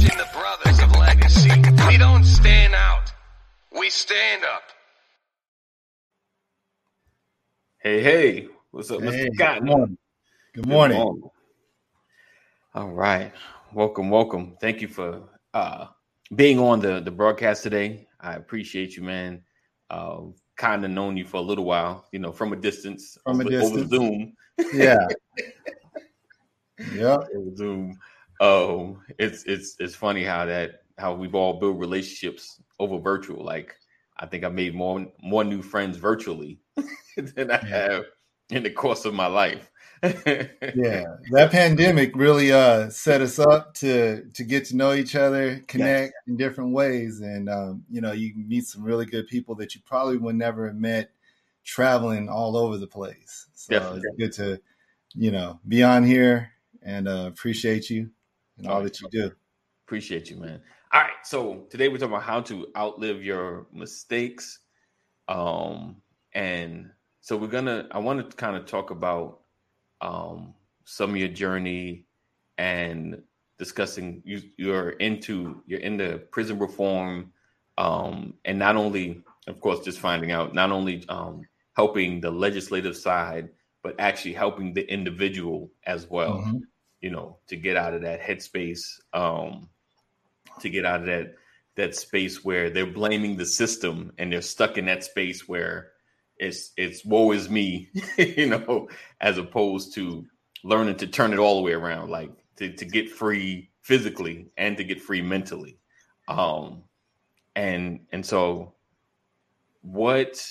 Representing 0.00 0.32
the 0.32 0.38
brothers 0.38 0.82
of 0.82 0.96
legacy. 0.96 1.50
We 1.86 1.98
don't 1.98 2.24
stand 2.24 2.74
out. 2.74 3.12
We 3.78 3.90
stand 3.90 4.44
up. 4.44 4.62
Hey, 7.82 8.02
hey, 8.02 8.48
what's 8.70 8.90
up, 8.90 9.02
Hey, 9.02 9.28
Mr. 9.28 9.38
Cotton? 9.38 9.66
good 9.66 9.70
morning. 9.70 9.98
Good 10.54 10.66
morning. 10.66 11.22
All 12.74 12.90
right, 12.90 13.32
welcome, 13.74 14.08
welcome. 14.08 14.56
Thank 14.58 14.80
you 14.80 14.88
for 14.88 15.28
uh, 15.52 15.88
being 16.34 16.58
on 16.58 16.80
the 16.80 17.00
the 17.00 17.10
broadcast 17.10 17.62
today. 17.62 18.08
I 18.20 18.36
appreciate 18.36 18.96
you, 18.96 19.02
man. 19.02 19.42
Uh, 19.90 20.20
kind 20.56 20.82
of 20.82 20.90
known 20.92 21.18
you 21.18 21.26
for 21.26 21.36
a 21.36 21.42
little 21.42 21.64
while, 21.64 22.06
you 22.10 22.20
know, 22.20 22.32
from 22.32 22.54
a 22.54 22.56
distance, 22.56 23.18
From 23.26 23.40
a 23.42 23.44
over, 23.44 23.54
over 23.64 23.80
distance. 23.80 23.90
Zoom. 23.90 24.32
Yeah. 24.72 25.08
yep. 26.90 27.20
over 27.36 27.54
Zoom. 27.54 27.98
Um, 28.40 29.02
it's 29.18 29.44
it's 29.44 29.76
it's 29.78 29.94
funny 29.94 30.24
how 30.24 30.46
that 30.46 30.82
how 30.98 31.14
we've 31.14 31.34
all 31.34 31.60
built 31.60 31.78
relationships 31.78 32.60
over 32.78 32.98
virtual. 32.98 33.44
Like 33.44 33.76
I 34.18 34.26
think 34.26 34.44
I 34.44 34.48
made 34.48 34.74
more 34.74 35.06
more 35.22 35.44
new 35.44 35.62
friends 35.62 35.98
virtually 35.98 36.58
than 37.16 37.50
I 37.50 37.64
have 37.64 38.04
in 38.48 38.62
the 38.62 38.70
course 38.70 39.04
of 39.04 39.14
my 39.14 39.26
life. 39.26 39.70
Yeah. 40.02 41.04
That 41.32 41.50
pandemic 41.50 42.16
really 42.16 42.52
uh 42.52 42.88
set 42.88 43.20
us 43.20 43.38
up 43.38 43.74
to 43.74 44.24
to 44.32 44.44
get 44.44 44.64
to 44.66 44.76
know 44.76 44.94
each 44.94 45.14
other, 45.14 45.62
connect 45.68 46.14
in 46.26 46.38
different 46.38 46.72
ways. 46.72 47.20
And 47.20 47.50
um, 47.50 47.84
you 47.90 48.00
know, 48.00 48.12
you 48.12 48.32
meet 48.34 48.64
some 48.64 48.82
really 48.82 49.04
good 49.04 49.26
people 49.26 49.54
that 49.56 49.74
you 49.74 49.82
probably 49.84 50.16
would 50.16 50.36
never 50.36 50.68
have 50.68 50.76
met 50.76 51.10
traveling 51.64 52.30
all 52.30 52.56
over 52.56 52.78
the 52.78 52.86
place. 52.86 53.46
So 53.54 53.74
Definitely. 53.74 54.00
it's 54.04 54.16
good 54.16 54.32
to, 54.44 54.60
you 55.14 55.30
know, 55.30 55.60
be 55.68 55.82
on 55.82 56.04
here 56.04 56.52
and 56.82 57.06
uh 57.06 57.26
appreciate 57.26 57.90
you 57.90 58.10
and 58.60 58.70
all 58.70 58.82
that 58.82 59.00
you 59.00 59.08
do. 59.10 59.32
Appreciate 59.86 60.30
you, 60.30 60.36
man. 60.36 60.62
All 60.92 61.00
right, 61.02 61.24
so 61.24 61.66
today 61.70 61.88
we're 61.88 61.98
talking 61.98 62.14
about 62.14 62.22
how 62.24 62.40
to 62.42 62.68
outlive 62.76 63.22
your 63.24 63.66
mistakes. 63.72 64.60
Um, 65.28 66.02
and 66.34 66.90
so 67.20 67.36
we're 67.36 67.48
gonna 67.48 67.88
I 67.92 67.98
want 67.98 68.30
to 68.30 68.36
kind 68.36 68.56
of 68.56 68.66
talk 68.66 68.90
about 68.90 69.40
um 70.00 70.54
some 70.84 71.10
of 71.10 71.16
your 71.16 71.28
journey 71.28 72.06
and 72.58 73.22
discussing 73.58 74.22
you 74.24 74.42
you're 74.56 74.90
into 74.92 75.62
you're 75.66 75.80
into 75.80 76.18
prison 76.32 76.58
reform 76.58 77.32
um 77.78 78.34
and 78.44 78.58
not 78.58 78.76
only 78.76 79.22
of 79.46 79.60
course 79.60 79.80
just 79.84 80.00
finding 80.00 80.32
out 80.32 80.54
not 80.54 80.70
only 80.72 81.06
um 81.08 81.42
helping 81.76 82.20
the 82.20 82.30
legislative 82.30 82.96
side 82.96 83.50
but 83.82 83.94
actually 84.00 84.32
helping 84.32 84.72
the 84.74 84.90
individual 84.92 85.70
as 85.84 86.08
well 86.08 86.38
Mhm. 86.38 86.62
You 87.00 87.10
know, 87.10 87.38
to 87.48 87.56
get 87.56 87.76
out 87.76 87.94
of 87.94 88.02
that 88.02 88.20
headspace, 88.20 89.00
um, 89.12 89.68
to 90.60 90.70
get 90.70 90.84
out 90.84 91.00
of 91.00 91.06
that 91.06 91.34
that 91.76 91.94
space 91.94 92.44
where 92.44 92.68
they're 92.68 92.86
blaming 92.86 93.36
the 93.36 93.46
system 93.46 94.12
and 94.18 94.32
they're 94.32 94.42
stuck 94.42 94.76
in 94.76 94.84
that 94.86 95.04
space 95.04 95.48
where 95.48 95.92
it's 96.36 96.72
it's 96.76 97.04
woe 97.04 97.32
is 97.32 97.48
me, 97.48 97.88
you 98.18 98.48
know, 98.48 98.88
as 99.20 99.38
opposed 99.38 99.94
to 99.94 100.26
learning 100.64 100.96
to 100.96 101.06
turn 101.06 101.32
it 101.32 101.38
all 101.38 101.56
the 101.56 101.62
way 101.62 101.72
around, 101.72 102.10
like 102.10 102.30
to, 102.56 102.72
to 102.72 102.84
get 102.84 103.10
free 103.10 103.70
physically 103.82 104.50
and 104.56 104.76
to 104.76 104.84
get 104.84 105.00
free 105.00 105.22
mentally. 105.22 105.78
Um 106.28 106.82
and 107.56 108.00
and 108.12 108.24
so 108.24 108.74
what 109.82 110.46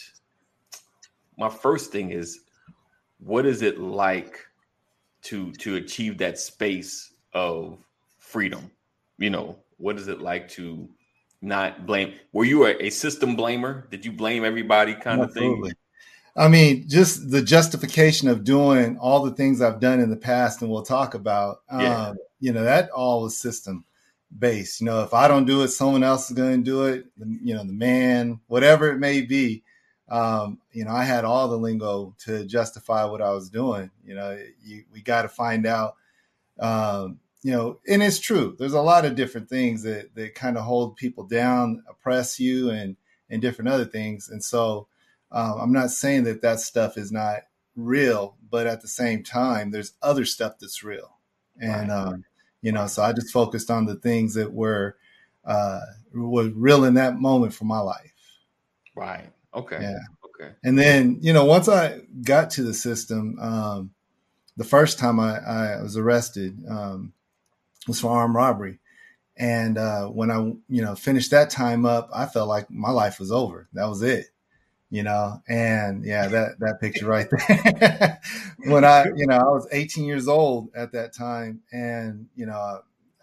my 1.37 1.49
first 1.49 1.91
thing 1.91 2.11
is 2.11 2.39
what 3.19 3.45
is 3.45 3.61
it 3.61 3.79
like 3.79 4.39
to 5.21 5.51
to 5.53 5.75
achieve 5.75 6.17
that 6.17 6.37
space 6.37 7.13
of 7.33 7.77
freedom 8.17 8.69
you 9.17 9.29
know 9.29 9.55
what 9.77 9.97
is 9.97 10.07
it 10.07 10.21
like 10.21 10.47
to 10.49 10.87
not 11.41 11.85
blame 11.85 12.13
were 12.33 12.45
you 12.45 12.65
a, 12.65 12.71
a 12.79 12.89
system 12.89 13.35
blamer 13.35 13.89
did 13.89 14.05
you 14.05 14.11
blame 14.11 14.43
everybody 14.43 14.93
kind 14.93 15.21
of 15.21 15.33
thing 15.33 15.71
I 16.35 16.47
mean, 16.47 16.87
just 16.87 17.31
the 17.31 17.41
justification 17.41 18.29
of 18.29 18.45
doing 18.45 18.97
all 18.97 19.23
the 19.23 19.31
things 19.31 19.61
I've 19.61 19.81
done 19.81 19.99
in 19.99 20.09
the 20.09 20.15
past, 20.15 20.61
and 20.61 20.71
we'll 20.71 20.83
talk 20.83 21.13
about. 21.13 21.61
Yeah. 21.69 22.07
Um, 22.07 22.17
you 22.39 22.53
know, 22.53 22.63
that 22.63 22.89
all 22.91 23.23
was 23.23 23.35
system 23.35 23.83
based. 24.37 24.79
You 24.79 24.85
know, 24.85 25.03
if 25.03 25.13
I 25.13 25.27
don't 25.27 25.45
do 25.45 25.63
it, 25.63 25.69
someone 25.69 26.03
else 26.03 26.29
is 26.29 26.37
going 26.37 26.63
to 26.63 26.63
do 26.63 26.85
it. 26.85 27.05
You 27.17 27.55
know, 27.55 27.63
the 27.65 27.73
man, 27.73 28.39
whatever 28.47 28.89
it 28.89 28.99
may 28.99 29.21
be. 29.21 29.63
Um, 30.09 30.59
you 30.71 30.85
know, 30.85 30.91
I 30.91 31.03
had 31.03 31.25
all 31.25 31.47
the 31.47 31.57
lingo 31.57 32.15
to 32.25 32.45
justify 32.45 33.05
what 33.05 33.21
I 33.21 33.31
was 33.31 33.49
doing. 33.49 33.91
You 34.03 34.15
know, 34.15 34.39
you, 34.63 34.83
we 34.91 35.01
got 35.01 35.23
to 35.23 35.29
find 35.29 35.65
out. 35.65 35.95
Um, 36.59 37.19
you 37.41 37.53
know, 37.53 37.79
and 37.87 38.03
it's 38.03 38.19
true. 38.19 38.55
There's 38.59 38.73
a 38.73 38.81
lot 38.81 39.05
of 39.05 39.15
different 39.15 39.47
things 39.49 39.83
that 39.83 40.13
that 40.15 40.35
kind 40.35 40.57
of 40.57 40.65
hold 40.65 40.97
people 40.97 41.23
down, 41.25 41.83
oppress 41.89 42.39
you, 42.39 42.69
and 42.69 42.97
and 43.29 43.41
different 43.41 43.69
other 43.69 43.85
things. 43.85 44.29
And 44.29 44.43
so, 44.43 44.87
um, 45.31 45.59
I'm 45.61 45.71
not 45.71 45.91
saying 45.91 46.23
that 46.25 46.41
that 46.41 46.59
stuff 46.59 46.97
is 46.97 47.11
not 47.11 47.41
real, 47.75 48.35
but 48.49 48.67
at 48.67 48.81
the 48.81 48.87
same 48.87 49.23
time, 49.23 49.71
there's 49.71 49.93
other 50.01 50.25
stuff 50.25 50.59
that's 50.59 50.83
real. 50.83 51.17
And, 51.59 51.89
Right. 51.89 51.89
um, 51.89 52.25
you 52.61 52.71
know, 52.71 52.87
so 52.87 53.03
I 53.03 53.13
just 53.13 53.31
focused 53.31 53.69
on 53.71 53.85
the 53.85 53.95
things 53.95 54.33
that 54.33 54.51
were, 54.53 54.97
uh, 55.45 55.81
were 56.13 56.49
real 56.49 56.83
in 56.83 56.95
that 56.95 57.19
moment 57.19 57.53
for 57.53 57.65
my 57.65 57.79
life. 57.79 58.13
right 58.95 59.31
okay 59.53 59.77
Yeah. 59.81 59.99
okay 60.25 60.53
And 60.63 60.77
then, 60.77 61.19
you 61.21 61.33
know, 61.33 61.45
once 61.45 61.67
I 61.67 62.01
got 62.21 62.51
to 62.51 62.63
the 62.63 62.73
system, 62.73 63.37
um, 63.39 63.91
the 64.57 64.63
first 64.63 64.99
time 64.99 65.19
I, 65.19 65.37
I 65.39 65.81
was 65.81 65.97
arrested 65.97 66.63
um, 66.69 67.13
was 67.87 68.01
for 68.01 68.11
armed 68.11 68.35
robbery. 68.35 68.79
And 69.37 69.77
uh, 69.77 70.07
when 70.07 70.29
I, 70.31 70.39
you 70.67 70.81
know, 70.81 70.95
finished 70.95 71.31
that 71.31 71.49
time 71.49 71.85
up, 71.85 72.09
I 72.13 72.25
felt 72.25 72.49
like 72.49 72.69
my 72.69 72.91
life 72.91 73.19
was 73.19 73.31
over. 73.31 73.69
That 73.71 73.85
was 73.85 74.01
it, 74.01 74.25
you 74.89 75.01
know. 75.01 75.41
And 75.47 76.03
yeah, 76.03 76.27
that 76.27 76.59
that 76.59 76.81
picture 76.81 77.07
right 77.07 77.29
there. 77.29 78.19
when 78.65 78.83
I, 78.83 79.05
you 79.15 79.27
know, 79.27 79.37
I 79.37 79.43
was 79.43 79.65
18 79.71 80.03
years 80.03 80.27
old 80.27 80.71
at 80.75 80.91
that 80.91 81.13
time, 81.13 81.61
and 81.71 82.27
you 82.35 82.47
know, 82.47 82.81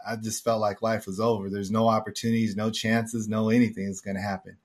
I 0.09 0.17
just 0.17 0.43
felt 0.43 0.63
like 0.63 0.81
life 0.81 1.07
was 1.07 1.21
over. 1.21 1.51
There's 1.51 1.71
no 1.71 1.87
opportunities, 1.87 2.57
no 2.57 2.71
chances, 2.71 3.29
no 3.29 3.51
anything 3.51 3.85
that's 3.85 4.01
going 4.01 4.17
to 4.17 4.23
happen. 4.23 4.57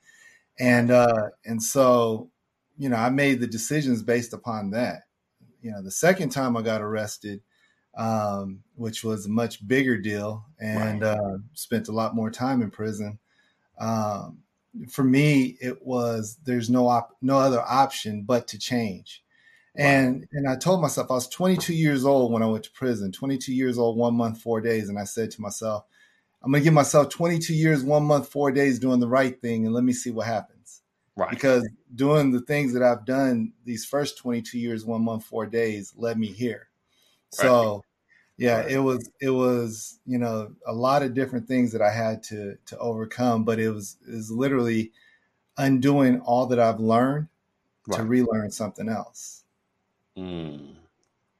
And 0.62 0.92
uh, 0.92 1.30
and 1.44 1.62
so, 1.62 2.30
you 2.78 2.88
know, 2.90 2.98
I 2.98 3.10
made 3.10 3.40
the 3.42 3.48
decisions 3.48 4.04
based 4.04 4.34
upon 4.34 4.72
that. 4.72 5.04
You 5.62 5.72
know, 5.72 5.82
the 5.82 5.92
second 5.92 6.30
time 6.30 6.56
I 6.56 6.62
got 6.62 6.82
arrested, 6.82 7.42
um, 7.98 8.64
which 8.76 9.04
was 9.04 9.26
a 9.26 9.30
much 9.30 9.68
bigger 9.68 9.98
deal, 9.98 10.46
and 10.60 11.02
Right. 11.02 11.18
uh, 11.18 11.38
spent 11.54 11.88
a 11.88 11.92
lot 11.92 12.16
more 12.16 12.30
time 12.32 12.62
in 12.62 12.70
prison. 12.72 13.20
Um, 13.80 14.44
for 14.90 15.04
me, 15.04 15.58
it 15.62 15.86
was 15.86 16.38
there's 16.46 16.70
no 16.70 16.88
op- 16.88 17.18
no 17.22 17.38
other 17.40 17.62
option 17.62 18.24
but 18.24 18.48
to 18.50 18.60
change. 18.60 19.24
And 19.76 20.28
and 20.34 20.48
I 20.50 20.58
told 20.58 20.82
myself 20.82 21.10
I 21.10 21.16
was 21.16 21.28
22 21.30 21.74
years 21.74 22.06
old 22.06 22.32
when 22.32 22.44
I 22.44 22.48
went 22.48 22.66
to 22.66 22.72
prison. 22.72 23.12
22 23.12 23.54
years 23.54 23.78
old, 23.78 23.98
one 23.98 24.16
month, 24.16 24.42
four 24.42 24.62
days, 24.62 24.90
and 24.90 25.00
I 25.00 25.06
said 25.06 25.32
to 25.32 25.42
myself, 25.42 25.86
I'm 26.44 26.52
gonna 26.52 26.64
give 26.64 26.74
myself 26.74 27.10
22 27.10 27.54
years, 27.54 27.84
one 27.84 28.04
month, 28.04 28.30
four 28.30 28.52
days 28.52 28.80
doing 28.80 29.00
the 29.00 29.08
right 29.08 29.40
thing, 29.42 29.66
and 29.66 29.74
let 29.76 29.84
me 29.84 29.94
see 29.94 30.12
what 30.12 30.28
happens 30.28 30.82
right 31.16 31.30
because 31.30 31.68
doing 31.96 32.32
the 32.32 32.42
things 32.42 32.74
that 32.74 32.84
I've 32.84 33.06
done 33.06 33.54
these 33.66 33.86
first 33.86 34.18
22 34.18 34.60
years, 34.60 34.86
one 34.86 35.04
month, 35.04 35.26
four 35.26 35.46
days 35.46 35.94
led 35.96 36.18
me 36.18 36.28
here. 36.28 36.70
So, 37.30 37.84
yeah, 38.38 38.62
Right. 38.62 38.72
it 38.72 38.80
was 38.80 39.12
it 39.22 39.32
was 39.32 40.00
you 40.06 40.18
know 40.20 40.56
a 40.68 40.74
lot 40.74 41.04
of 41.04 41.14
different 41.14 41.48
things 41.48 41.72
that 41.74 41.82
I 41.82 41.92
had 41.92 42.24
to 42.26 42.58
to 42.68 42.78
overcome, 42.80 43.46
but 43.46 43.60
it 43.60 43.72
was 43.72 43.98
is 44.08 44.32
literally 44.32 44.92
undoing 45.58 46.22
all 46.22 46.48
that 46.48 46.60
I've 46.60 46.80
learned 46.82 47.30
to 47.92 48.04
relearn 48.06 48.52
something 48.52 48.90
else. 48.90 49.44
Mm. 50.18 50.76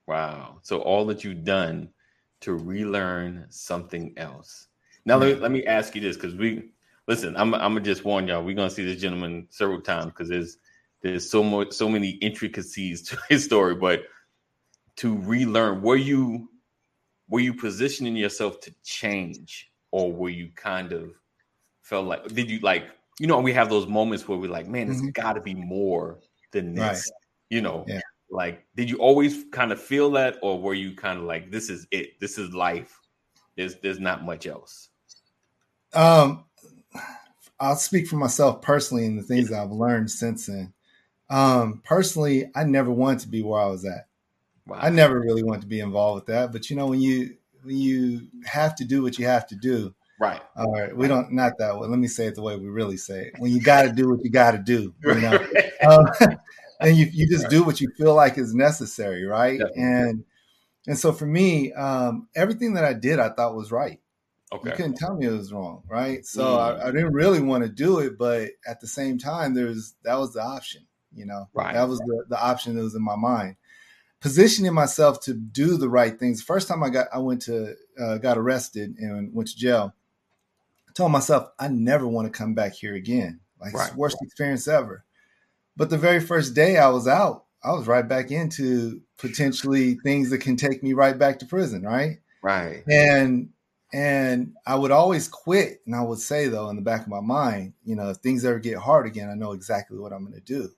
wow 0.08 0.60
so 0.64 0.82
all 0.82 1.06
that 1.08 1.24
you've 1.24 1.44
done 1.46 1.94
to 2.42 2.54
relearn 2.54 3.48
something 3.52 4.18
else 4.18 4.70
now 5.06 5.18
let, 5.18 5.36
me, 5.36 5.42
let 5.42 5.52
me 5.52 5.66
ask 5.66 5.96
you 5.96 6.02
this 6.02 6.16
because 6.16 6.36
we 6.36 6.72
listen 7.08 7.36
i'm, 7.38 7.54
I'm 7.54 7.74
gonna 7.74 7.82
just 7.82 8.06
warn 8.06 8.28
y'all 8.28 8.44
we're 8.44 8.56
gonna 8.56 8.70
see 8.70 8.86
this 8.86 9.02
gentleman 9.02 9.48
several 9.50 9.82
times 9.82 10.08
because 10.08 10.30
there's 10.30 10.58
there's 11.02 11.30
so 11.30 11.44
much 11.44 11.72
so 11.74 11.90
many 11.90 12.12
intricacies 12.12 13.02
to 13.10 13.18
his 13.30 13.44
story 13.44 13.76
but 13.76 14.04
to 14.98 15.18
relearn 15.20 15.82
were 15.82 15.96
you 15.96 16.50
were 17.30 17.40
you 17.40 17.54
positioning 17.54 18.16
yourself 18.16 18.60
to 18.62 18.74
change 18.84 19.72
or 19.92 20.12
were 20.12 20.30
you 20.30 20.50
kind 20.56 20.92
of 20.92 21.12
felt 21.82 22.06
like 22.06 22.28
did 22.30 22.50
you 22.50 22.60
like 22.60 22.86
you 23.20 23.28
know 23.28 23.40
we 23.40 23.54
have 23.54 23.70
those 23.70 23.88
moments 23.88 24.28
where 24.28 24.38
we're 24.38 24.50
like 24.50 24.68
man 24.68 24.90
it's 24.90 25.02
Mhm. 25.02 25.14
got 25.14 25.34
to 25.34 25.42
be 25.42 25.54
more 25.56 26.20
than 26.52 26.76
Right. 26.76 26.92
this 26.92 27.12
you 27.50 27.62
know 27.62 27.86
Yeah. 27.88 28.02
like 28.30 28.66
did 28.76 28.90
you 28.90 28.98
always 28.98 29.46
kind 29.52 29.72
of 29.72 29.82
feel 29.82 30.12
that 30.12 30.38
or 30.42 30.60
were 30.62 30.74
you 30.74 30.96
kind 30.96 31.18
of 31.20 31.26
like 31.26 31.52
this 31.52 31.70
is 31.70 31.88
it 31.92 32.20
this 32.20 32.38
is 32.38 32.54
life 32.54 33.00
there's 33.58 33.76
there's 33.78 34.00
not 34.00 34.24
much 34.24 34.46
else 34.48 34.90
Um, 35.94 36.46
I'll 37.60 37.76
speak 37.76 38.08
for 38.08 38.16
myself 38.16 38.62
personally 38.62 39.06
and 39.06 39.18
the 39.18 39.24
things 39.24 39.50
that 39.50 39.62
I've 39.62 39.72
learned 39.72 40.10
since 40.10 40.48
then. 40.48 40.74
Um, 41.30 41.82
personally, 41.84 42.50
I 42.56 42.64
never 42.64 42.92
wanted 42.92 43.20
to 43.20 43.28
be 43.30 43.42
where 43.42 43.62
I 43.62 43.68
was 43.68 43.86
at. 43.86 44.08
wow 44.66 44.80
I 44.82 44.90
never 44.90 45.20
really 45.20 45.44
wanted 45.44 45.62
to 45.62 45.68
be 45.68 45.80
involved 45.80 46.16
with 46.16 46.26
that. 46.28 46.52
But 46.52 46.70
you 46.70 46.76
know, 46.76 46.88
when 46.88 47.02
you 47.02 47.38
when 47.64 47.78
you 47.78 48.28
have 48.46 48.76
to 48.76 48.86
do 48.86 49.04
what 49.04 49.20
you 49.20 49.26
have 49.28 49.48
to 49.48 49.56
do, 49.56 49.94
Right. 50.22 50.40
All 50.56 50.72
right. 50.72 50.96
We 50.96 51.08
don't 51.08 51.32
not 51.32 51.58
that 51.58 51.80
way. 51.80 51.88
Let 51.88 51.98
me 51.98 52.08
say 52.08 52.28
it 52.28 52.36
the 52.36 52.44
way 52.44 52.56
we 52.56 52.70
really 52.70 52.96
say 52.96 53.22
it. 53.26 53.40
When 53.40 53.52
you 53.52 53.60
got 53.60 53.84
to 53.84 53.92
do 53.92 54.08
what 54.08 54.24
you 54.24 54.30
got 54.30 54.52
to 54.52 54.60
do, 54.60 54.94
you 55.04 55.16
know, 55.16 55.44
um, 55.84 56.06
and 56.80 56.96
you 56.96 57.08
you 57.12 57.28
just 57.28 57.50
do 57.50 57.64
what 57.64 57.82
you 57.82 57.90
feel 57.98 58.14
like 58.14 58.38
is 58.38 58.54
necessary, 58.54 59.26
right? 59.26 59.58
Definitely. 59.58 59.84
And 59.84 60.24
and 60.86 61.00
so 61.00 61.12
for 61.12 61.26
me, 61.26 61.74
um, 61.74 62.28
everything 62.36 62.76
that 62.76 62.86
I 62.86 62.94
did, 62.94 63.18
I 63.18 63.30
thought 63.30 63.56
was 63.56 63.72
right. 63.72 64.00
You 64.54 64.72
couldn't 64.72 64.96
tell 64.98 65.16
me 65.16 65.26
it 65.28 65.32
was 65.32 65.54
wrong, 65.54 65.84
right? 65.88 66.26
So 66.26 66.44
Mm. 66.44 66.60
I, 66.82 66.88
I 66.88 66.92
didn't 66.92 67.14
really 67.14 67.42
want 67.42 67.64
to 67.64 67.70
do 67.70 68.00
it, 68.00 68.18
but 68.18 68.50
at 68.68 68.82
the 68.82 68.88
same 68.88 69.18
time, 69.18 69.54
there's 69.54 69.96
that 70.04 70.16
was 70.20 70.34
the 70.34 70.42
option, 70.44 70.86
you 71.16 71.26
know. 71.26 71.48
Right. 71.54 71.74
That 71.74 71.88
was 71.88 72.00
the, 72.00 72.26
the 72.28 72.42
option 72.42 72.76
that 72.76 72.84
was 72.84 72.96
in 72.96 73.02
my 73.04 73.16
mind. 73.16 73.56
Positioning 74.20 74.74
myself 74.74 75.22
to 75.22 75.34
do 75.34 75.78
the 75.78 75.90
right 75.90 76.20
things. 76.20 76.42
First 76.44 76.68
time 76.68 76.84
I 76.84 76.90
got 76.90 77.08
I 77.14 77.20
went 77.20 77.42
to 77.44 77.76
uh, 78.00 78.18
got 78.18 78.38
arrested 78.38 78.96
and 79.00 79.34
went 79.34 79.50
to 79.50 79.56
jail. 79.58 79.96
I 80.88 80.92
told 80.94 81.12
myself 81.12 81.50
I 81.58 81.70
never 81.70 82.08
want 82.08 82.32
to 82.32 82.38
come 82.38 82.54
back 82.54 82.74
here 82.74 82.94
again. 82.94 83.40
Like 83.60 83.74
it's 83.74 83.80
Right. 83.80 83.92
the 83.92 83.98
worst 83.98 84.18
experience 84.22 84.68
ever. 84.68 85.06
But 85.78 85.90
the 85.90 85.98
very 85.98 86.20
first 86.20 86.54
day 86.54 86.78
I 86.78 86.90
was 86.90 87.08
out, 87.08 87.46
I 87.64 87.72
was 87.72 87.88
right 87.88 88.08
back 88.08 88.30
into 88.32 89.02
potentially 89.18 89.96
things 90.04 90.30
that 90.32 90.40
can 90.40 90.58
take 90.58 90.84
me 90.84 90.94
right 90.94 91.18
back 91.18 91.40
to 91.40 91.46
prison, 91.46 91.84
right? 91.84 92.20
Right. 92.44 92.84
and 92.88 93.50
and 93.94 94.56
I 94.66 94.76
would 94.76 94.92
always 94.92 95.28
quit. 95.28 95.82
And 95.86 95.96
I 95.96 96.02
would 96.02 96.20
say 96.20 96.48
though, 96.48 96.70
in 96.70 96.76
the 96.76 96.82
back 96.82 97.02
of 97.02 97.08
my 97.08 97.20
mind, 97.22 97.74
you 97.84 97.96
know, 97.96 98.10
if 98.10 98.18
things 98.18 98.46
ever 98.46 98.60
get 98.60 98.78
hard 98.78 99.06
again, 99.06 99.30
I 99.30 99.36
know 99.36 99.52
exactly 99.52 99.98
what 99.98 100.14
I'm 100.14 100.24
going 100.24 100.34
to 100.34 100.42
do. 100.42 100.70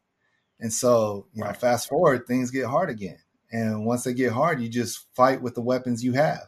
And 0.59 0.71
so, 0.71 1.27
you 1.33 1.43
know, 1.43 1.51
fast 1.53 1.89
forward, 1.89 2.25
things 2.25 2.51
get 2.51 2.65
hard 2.65 2.89
again. 2.89 3.17
And 3.51 3.85
once 3.85 4.03
they 4.03 4.13
get 4.13 4.31
hard, 4.31 4.61
you 4.61 4.69
just 4.69 5.05
fight 5.15 5.41
with 5.41 5.55
the 5.55 5.61
weapons 5.61 6.03
you 6.03 6.13
have. 6.13 6.47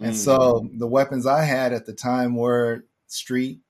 And 0.00 0.12
Mm. 0.12 0.16
so 0.16 0.68
the 0.74 0.86
weapons 0.86 1.26
I 1.26 1.42
had 1.42 1.72
at 1.72 1.86
the 1.86 1.92
time 1.92 2.36
were 2.36 2.84
street 3.08 3.60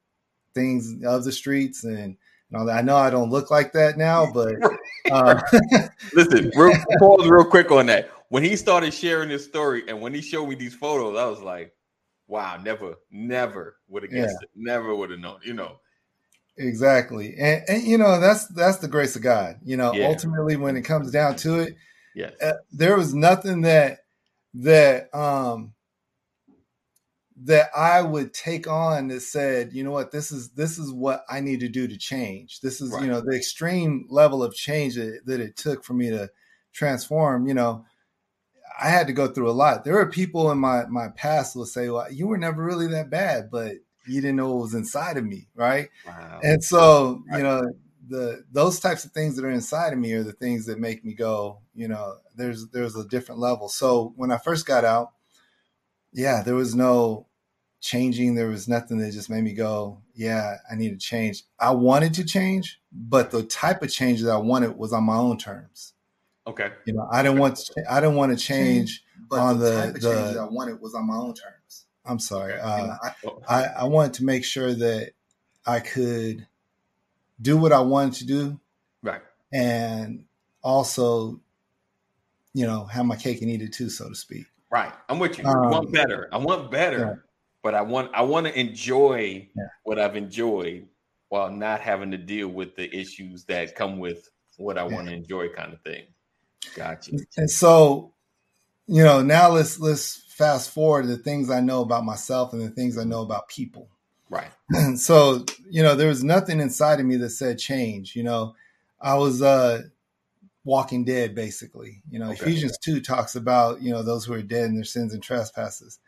things 0.54 1.02
of 1.04 1.24
the 1.24 1.32
streets 1.32 1.84
and, 1.84 1.98
and 1.98 2.16
all 2.54 2.66
that. 2.66 2.78
I 2.78 2.82
know 2.82 2.96
I 2.96 3.10
don't 3.10 3.30
look 3.30 3.50
like 3.50 3.72
that 3.72 3.96
now, 3.96 4.30
but 4.34 4.54
uh, 5.10 5.40
Listen, 6.14 6.50
real, 6.56 6.74
pause 6.98 7.28
real 7.28 7.44
quick 7.44 7.70
on 7.70 7.86
that. 7.86 8.10
When 8.28 8.42
he 8.42 8.56
started 8.56 8.92
sharing 8.92 9.30
his 9.30 9.44
story 9.44 9.84
and 9.88 10.00
when 10.02 10.12
he 10.12 10.20
showed 10.20 10.48
me 10.48 10.54
these 10.54 10.74
photos, 10.74 11.16
I 11.16 11.24
was 11.26 11.40
like, 11.40 11.72
wow, 12.28 12.60
never, 12.62 12.94
never 13.10 13.76
would 13.88 14.04
have 14.04 14.12
guessed 14.12 14.42
it. 14.42 14.50
Never 14.54 14.94
would 14.94 15.10
have 15.10 15.18
known, 15.18 15.40
you 15.42 15.54
know. 15.54 15.80
Exactly. 16.56 17.34
And, 17.38 17.62
and 17.68 17.82
you 17.82 17.98
know, 17.98 18.20
that's 18.20 18.46
that's 18.48 18.78
the 18.78 18.88
grace 18.88 19.16
of 19.16 19.22
God. 19.22 19.60
You 19.64 19.76
know, 19.76 19.94
Yeah. 19.94 20.06
ultimately 20.06 20.56
when 20.56 20.76
it 20.76 20.82
comes 20.82 21.10
down 21.10 21.36
to 21.36 21.60
it, 21.60 21.76
Yes. 22.14 22.34
uh, 22.42 22.54
there 22.72 22.96
was 22.96 23.14
nothing 23.14 23.62
that 23.62 24.00
that 24.54 25.14
um 25.14 25.74
that 27.44 27.70
I 27.76 28.02
would 28.02 28.34
take 28.34 28.66
on 28.66 29.08
that 29.08 29.20
said, 29.20 29.72
you 29.72 29.84
know 29.84 29.92
what, 29.92 30.10
this 30.10 30.32
is 30.32 30.50
this 30.50 30.78
is 30.78 30.92
what 30.92 31.24
I 31.30 31.40
need 31.40 31.60
to 31.60 31.68
do 31.68 31.86
to 31.86 31.96
change. 31.96 32.60
This 32.60 32.80
is, 32.80 32.90
Right. 32.90 33.02
you 33.02 33.08
know, 33.08 33.20
the 33.20 33.36
extreme 33.36 34.06
level 34.10 34.42
of 34.42 34.54
change 34.54 34.96
that, 34.96 35.20
that 35.26 35.40
it 35.40 35.56
took 35.56 35.84
for 35.84 35.94
me 35.94 36.10
to 36.10 36.28
transform, 36.72 37.46
you 37.46 37.54
know. 37.54 37.84
I 38.80 38.88
had 38.88 39.06
to 39.08 39.12
go 39.12 39.28
through 39.28 39.50
a 39.50 39.52
lot. 39.52 39.84
There 39.84 39.94
were 39.94 40.10
people 40.10 40.50
in 40.50 40.58
my 40.58 40.86
my 40.86 41.08
past 41.08 41.56
will 41.56 41.66
say, 41.66 41.88
"Well, 41.88 42.10
you 42.12 42.26
were 42.26 42.38
never 42.38 42.62
really 42.62 42.86
that 42.88 43.10
bad, 43.10 43.50
but 43.50 43.76
you 44.06 44.20
didn't 44.20 44.36
know 44.36 44.54
what 44.54 44.62
was 44.62 44.74
inside 44.74 45.16
of 45.16 45.24
me, 45.24 45.48
right?" 45.54 45.88
Wow. 46.06 46.40
And 46.42 46.62
so, 46.62 47.22
you 47.32 47.42
know, 47.42 47.62
the 48.08 48.44
those 48.52 48.80
types 48.80 49.04
of 49.04 49.12
things 49.12 49.36
that 49.36 49.44
are 49.44 49.50
inside 49.50 49.92
of 49.92 49.98
me 49.98 50.12
are 50.12 50.22
the 50.22 50.32
things 50.32 50.66
that 50.66 50.78
make 50.78 51.04
me 51.04 51.14
go, 51.14 51.60
you 51.74 51.88
know, 51.88 52.16
there's 52.36 52.68
there's 52.68 52.96
a 52.96 53.06
different 53.06 53.40
level. 53.40 53.68
So 53.68 54.12
when 54.16 54.30
I 54.30 54.38
first 54.38 54.66
got 54.66 54.84
out, 54.84 55.12
yeah, 56.12 56.42
there 56.42 56.54
was 56.54 56.74
no 56.74 57.26
changing. 57.80 58.34
There 58.34 58.48
was 58.48 58.68
nothing 58.68 58.98
that 58.98 59.12
just 59.12 59.30
made 59.30 59.42
me 59.42 59.52
go, 59.52 60.02
yeah, 60.14 60.56
I 60.70 60.74
need 60.74 60.90
to 60.90 60.96
change. 60.96 61.44
I 61.58 61.72
wanted 61.72 62.14
to 62.14 62.24
change, 62.24 62.80
but 62.92 63.30
the 63.30 63.42
type 63.42 63.82
of 63.82 63.90
change 63.90 64.22
that 64.22 64.32
I 64.32 64.38
wanted 64.38 64.76
was 64.76 64.92
on 64.92 65.04
my 65.04 65.16
own 65.16 65.38
terms. 65.38 65.94
Okay. 66.48 66.70
You 66.86 66.94
know, 66.94 67.08
I 67.10 67.22
didn't 67.22 67.38
want 67.38 67.56
to, 67.56 67.84
I 67.92 68.00
didn't 68.00 68.16
want 68.16 68.36
to 68.36 68.44
change 68.44 69.02
But 69.28 69.38
on 69.38 69.58
the, 69.58 69.64
the- 69.64 69.76
type 69.76 69.94
of 69.94 70.00
the- 70.00 70.14
change 70.14 70.34
that 70.34 70.40
I 70.40 70.48
wanted 70.48 70.80
was 70.80 70.94
on 70.94 71.06
my 71.06 71.16
own 71.16 71.34
terms. 71.34 71.84
I'm 72.04 72.18
sorry. 72.18 72.54
Okay. 72.54 72.62
Uh, 72.62 72.96
I, 73.02 73.12
I, 73.48 73.64
I 73.80 73.84
wanted 73.84 74.14
to 74.14 74.24
make 74.24 74.44
sure 74.44 74.72
that 74.74 75.10
I 75.66 75.80
could 75.80 76.46
do 77.40 77.56
what 77.58 77.72
I 77.72 77.80
wanted 77.80 78.14
to 78.14 78.26
do 78.26 78.60
right. 79.02 79.20
and 79.52 80.24
also, 80.62 81.40
you 82.54 82.66
know, 82.66 82.84
have 82.86 83.04
my 83.04 83.16
cake 83.16 83.42
and 83.42 83.50
eat 83.50 83.60
it 83.62 83.72
too, 83.74 83.90
so 83.90 84.08
to 84.08 84.14
speak. 84.14 84.46
Right. 84.70 84.92
I'm 85.08 85.18
with 85.18 85.38
you. 85.38 85.44
I 85.44 85.50
Um, 85.52 85.70
want 85.70 85.92
better. 85.92 86.28
I 86.32 86.38
want 86.38 86.70
better. 86.70 86.98
yeah. 86.98 87.14
But 87.62 87.74
I 87.74 87.82
want 87.82 88.10
I 88.14 88.22
want 88.22 88.46
to 88.46 88.58
enjoy 88.58 89.48
Yeah. 89.54 89.64
what 89.82 89.98
I've 89.98 90.16
enjoyed 90.16 90.88
while 91.28 91.50
not 91.50 91.80
having 91.80 92.10
to 92.12 92.16
deal 92.16 92.48
with 92.48 92.74
the 92.76 92.88
issues 92.96 93.44
that 93.46 93.74
come 93.74 93.98
with 93.98 94.28
what 94.56 94.78
I 94.78 94.86
Yeah. 94.88 94.94
want 94.94 95.08
to 95.08 95.12
enjoy 95.14 95.48
kind 95.50 95.72
of 95.74 95.80
thing. 95.82 96.04
Gotcha. 96.74 97.12
And 97.36 97.50
so, 97.50 98.12
you 98.86 99.02
know, 99.04 99.22
now 99.22 99.50
let's 99.50 99.80
let's 99.80 100.16
fast 100.30 100.70
forward 100.70 101.06
the 101.08 101.16
things 101.18 101.50
I 101.50 101.60
know 101.60 101.82
about 101.82 102.04
myself 102.04 102.52
and 102.52 102.62
the 102.62 102.70
things 102.70 102.96
I 102.98 103.04
know 103.04 103.22
about 103.22 103.48
people. 103.48 103.88
Right. 104.30 104.50
And 104.70 104.98
so, 105.00 105.44
you 105.70 105.82
know, 105.82 105.94
there 105.94 106.08
was 106.08 106.24
nothing 106.24 106.60
inside 106.60 107.00
of 107.00 107.06
me 107.06 107.16
that 107.16 107.30
said 107.30 107.58
change. 107.58 108.14
You 108.16 108.22
know, 108.24 108.54
I 109.00 109.14
was 109.16 109.42
uh 109.42 109.82
walking 110.64 111.04
dead 111.04 111.34
basically. 111.34 112.02
You 112.10 112.18
know, 112.18 112.30
Okay. 112.30 112.46
Ephesians 112.46 112.78
2 112.78 113.00
talks 113.00 113.36
about, 113.36 113.82
you 113.82 113.90
know, 113.92 114.02
those 114.02 114.24
who 114.24 114.34
are 114.34 114.42
dead 114.42 114.66
in 114.66 114.74
their 114.74 114.84
sins 114.84 115.14
and 115.14 115.22
trespasses. 115.22 115.98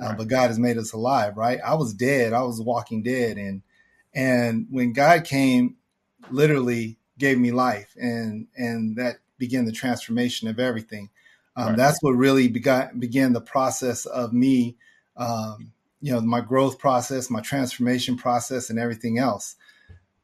Uh, 0.00 0.08
Right. 0.08 0.18
but 0.18 0.28
God 0.28 0.48
has 0.48 0.58
made 0.58 0.78
us 0.78 0.92
alive, 0.92 1.36
right? 1.36 1.60
I 1.64 1.74
was 1.74 1.94
dead. 1.94 2.32
I 2.32 2.42
was 2.42 2.60
walking 2.60 3.02
dead 3.02 3.36
and 3.38 3.62
and 4.14 4.66
when 4.70 4.92
God 4.92 5.24
came 5.24 5.76
literally 6.30 6.98
gave 7.18 7.38
me 7.38 7.52
life 7.52 7.94
and 8.00 8.46
and 8.56 8.96
that 8.96 9.16
began 9.38 9.64
the 9.64 9.72
transformation 9.72 10.48
of 10.48 10.58
everything. 10.58 11.10
Um, 11.56 11.68
Right. 11.68 11.76
That's 11.76 11.98
what 12.02 12.12
really 12.12 12.48
began 12.48 12.98
began 12.98 13.32
the 13.32 13.40
process 13.40 14.06
of 14.06 14.32
me 14.32 14.76
um, 15.16 15.72
you 16.00 16.12
know 16.12 16.20
my 16.20 16.40
growth 16.40 16.78
process 16.78 17.30
my 17.30 17.40
transformation 17.40 18.16
process 18.16 18.68
and 18.68 18.78
everything 18.78 19.18
else 19.18 19.54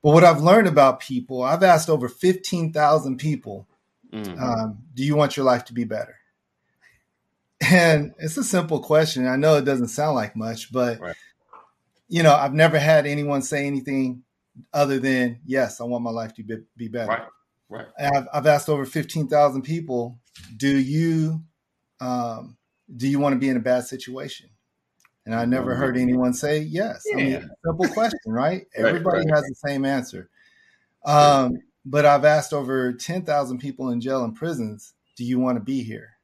but 0.02 0.10
what 0.12 0.24
i've 0.24 0.42
learned 0.42 0.66
about 0.66 1.00
people 1.00 1.42
i've 1.42 1.62
asked 1.62 1.88
over 1.88 2.08
15000 2.08 3.16
people 3.16 3.66
Mhm. 4.12 4.40
um, 4.40 4.78
do 4.92 5.04
you 5.04 5.14
want 5.16 5.36
your 5.36 5.46
life 5.46 5.64
to 5.66 5.72
be 5.72 5.84
better 5.84 6.16
and 7.60 8.12
it's 8.18 8.36
a 8.36 8.44
simple 8.44 8.80
question 8.80 9.26
i 9.26 9.36
know 9.36 9.56
it 9.56 9.64
doesn't 9.64 9.88
sound 9.88 10.16
like 10.16 10.34
much 10.36 10.72
but 10.72 10.98
Right. 11.00 11.16
you 12.08 12.22
know 12.22 12.34
i've 12.34 12.54
never 12.54 12.78
had 12.78 13.06
anyone 13.06 13.40
say 13.42 13.66
anything 13.66 14.24
other 14.72 14.98
than 14.98 15.40
yes 15.46 15.80
i 15.80 15.84
want 15.84 16.04
my 16.04 16.10
life 16.10 16.34
to 16.34 16.42
be, 16.42 16.56
be 16.76 16.88
better 16.88 17.10
right. 17.10 17.28
Right. 17.70 17.86
I've, 17.98 18.26
I've 18.34 18.46
asked 18.46 18.68
over 18.68 18.84
15,000 18.84 19.62
people, 19.62 20.18
do 20.56 20.76
you, 20.76 21.42
um, 22.00 22.56
do 22.94 23.08
you 23.08 23.20
want 23.20 23.34
to 23.34 23.38
be 23.38 23.48
in 23.48 23.56
a 23.56 23.60
bad 23.60 23.84
situation? 23.84 24.50
And 25.24 25.34
I 25.34 25.44
never 25.44 25.76
heard 25.76 25.96
anyone 25.96 26.34
say 26.34 26.58
yes. 26.58 27.04
I 27.12 27.16
mean, 27.16 27.50
simple 27.64 27.88
question, 27.88 28.18
right? 28.26 28.66
Right, 28.76 28.88
Everybody 28.88 29.18
right. 29.18 29.34
has 29.34 29.44
the 29.44 29.54
same 29.54 29.84
answer. 29.84 30.28
Um, 31.04 31.62
but 31.84 32.04
I've 32.04 32.24
asked 32.24 32.52
over 32.52 32.92
10,000 32.92 33.58
people 33.58 33.90
in 33.90 34.00
jail 34.00 34.24
and 34.24 34.34
prisons, 34.34 34.94
do 35.16 35.24
you 35.24 35.38
want 35.38 35.56
to 35.56 35.64
be 35.64 35.84
here? 35.84 36.16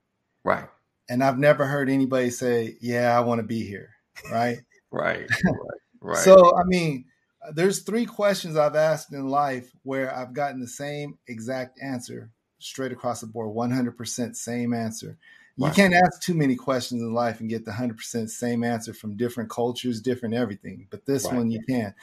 Right. 0.43 0.69
And 1.09 1.23
I've 1.23 1.38
never 1.38 1.67
heard 1.67 1.88
anybody 1.88 2.31
say, 2.31 2.76
yeah, 2.81 3.17
I 3.17 3.21
want 3.21 3.38
to 3.38 3.47
be 3.47 3.62
here. 3.62 3.91
Right. 4.31 4.59
Right. 4.91 5.29
Right. 5.45 5.55
Right. 6.00 6.19
So, 6.19 6.57
I 6.57 6.62
mean, 6.67 7.07
there's 7.55 7.83
three 7.83 8.07
questions 8.07 8.57
I've 8.57 8.76
asked 8.76 9.12
in 9.12 9.29
life 9.29 9.71
where 9.83 10.15
I've 10.15 10.33
gotten 10.33 10.61
the 10.61 10.69
same 10.69 11.19
exact 11.26 11.81
answer 11.83 12.31
straight 12.59 12.93
across 12.93 13.21
the 13.21 13.26
board 13.26 13.55
100% 13.55 14.37
same 14.37 14.73
answer. 14.73 15.17
You 15.59 15.71
can't 15.71 15.95
ask 15.95 16.21
too 16.21 16.35
many 16.35 16.55
questions 16.55 17.00
in 17.00 17.15
life 17.15 17.41
and 17.41 17.49
get 17.49 17.65
the 17.65 17.71
100% 17.71 18.29
same 18.29 18.62
answer 18.62 18.93
from 18.93 19.17
different 19.17 19.49
cultures, 19.49 20.03
different 20.03 20.35
everything, 20.35 20.87
but 20.91 21.07
this 21.07 21.25
Right. 21.25 21.37
one 21.37 21.50
you 21.50 21.62
can. 21.67 21.95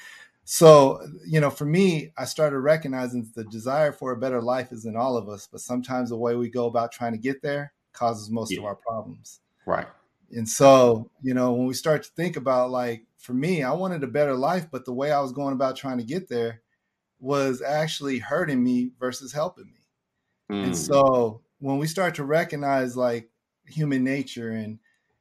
So, 0.44 1.00
you 1.26 1.40
know, 1.40 1.52
for 1.52 1.66
me, 1.66 2.12
I 2.18 2.26
started 2.26 2.60
recognizing 2.60 3.32
the 3.36 3.44
desire 3.44 3.92
for 3.92 4.12
a 4.12 4.18
better 4.18 4.42
life 4.42 4.72
is 4.72 4.86
in 4.86 4.96
all 4.96 5.16
of 5.18 5.30
us, 5.30 5.48
but 5.52 5.62
sometimes 5.62 6.10
the 6.10 6.18
way 6.18 6.36
we 6.36 6.50
go 6.50 6.66
about 6.66 6.92
trying 6.92 7.14
to 7.14 7.18
get 7.20 7.42
there 7.42 7.74
causes 7.94 8.30
most 8.30 8.58
of 8.58 8.66
our 8.66 8.76
problems. 8.76 9.40
right. 9.66 9.88
And 10.32 10.50
so, 10.50 11.12
you 11.22 11.34
know, 11.36 11.54
when 11.54 11.68
we 11.68 11.76
start 11.76 12.04
to 12.04 12.10
think 12.10 12.36
about 12.36 12.72
like, 12.72 13.06
for 13.24 13.34
me, 13.34 13.63
I 13.63 13.74
wanted 13.74 14.03
a 14.03 14.08
better 14.08 14.36
life, 14.36 14.70
but 14.72 14.86
the 14.86 14.94
way 14.94 15.12
I 15.12 15.22
was 15.22 15.34
going 15.34 15.53
about 15.56 15.77
trying 15.77 16.00
to 16.00 16.06
get 16.06 16.30
there 16.30 16.63
was 17.20 17.62
actually 17.62 18.20
hurting 18.20 18.63
me 18.63 18.92
versus 19.00 19.34
helping 19.34 19.68
me. 19.74 19.82
And 20.62 20.75
Mm. 20.75 20.77
so 20.77 21.44
when 21.60 21.77
we 21.80 21.88
start 21.88 22.15
to 22.15 22.25
recognize 22.25 22.98
like 22.98 23.32
human 23.68 24.03
nature 24.03 24.51
and 24.51 24.80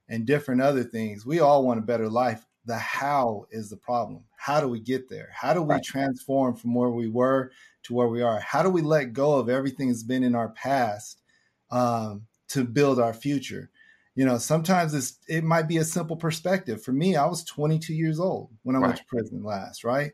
and 0.09 0.27
different 0.27 0.61
other 0.61 0.85
things, 0.85 1.25
we 1.25 1.41
all 1.41 1.65
want 1.65 1.79
a 1.79 1.83
better 1.83 2.09
life. 2.09 2.47
The 2.65 2.79
how 2.79 3.47
is 3.51 3.71
the 3.71 3.77
problem. 3.77 4.27
How 4.37 4.61
do 4.61 4.69
we 4.69 4.81
get 4.81 5.09
there? 5.09 5.31
How 5.35 5.55
do 5.55 5.63
we 5.63 5.81
Right. 5.81 5.83
transform 5.83 6.55
from 6.57 6.75
where 6.75 6.91
we 6.91 7.09
were 7.09 7.53
to 7.85 7.95
where 7.95 8.09
we 8.09 8.23
are? 8.23 8.41
How 8.41 8.63
do 8.63 8.71
we 8.71 8.83
let 8.83 9.13
go 9.13 9.39
of 9.39 9.49
everything 9.49 9.89
that's 9.89 10.03
been 10.05 10.23
in 10.23 10.35
our 10.35 10.51
past 10.51 11.23
um, 11.71 12.27
to 12.49 12.65
build 12.65 13.01
our 13.01 13.15
future? 13.15 13.71
You 14.15 14.25
know, 14.25 14.39
sometimes 14.39 14.95
it's 14.95 15.19
it 15.29 15.45
might 15.45 15.69
be 15.69 15.79
a 15.79 15.85
simple 15.85 16.17
perspective. 16.17 16.83
For 16.83 16.93
me, 16.93 17.17
I 17.17 17.27
was 17.27 17.45
22 17.45 17.95
years 17.95 18.21
old 18.21 18.51
when 18.63 18.77
I 18.77 18.81
right. 18.81 18.89
went 18.89 18.99
to 18.99 19.05
prison 19.07 19.43
last, 19.43 19.85
right? 19.85 20.13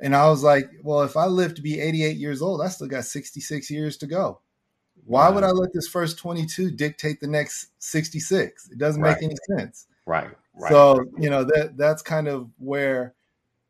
And 0.00 0.14
I 0.14 0.28
was 0.28 0.42
like, 0.42 0.70
well, 0.82 1.02
if 1.02 1.16
I 1.16 1.26
live 1.26 1.54
to 1.54 1.62
be 1.62 1.80
88 1.80 2.16
years 2.16 2.42
old, 2.42 2.60
I 2.60 2.68
still 2.68 2.86
got 2.86 3.04
66 3.04 3.70
years 3.70 3.96
to 3.98 4.06
go. 4.06 4.40
Why 5.06 5.28
would 5.30 5.44
I 5.44 5.50
let 5.50 5.72
this 5.72 5.88
first 5.88 6.18
22 6.18 6.72
dictate 6.72 7.20
the 7.20 7.26
next 7.26 7.68
66? 7.78 8.70
It 8.70 8.78
doesn't 8.78 9.00
right. 9.00 9.16
make 9.16 9.22
any 9.22 9.36
sense. 9.56 9.86
Right. 10.04 10.30
Right. 10.54 10.70
So, 10.70 11.04
you 11.18 11.30
know, 11.30 11.44
that 11.44 11.76
that's 11.76 12.02
kind 12.02 12.28
of 12.28 12.50
where 12.58 13.14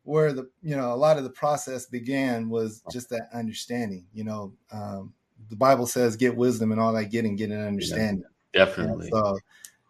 where 0.03 0.31
the 0.31 0.49
you 0.63 0.75
know 0.75 0.93
a 0.93 0.95
lot 0.95 1.17
of 1.17 1.25
the 1.25 1.29
process 1.29 1.85
began 1.85 2.49
was 2.49 2.81
just 2.91 3.09
that 3.09 3.27
understanding. 3.33 4.05
You 4.13 4.23
know, 4.23 4.53
um, 4.71 5.13
the 5.49 5.57
Bible 5.57 5.85
says, 5.85 6.15
"Get 6.15 6.37
wisdom 6.37 6.71
and 6.71 6.79
all 6.79 6.93
that 6.93 7.11
getting, 7.11 7.35
get 7.35 7.51
an 7.51 7.65
understanding." 7.65 8.23
Yeah, 8.23 8.36
definitely. 8.53 9.09
And 9.11 9.13
so, 9.13 9.39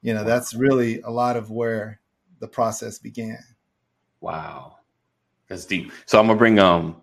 you 0.02 0.14
know, 0.14 0.24
that's 0.24 0.54
really 0.54 1.02
a 1.02 1.10
lot 1.10 1.38
of 1.38 1.52
where 1.52 2.00
the 2.40 2.48
process 2.48 3.00
began. 3.00 3.40
Wow, 4.22 4.78
that's 5.48 5.66
deep. 5.66 5.92
So 6.06 6.20
I'm 6.20 6.28
gonna 6.28 6.38
bring 6.38 6.60
um 6.60 7.02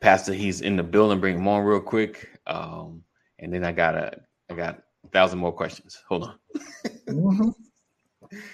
Pastor. 0.00 0.32
He's 0.32 0.60
in 0.60 0.76
the 0.76 0.82
building. 0.82 1.20
Bring 1.20 1.36
him 1.36 1.48
on 1.48 1.64
real 1.64 1.80
quick. 1.80 2.28
Um, 2.46 3.02
and 3.38 3.52
then 3.52 3.64
I 3.64 3.72
got 3.72 3.94
a 3.94 4.20
I 4.50 4.54
got 4.54 4.82
a 5.04 5.08
thousand 5.08 5.38
more 5.38 5.52
questions. 5.52 6.02
Hold 6.08 6.24
on. 6.24 6.38
mm-hmm. 7.08 7.48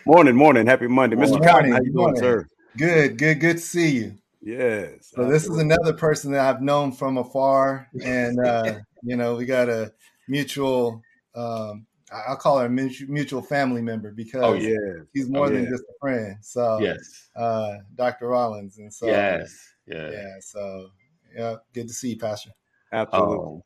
Morning, 0.07 0.37
morning, 0.37 0.67
happy 0.67 0.87
Monday, 0.87 1.17
Mr. 1.17 1.43
Cotton. 1.43 1.73
How 1.73 1.81
you 1.81 1.93
doing, 1.93 2.17
sir? 2.17 2.49
Good, 2.77 3.19
good, 3.19 3.41
good 3.41 3.57
to 3.57 3.63
see 3.63 3.91
you. 3.91 4.15
Yes. 4.41 5.11
So 5.15 5.29
this 5.29 5.49
is 5.49 5.59
another 5.59 5.93
person 5.93 6.33
that 6.33 6.47
I've 6.47 6.63
known 6.63 6.93
from 6.93 7.19
afar, 7.19 7.89
and 8.03 8.39
uh, 8.39 8.75
you 9.03 9.17
know 9.17 9.35
we 9.35 9.47
got 9.47 9.69
a 9.69 9.93
mutual. 10.29 11.03
Um, 11.35 11.87
I'll 12.13 12.37
call 12.37 12.59
her 12.59 12.67
a 12.67 12.71
mutual 12.71 13.43
family 13.43 13.83
member 13.83 14.11
because 14.13 14.45
oh, 14.45 14.55
yeah. 14.55 15.03
he's 15.13 15.29
more 15.29 15.47
oh, 15.47 15.51
than 15.51 15.65
yeah. 15.65 15.71
just 15.71 15.85
a 15.85 15.95
friend. 16.01 16.37
So 16.43 16.79
yes, 16.81 17.29
uh, 17.35 17.79
Dr. 17.95 18.29
Rollins, 18.29 18.79
and 18.79 18.93
so 18.93 19.07
yes, 19.07 19.73
yeah, 19.87 20.11
yeah. 20.11 20.35
So 20.41 20.91
yeah, 21.35 21.57
good 21.73 21.89
to 21.89 21.95
see 21.95 22.11
you, 22.11 22.19
Pastor. 22.19 22.51
Absolutely. 22.93 23.37
Oh, 23.37 23.65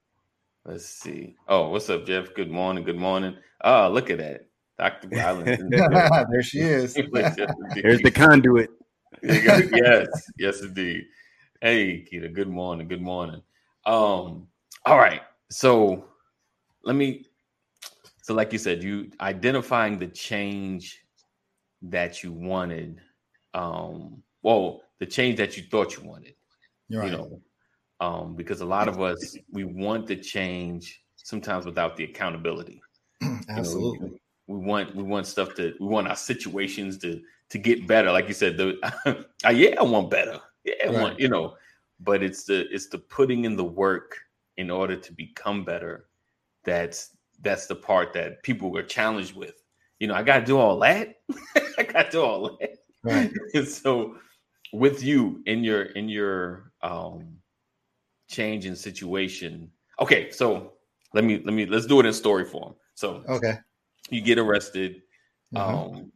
let's 0.64 0.86
see. 0.86 1.36
Oh, 1.48 1.68
what's 1.68 1.90
up, 1.90 2.06
Jeff? 2.06 2.32
Good 2.34 2.50
morning. 2.50 2.84
Good 2.84 2.96
morning. 2.96 3.36
Oh, 3.62 3.88
look 3.90 4.10
at 4.10 4.18
that. 4.18 4.46
Dr. 4.78 5.08
Rollins. 5.08 5.58
there 6.30 6.42
she 6.42 6.60
is. 6.60 6.94
Here's 7.74 8.00
the 8.00 8.12
conduit. 8.14 8.70
yes, 9.22 10.06
yes, 10.38 10.60
indeed. 10.60 11.06
Hey, 11.60 12.06
Keita. 12.10 12.32
Good 12.32 12.48
morning. 12.48 12.86
Good 12.86 13.02
morning. 13.02 13.42
Um, 13.84 14.46
all 14.86 14.98
right. 14.98 15.22
So 15.50 16.04
let 16.84 16.94
me. 16.94 17.24
So, 18.28 18.34
like 18.34 18.52
you 18.52 18.58
said, 18.58 18.82
you 18.82 19.10
identifying 19.22 19.98
the 19.98 20.06
change 20.06 21.02
that 21.80 22.22
you 22.22 22.30
wanted. 22.30 23.00
Um, 23.54 24.22
well, 24.42 24.82
the 24.98 25.06
change 25.06 25.38
that 25.38 25.56
you 25.56 25.62
thought 25.70 25.96
you 25.96 26.04
wanted. 26.06 26.34
Right. 26.92 27.06
You 27.06 27.16
know, 27.16 27.40
um, 28.00 28.36
because 28.36 28.60
a 28.60 28.66
lot 28.66 28.86
of 28.86 29.00
us 29.00 29.34
we 29.50 29.64
want 29.64 30.06
the 30.06 30.14
change 30.14 31.02
sometimes 31.16 31.64
without 31.64 31.96
the 31.96 32.04
accountability. 32.04 32.82
Absolutely. 33.48 33.98
You 34.08 34.08
know, 34.08 34.18
we, 34.46 34.56
we 34.56 34.66
want 34.66 34.94
we 34.94 35.02
want 35.04 35.26
stuff 35.26 35.54
to 35.54 35.74
we 35.80 35.86
want 35.86 36.06
our 36.06 36.16
situations 36.16 36.98
to 36.98 37.22
to 37.48 37.56
get 37.56 37.86
better. 37.86 38.12
Like 38.12 38.28
you 38.28 38.34
said, 38.34 38.58
the 38.58 38.76
uh, 39.46 39.48
yeah, 39.48 39.76
I 39.80 39.84
want 39.84 40.10
better. 40.10 40.38
Yeah, 40.64 40.74
I 40.84 40.86
right. 40.88 41.00
want 41.00 41.18
you 41.18 41.30
know, 41.30 41.56
but 41.98 42.22
it's 42.22 42.44
the 42.44 42.66
it's 42.70 42.88
the 42.88 42.98
putting 42.98 43.46
in 43.46 43.56
the 43.56 43.64
work 43.64 44.18
in 44.58 44.70
order 44.70 44.96
to 44.96 45.12
become 45.14 45.64
better. 45.64 46.10
That's 46.64 47.16
that's 47.40 47.66
the 47.66 47.74
part 47.74 48.12
that 48.14 48.42
people 48.42 48.70
were 48.70 48.82
challenged 48.82 49.34
with. 49.34 49.62
You 49.98 50.08
know, 50.08 50.14
I 50.14 50.22
got 50.22 50.40
to 50.40 50.44
do 50.44 50.58
all 50.58 50.78
that. 50.80 51.16
I 51.78 51.82
got 51.82 52.06
to 52.06 52.10
do 52.10 52.22
all 52.22 52.58
that. 52.60 52.78
Right. 53.02 53.30
and 53.54 53.66
so, 53.66 54.16
with 54.72 55.02
you 55.02 55.42
in 55.46 55.64
your 55.64 55.82
in 55.82 56.08
your 56.08 56.72
um 56.82 57.38
change 58.28 58.66
in 58.66 58.76
situation. 58.76 59.70
Okay, 60.00 60.30
so 60.30 60.74
let 61.14 61.24
me 61.24 61.42
let 61.44 61.54
me 61.54 61.66
let's 61.66 61.86
do 61.86 62.00
it 62.00 62.06
in 62.06 62.12
story 62.12 62.44
form. 62.44 62.74
So 62.94 63.22
okay, 63.28 63.58
you 64.10 64.20
get 64.20 64.38
arrested. 64.38 65.02
Mm-hmm. 65.54 65.96
Um, 65.96 66.12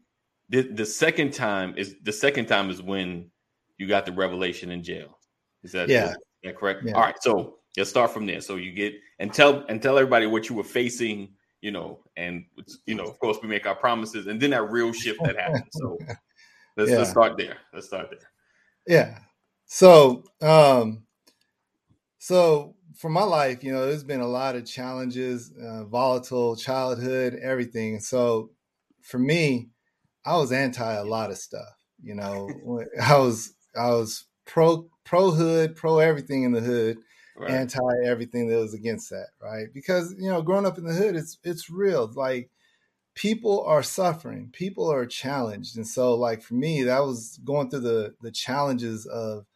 the, 0.48 0.62
the 0.62 0.84
second 0.84 1.32
time 1.32 1.74
is 1.76 1.96
the 2.02 2.12
second 2.12 2.46
time 2.46 2.68
is 2.70 2.82
when 2.82 3.30
you 3.78 3.88
got 3.88 4.04
the 4.06 4.12
revelation 4.12 4.70
in 4.70 4.82
jail. 4.82 5.18
Is 5.62 5.72
that 5.72 5.88
yeah? 5.88 6.10
Is 6.10 6.16
that 6.44 6.56
correct? 6.56 6.82
Yeah. 6.84 6.92
All 6.92 7.00
right. 7.00 7.20
So 7.20 7.58
let's 7.76 7.90
start 7.90 8.10
from 8.10 8.26
there. 8.26 8.40
So 8.40 8.56
you 8.56 8.72
get 8.72 8.94
and 9.18 9.32
tell 9.32 9.64
and 9.68 9.80
tell 9.82 9.98
everybody 9.98 10.26
what 10.26 10.48
you 10.48 10.56
were 10.56 10.64
facing. 10.64 11.34
You 11.60 11.70
know, 11.70 12.00
and 12.16 12.44
you 12.86 12.96
know, 12.96 13.04
of 13.04 13.18
course, 13.20 13.38
we 13.42 13.48
make 13.48 13.66
our 13.66 13.76
promises, 13.76 14.26
and 14.26 14.40
then 14.40 14.50
that 14.50 14.70
real 14.70 14.92
shift 14.92 15.20
that 15.24 15.38
happened. 15.38 15.70
So 15.70 15.98
let's 16.76 16.90
Yeah. 16.90 16.98
let's 16.98 17.10
start 17.10 17.36
there. 17.38 17.56
Let's 17.72 17.86
start 17.86 18.08
there. 18.10 18.28
Yeah. 18.86 19.18
So, 19.66 20.24
um, 20.40 21.04
so 22.18 22.74
for 22.96 23.08
my 23.08 23.22
life, 23.22 23.64
you 23.64 23.72
know, 23.72 23.86
there's 23.86 24.04
been 24.04 24.20
a 24.20 24.28
lot 24.28 24.56
of 24.56 24.66
challenges, 24.66 25.52
uh, 25.60 25.84
volatile 25.84 26.56
childhood, 26.56 27.38
everything. 27.42 28.00
So 28.00 28.50
for 29.00 29.18
me, 29.18 29.70
I 30.24 30.36
was 30.36 30.52
anti 30.52 30.92
a 30.92 31.04
lot 31.04 31.30
of 31.30 31.38
stuff. 31.38 31.74
You 32.02 32.14
know, 32.14 32.48
I 33.02 33.16
was 33.18 33.54
I 33.76 33.88
was 33.90 34.24
pro 34.44 34.88
pro 35.04 35.30
hood, 35.30 35.76
pro 35.76 35.98
everything 35.98 36.42
in 36.42 36.52
the 36.52 36.60
hood, 36.60 36.98
Right. 37.42 37.50
anti 37.50 37.80
everything 38.04 38.48
that 38.48 38.58
was 38.58 38.74
against 38.74 39.10
that, 39.10 39.28
right? 39.42 39.66
Because 39.72 40.14
you 40.18 40.28
know, 40.30 40.42
growing 40.42 40.66
up 40.66 40.78
in 40.78 40.84
the 40.84 40.94
hood, 40.94 41.16
it's 41.16 41.38
it's 41.44 41.70
real. 41.70 42.10
Like 42.14 42.50
people 43.14 43.64
are 43.64 43.82
suffering, 43.82 44.50
people 44.52 44.90
are 44.92 45.06
challenged, 45.06 45.76
and 45.76 45.86
so 45.86 46.14
like 46.14 46.42
for 46.42 46.54
me, 46.54 46.84
that 46.84 47.00
was 47.00 47.38
going 47.44 47.70
through 47.70 47.80
the 47.80 48.14
the 48.22 48.32
challenges 48.32 49.06
of 49.06 49.46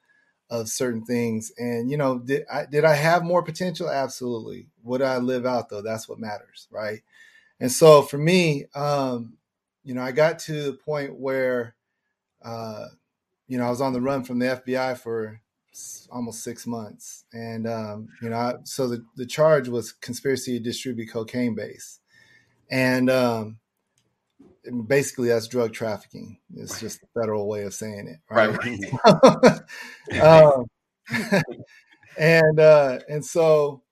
of 0.50 0.68
certain 0.68 1.04
things. 1.04 1.52
And 1.58 1.90
you 1.90 1.96
know, 1.96 2.18
did 2.18 2.44
I 2.52 2.66
did 2.66 2.84
I 2.84 2.94
have 2.94 3.24
more 3.24 3.42
potential? 3.42 3.90
Absolutely. 3.90 4.68
Would 4.84 5.02
I 5.02 5.18
live 5.18 5.46
out 5.46 5.68
though? 5.70 5.82
That's 5.82 6.08
what 6.08 6.18
matters, 6.20 6.68
right? 6.70 7.00
And 7.60 7.72
so 7.72 8.02
for 8.02 8.18
me, 8.18 8.66
um, 8.74 9.38
you 9.84 9.94
know, 9.94 10.02
I 10.02 10.12
got 10.12 10.38
to 10.40 10.64
the 10.64 10.72
point 10.74 11.16
where, 11.18 11.74
uh, 12.44 12.86
you 13.48 13.58
know, 13.58 13.66
I 13.66 13.70
was 13.70 13.80
on 13.80 13.92
the 13.92 14.00
run 14.00 14.24
from 14.24 14.38
the 14.40 14.46
FBI 14.50 14.94
for 14.96 15.40
almost 16.10 16.42
six 16.42 16.66
months, 16.66 17.24
and 17.32 17.66
um, 17.66 18.08
you 18.22 18.28
know, 18.28 18.36
I, 18.36 18.54
so 18.64 18.88
the 18.88 19.04
the 19.16 19.26
charge 19.26 19.68
was 19.68 19.92
conspiracy 19.92 20.58
to 20.58 20.64
distribute 20.64 21.12
cocaine 21.12 21.54
base, 21.54 22.00
and 22.70 23.10
um, 23.10 23.58
basically 24.86 25.28
that's 25.28 25.48
drug 25.48 25.72
trafficking. 25.72 26.38
It's 26.54 26.80
just 26.80 27.00
the 27.00 27.20
federal 27.20 27.48
way 27.48 27.62
of 27.64 27.74
saying 27.74 28.08
it, 28.08 28.18
right? 28.30 28.56
Right. 29.04 30.22
um, 30.22 30.66
and 32.18 32.60
uh, 32.60 32.98
and 33.08 33.24
so 33.24 33.82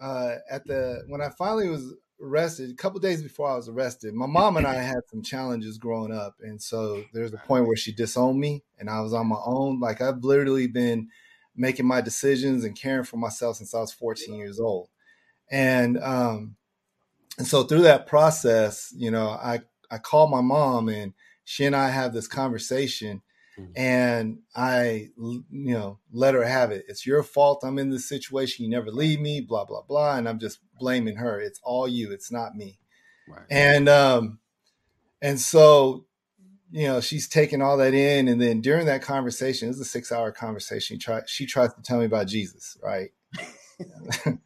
uh, 0.00 0.36
at 0.50 0.64
the 0.66 1.02
when 1.08 1.20
I 1.20 1.30
finally 1.30 1.68
was 1.68 1.94
arrested, 2.20 2.70
a 2.70 2.74
couple 2.74 3.00
days 3.00 3.22
before 3.22 3.48
I 3.50 3.56
was 3.56 3.68
arrested, 3.68 4.14
my 4.14 4.26
mom 4.26 4.56
and 4.56 4.66
I 4.66 4.74
had 4.74 5.00
some 5.10 5.22
challenges 5.22 5.78
growing 5.78 6.12
up, 6.12 6.36
and 6.40 6.60
so 6.60 7.04
there's 7.12 7.32
a 7.32 7.38
point 7.38 7.66
where 7.66 7.76
she 7.76 7.92
disowned 7.92 8.40
me, 8.40 8.64
and 8.78 8.90
I 8.90 9.00
was 9.00 9.12
on 9.12 9.28
my 9.28 9.40
own. 9.44 9.80
Like 9.80 10.00
I've 10.00 10.24
literally 10.24 10.66
been 10.66 11.08
making 11.56 11.86
my 11.86 12.00
decisions 12.00 12.64
and 12.64 12.76
caring 12.76 13.04
for 13.04 13.16
myself 13.16 13.56
since 13.56 13.74
I 13.74 13.80
was 13.80 13.92
14 13.92 14.34
years 14.34 14.60
old, 14.60 14.88
and 15.50 15.98
um, 15.98 16.56
and 17.38 17.46
so 17.46 17.62
through 17.64 17.82
that 17.82 18.06
process, 18.06 18.92
you 18.96 19.10
know, 19.10 19.28
I 19.28 19.60
I 19.90 19.98
called 19.98 20.30
my 20.30 20.40
mom 20.40 20.88
and 20.88 21.14
she 21.44 21.64
and 21.64 21.74
I 21.74 21.88
have 21.88 22.12
this 22.12 22.28
conversation 22.28 23.22
Mhm. 23.58 23.72
and 23.76 24.38
I, 24.54 25.10
you 25.18 25.44
know, 25.50 25.98
let 26.12 26.34
her 26.34 26.44
have 26.44 26.70
it. 26.70 26.84
It's 26.88 27.06
your 27.06 27.22
fault. 27.22 27.60
I'm 27.64 27.78
in 27.78 27.90
this 27.90 28.08
situation. 28.08 28.64
You 28.64 28.70
never 28.70 28.90
leave 28.90 29.20
me, 29.20 29.40
blah, 29.40 29.64
blah, 29.64 29.82
blah. 29.82 30.16
And 30.16 30.28
I'm 30.28 30.38
just 30.38 30.60
blaming 30.78 31.16
her. 31.16 31.40
It's 31.40 31.60
all 31.62 31.88
you. 31.88 32.12
It's 32.12 32.30
not 32.32 32.54
me. 32.56 32.78
Right. 33.28 33.46
And, 33.50 33.88
um, 33.88 34.38
and 35.22 35.40
so, 35.40 36.06
you 36.70 36.86
know, 36.86 37.00
she's 37.00 37.28
taking 37.28 37.62
all 37.62 37.76
that 37.78 37.94
in. 37.94 38.28
And 38.28 38.40
then 38.40 38.60
during 38.60 38.86
that 38.86 39.02
conversation, 39.02 39.68
it 39.68 39.70
was 39.70 39.80
a 39.80 39.84
six 39.84 40.12
hour 40.12 40.32
conversation. 40.32 40.96
She, 40.96 40.98
try, 40.98 41.22
she 41.26 41.46
tries 41.46 41.74
to 41.74 41.82
tell 41.82 41.98
me 41.98 42.04
about 42.06 42.28
Jesus, 42.28 42.76
right? 42.82 43.10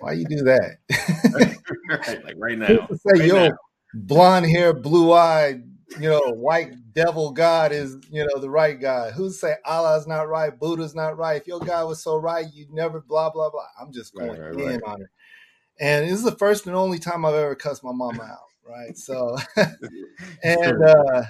Why 0.00 0.12
you 0.12 0.26
do 0.26 0.44
that? 0.44 0.78
right. 1.88 2.24
Like 2.24 2.34
right 2.38 2.58
now. 2.58 2.88
say, 2.92 3.20
Right 3.20 3.28
yo, 3.28 3.48
now. 3.48 3.56
blonde 3.94 4.46
hair, 4.46 4.72
blue 4.74 5.12
eyed, 5.12 5.64
you 6.00 6.08
know, 6.08 6.20
white 6.32 6.74
devil 6.92 7.30
God 7.32 7.72
is, 7.72 7.96
you 8.10 8.24
know, 8.24 8.40
the 8.40 8.50
right 8.50 8.78
God. 8.78 9.12
Who's 9.12 9.40
say 9.40 9.54
Allah's 9.64 10.06
not 10.06 10.28
right, 10.28 10.58
Buddha's 10.58 10.94
not 10.94 11.16
right? 11.16 11.40
If 11.40 11.46
your 11.46 11.60
God 11.60 11.88
was 11.88 12.02
so 12.02 12.16
right, 12.16 12.46
you'd 12.52 12.72
never 12.72 13.00
blah 13.00 13.30
blah 13.30 13.50
blah. 13.50 13.66
I'm 13.80 13.92
just 13.92 14.14
going 14.14 14.40
right, 14.40 14.52
in 14.52 14.58
right. 14.58 14.80
on 14.86 15.02
it. 15.02 15.08
And 15.80 16.04
this 16.04 16.18
is 16.18 16.24
the 16.24 16.32
first 16.32 16.66
and 16.66 16.76
only 16.76 16.98
time 16.98 17.24
I've 17.24 17.34
ever 17.34 17.54
cussed 17.54 17.82
my 17.82 17.92
mama 17.92 18.22
out, 18.22 18.48
right? 18.68 18.96
So 18.96 19.36
and 20.42 20.82
uh. 20.82 21.22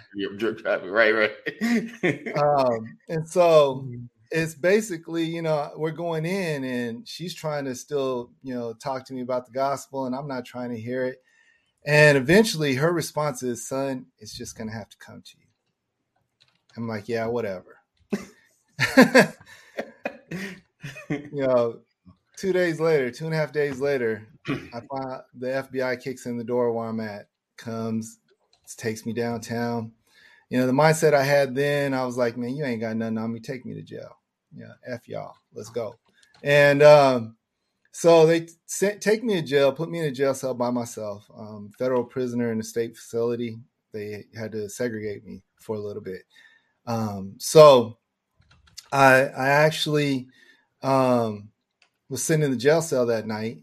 Right. 0.85 1.15
Right. 1.15 2.37
um 2.37 2.99
and 3.09 3.29
so 3.29 3.87
it's 4.31 4.55
basically, 4.55 5.25
you 5.25 5.43
know, 5.43 5.71
we're 5.77 5.93
going 5.93 6.27
in 6.27 6.65
and 6.65 7.07
she's 7.07 7.35
trying 7.35 7.65
to 7.67 7.75
still, 7.75 8.33
you 8.43 8.55
know, 8.55 8.75
talk 8.75 9.07
to 9.07 9.15
me 9.15 9.23
about 9.23 9.47
the 9.47 9.53
gospel 9.53 10.07
and 10.07 10.15
I'm 10.15 10.27
not 10.27 10.45
trying 10.45 10.71
to 10.71 10.81
hear 10.81 11.05
it. 11.07 11.19
And 11.87 12.17
eventually 12.17 12.75
her 12.75 12.93
response 12.93 13.43
is, 13.43 13.67
son, 13.67 14.07
it's 14.19 14.37
just 14.37 14.57
going 14.57 14.69
to 14.69 14.75
have 14.75 14.89
to 14.89 14.97
come 14.97 15.23
to 15.23 15.33
you. 15.39 15.47
I'm 16.77 16.89
like, 16.89 17.09
yeah, 17.09 17.27
whatever. 17.27 17.79
you 21.09 21.29
know, 21.33 21.81
two 22.37 22.53
days 22.53 22.81
later, 22.81 23.11
two 23.11 23.27
and 23.27 23.35
a 23.35 23.37
half 23.37 23.53
days 23.53 23.81
later, 23.81 24.27
I 24.49 24.81
find 24.91 25.21
the 25.35 25.69
FBI 25.71 26.03
kicks 26.03 26.27
in 26.27 26.37
the 26.37 26.45
door 26.45 26.73
where 26.73 26.89
I'm 26.89 27.01
at, 27.01 27.29
comes, 27.57 28.19
takes 28.77 29.07
me 29.07 29.13
downtown. 29.13 29.93
You 30.49 30.59
know, 30.59 30.67
the 30.67 30.73
mindset 30.73 31.15
I 31.15 31.23
had 31.23 31.55
then, 31.55 31.95
I 31.95 32.05
was 32.05 32.17
like, 32.17 32.37
man, 32.37 32.57
you 32.57 32.65
ain't 32.65 32.81
got 32.81 32.97
nothing 32.97 33.19
on 33.19 33.33
me. 33.33 33.41
Take 33.41 33.65
me 33.65 33.75
to 33.75 33.83
jail. 33.83 34.17
Yeah, 34.57 34.73
F 34.87 35.09
y'all. 35.09 35.35
Let's 35.53 35.71
go. 35.71 35.97
And 36.43 36.83
um, 36.83 37.37
so 37.97 38.27
they 38.27 38.49
sent, 38.67 39.01
take 39.01 39.23
me 39.23 39.35
to 39.35 39.43
jail, 39.43 39.73
put 39.73 39.89
me 39.89 40.01
in 40.01 40.07
a 40.07 40.11
jail 40.11 40.35
cell 40.35 40.53
by 40.53 40.69
myself, 40.69 41.31
um, 41.39 41.71
federal 41.79 42.03
prisoner 42.03 42.51
in 42.51 42.59
a 42.59 42.65
state 42.65 42.97
facility. 42.97 43.57
They 43.93 44.25
had 44.37 44.51
to 44.51 44.69
segregate 44.69 45.25
me 45.25 45.45
for 45.61 45.77
a 45.77 45.81
little 45.81 46.03
bit. 46.03 46.23
Um, 46.89 47.37
so 47.39 47.99
I, 48.91 49.27
I 49.27 49.49
actually 49.49 50.27
um, 50.83 51.51
was 52.09 52.21
sitting 52.21 52.45
in 52.45 52.51
the 52.51 52.57
jail 52.57 52.83
cell 52.83 53.07
that 53.07 53.29
night 53.29 53.59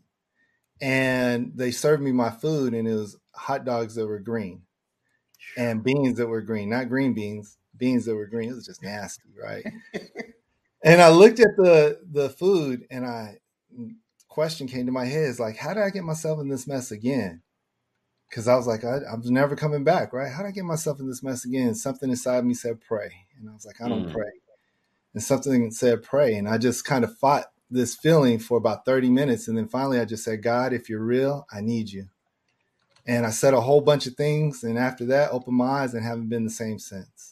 and 0.82 1.52
they 1.54 1.72
served 1.72 2.02
me 2.02 2.14
my 2.14 2.30
food 2.30 2.74
and 2.74 2.88
it 2.88 2.94
was 2.94 3.18
hot 3.36 3.66
dogs 3.66 3.96
that 3.96 4.08
were 4.08 4.20
green 4.20 4.62
and 5.58 5.84
beans 5.84 6.18
that 6.18 6.28
were 6.28 6.42
green, 6.42 6.70
not 6.70 6.88
green 6.88 7.14
beans, 7.14 7.58
beans 7.76 8.06
that 8.06 8.16
were 8.16 8.28
green. 8.28 8.52
It 8.52 8.56
was 8.56 8.66
just 8.66 8.82
nasty, 8.82 9.30
right? 9.38 9.66
and 10.86 11.02
I 11.02 11.10
looked 11.10 11.42
at 11.42 11.58
the 11.58 12.00
the 12.14 12.30
food 12.30 12.88
and 12.90 13.06
I 13.06 13.40
question 14.32 14.66
came 14.66 14.86
to 14.86 14.94
my 14.94 15.04
head 15.04 15.26
is 15.26 15.42
like, 15.42 15.58
how 15.58 15.74
did 15.74 15.84
I 15.84 15.90
get 15.90 16.06
myself 16.06 16.40
in 16.40 16.48
this 16.48 16.66
mess 16.66 16.90
again? 16.90 17.42
Because 18.30 18.48
I 18.48 18.56
was 18.56 18.66
like, 18.66 18.86
I, 18.86 19.14
was 19.14 19.30
never 19.30 19.58
coming 19.58 19.84
back, 19.84 20.14
right? 20.14 20.32
How 20.32 20.44
did 20.44 20.48
I 20.48 20.52
get 20.52 20.64
myself 20.64 21.02
in 21.02 21.08
this 21.08 21.22
mess 21.22 21.44
again? 21.44 21.76
Something 21.76 22.10
inside 22.10 22.46
me 22.46 22.54
said 22.54 22.80
pray. 22.80 23.12
And 23.38 23.50
I 23.50 23.54
was 23.54 23.66
like, 23.66 23.82
I 23.82 23.90
don't 23.90 24.08
mm. 24.08 24.14
pray. 24.14 24.32
And 25.14 25.22
something 25.22 25.70
said 25.72 26.02
pray. 26.02 26.36
And 26.36 26.48
I 26.48 26.58
just 26.58 26.86
kind 26.86 27.04
of 27.04 27.18
fought 27.18 27.52
this 27.70 27.94
feeling 27.94 28.40
for 28.40 28.58
about 28.58 28.86
30 28.86 29.10
minutes. 29.10 29.50
And 29.50 29.58
then 29.58 29.68
finally 29.68 30.00
I 30.00 30.06
just 30.06 30.24
said, 30.24 30.42
God, 30.42 30.72
if 30.72 30.88
you're 30.88 31.04
real, 31.04 31.46
I 31.52 31.60
need 31.60 31.90
you. 31.90 32.08
And 33.06 33.26
I 33.26 33.32
said 33.32 33.54
a 33.54 33.60
whole 33.60 33.82
bunch 33.82 34.08
of 34.08 34.16
things. 34.16 34.64
And 34.64 34.80
after 34.80 35.04
that, 35.08 35.32
opened 35.32 35.58
my 35.58 35.82
eyes 35.82 35.94
and 35.94 36.06
haven't 36.06 36.30
been 36.30 36.46
the 36.46 36.50
same 36.50 36.80
since. 36.80 37.31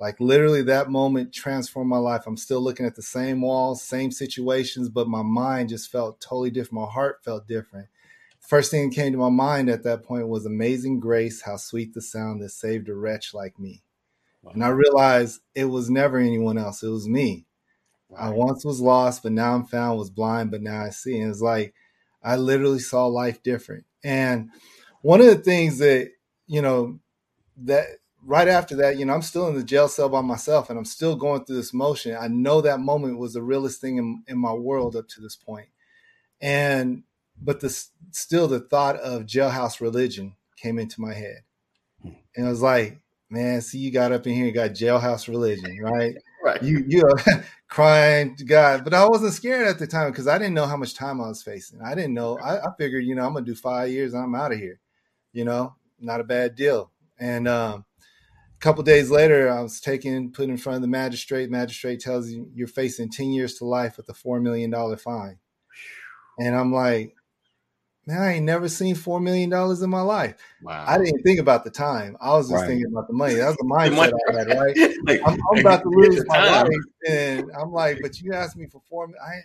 Like 0.00 0.18
literally, 0.18 0.62
that 0.62 0.90
moment 0.90 1.32
transformed 1.32 1.90
my 1.90 1.98
life. 1.98 2.22
I'm 2.26 2.38
still 2.38 2.62
looking 2.62 2.86
at 2.86 2.96
the 2.96 3.02
same 3.02 3.42
walls, 3.42 3.82
same 3.82 4.10
situations, 4.10 4.88
but 4.88 5.08
my 5.08 5.22
mind 5.22 5.68
just 5.68 5.92
felt 5.92 6.20
totally 6.22 6.50
different. 6.50 6.86
My 6.86 6.90
heart 6.90 7.22
felt 7.22 7.46
different. 7.46 7.86
First 8.40 8.70
thing 8.70 8.88
that 8.88 8.96
came 8.96 9.12
to 9.12 9.18
my 9.18 9.28
mind 9.28 9.68
at 9.68 9.82
that 9.82 10.02
point 10.02 10.26
was 10.26 10.46
Amazing 10.46 11.00
Grace, 11.00 11.42
how 11.42 11.56
sweet 11.56 11.92
the 11.92 12.00
sound 12.00 12.40
that 12.40 12.48
saved 12.48 12.88
a 12.88 12.94
wretch 12.94 13.34
like 13.34 13.58
me. 13.58 13.82
Wow. 14.42 14.52
And 14.54 14.64
I 14.64 14.68
realized 14.68 15.42
it 15.54 15.66
was 15.66 15.90
never 15.90 16.16
anyone 16.16 16.56
else, 16.56 16.82
it 16.82 16.88
was 16.88 17.06
me. 17.06 17.44
Wow. 18.08 18.18
I 18.18 18.30
once 18.30 18.64
was 18.64 18.80
lost, 18.80 19.22
but 19.22 19.32
now 19.32 19.54
I'm 19.54 19.66
found, 19.66 19.98
was 19.98 20.08
blind, 20.08 20.50
but 20.50 20.62
now 20.62 20.82
I 20.82 20.90
see. 20.90 21.20
And 21.20 21.30
it's 21.30 21.42
like 21.42 21.74
I 22.22 22.36
literally 22.36 22.78
saw 22.78 23.04
life 23.04 23.42
different. 23.42 23.84
And 24.02 24.48
one 25.02 25.20
of 25.20 25.26
the 25.26 25.36
things 25.36 25.78
that, 25.78 26.10
you 26.46 26.62
know, 26.62 26.98
that 27.58 27.86
right 28.24 28.48
after 28.48 28.76
that, 28.76 28.98
you 28.98 29.04
know, 29.04 29.14
I'm 29.14 29.22
still 29.22 29.48
in 29.48 29.54
the 29.54 29.64
jail 29.64 29.88
cell 29.88 30.08
by 30.08 30.20
myself 30.20 30.70
and 30.70 30.78
I'm 30.78 30.84
still 30.84 31.16
going 31.16 31.44
through 31.44 31.56
this 31.56 31.72
motion. 31.72 32.16
I 32.20 32.28
know 32.28 32.60
that 32.60 32.80
moment 32.80 33.18
was 33.18 33.34
the 33.34 33.42
realest 33.42 33.80
thing 33.80 33.96
in, 33.96 34.22
in 34.26 34.38
my 34.38 34.52
world 34.52 34.96
up 34.96 35.08
to 35.08 35.20
this 35.20 35.36
point. 35.36 35.68
And, 36.40 37.04
but 37.40 37.60
the, 37.60 37.70
still 38.10 38.48
the 38.48 38.60
thought 38.60 38.96
of 38.96 39.22
jailhouse 39.22 39.80
religion 39.80 40.34
came 40.56 40.78
into 40.78 41.00
my 41.00 41.14
head. 41.14 41.42
Hmm. 42.02 42.10
And 42.36 42.46
I 42.46 42.50
was 42.50 42.62
like, 42.62 43.00
man, 43.30 43.60
see, 43.60 43.78
you 43.78 43.90
got 43.90 44.12
up 44.12 44.26
in 44.26 44.34
here, 44.34 44.46
you 44.46 44.52
got 44.52 44.70
jailhouse 44.70 45.28
religion, 45.28 45.78
right? 45.80 46.14
right. 46.44 46.62
You, 46.62 46.84
you're 46.86 47.18
crying 47.68 48.36
to 48.36 48.44
God. 48.44 48.84
But 48.84 48.94
I 48.94 49.06
wasn't 49.08 49.34
scared 49.34 49.68
at 49.68 49.78
the 49.78 49.86
time 49.86 50.10
because 50.10 50.28
I 50.28 50.38
didn't 50.38 50.54
know 50.54 50.66
how 50.66 50.76
much 50.76 50.94
time 50.94 51.20
I 51.20 51.28
was 51.28 51.42
facing. 51.42 51.80
I 51.80 51.94
didn't 51.94 52.14
know. 52.14 52.38
I, 52.38 52.58
I 52.58 52.68
figured, 52.76 53.04
you 53.04 53.14
know, 53.14 53.24
I'm 53.24 53.32
going 53.32 53.44
to 53.44 53.50
do 53.50 53.56
five 53.56 53.90
years 53.90 54.12
and 54.12 54.22
I'm 54.22 54.34
out 54.34 54.52
of 54.52 54.58
here, 54.58 54.80
you 55.32 55.44
know, 55.44 55.74
not 56.00 56.20
a 56.20 56.24
bad 56.24 56.56
deal. 56.56 56.90
And, 57.18 57.46
um, 57.46 57.84
couple 58.60 58.82
days 58.82 59.10
later, 59.10 59.50
I 59.50 59.62
was 59.62 59.80
taken, 59.80 60.30
put 60.32 60.48
in 60.48 60.56
front 60.58 60.76
of 60.76 60.82
the 60.82 60.88
magistrate. 60.88 61.50
Magistrate 61.50 62.00
tells 62.00 62.30
you 62.30 62.48
you're 62.54 62.68
facing 62.68 63.10
10 63.10 63.32
years 63.32 63.54
to 63.56 63.64
life 63.64 63.96
with 63.96 64.08
a 64.08 64.12
$4 64.12 64.40
million 64.40 64.72
fine. 64.96 65.38
And 66.38 66.54
I'm 66.54 66.72
like, 66.72 67.14
man, 68.06 68.20
I 68.20 68.32
ain't 68.34 68.44
never 68.44 68.68
seen 68.68 68.94
$4 68.94 69.22
million 69.22 69.52
in 69.52 69.90
my 69.90 70.02
life. 70.02 70.34
Wow. 70.62 70.84
I 70.86 70.98
didn't 70.98 71.22
think 71.22 71.40
about 71.40 71.64
the 71.64 71.70
time. 71.70 72.16
I 72.20 72.32
was 72.32 72.50
just 72.50 72.60
right. 72.60 72.68
thinking 72.68 72.90
about 72.92 73.08
the 73.08 73.14
money. 73.14 73.34
That 73.34 73.48
was 73.48 73.56
the 73.56 73.64
mindset 73.64 74.12
I 74.28 74.38
had, 74.38 74.48
right? 74.48 74.96
like, 75.06 75.20
I'm, 75.24 75.38
I'm, 75.52 75.58
about 75.60 75.82
to 75.82 75.88
lose 75.88 76.22
my 76.26 76.36
time. 76.36 76.66
life. 76.66 76.74
And 77.08 77.50
I'm 77.58 77.72
like, 77.72 77.98
but 78.02 78.20
you 78.20 78.34
asked 78.34 78.56
me 78.56 78.66
for 78.66 78.82
four. 78.88 79.08
I, 79.24 79.40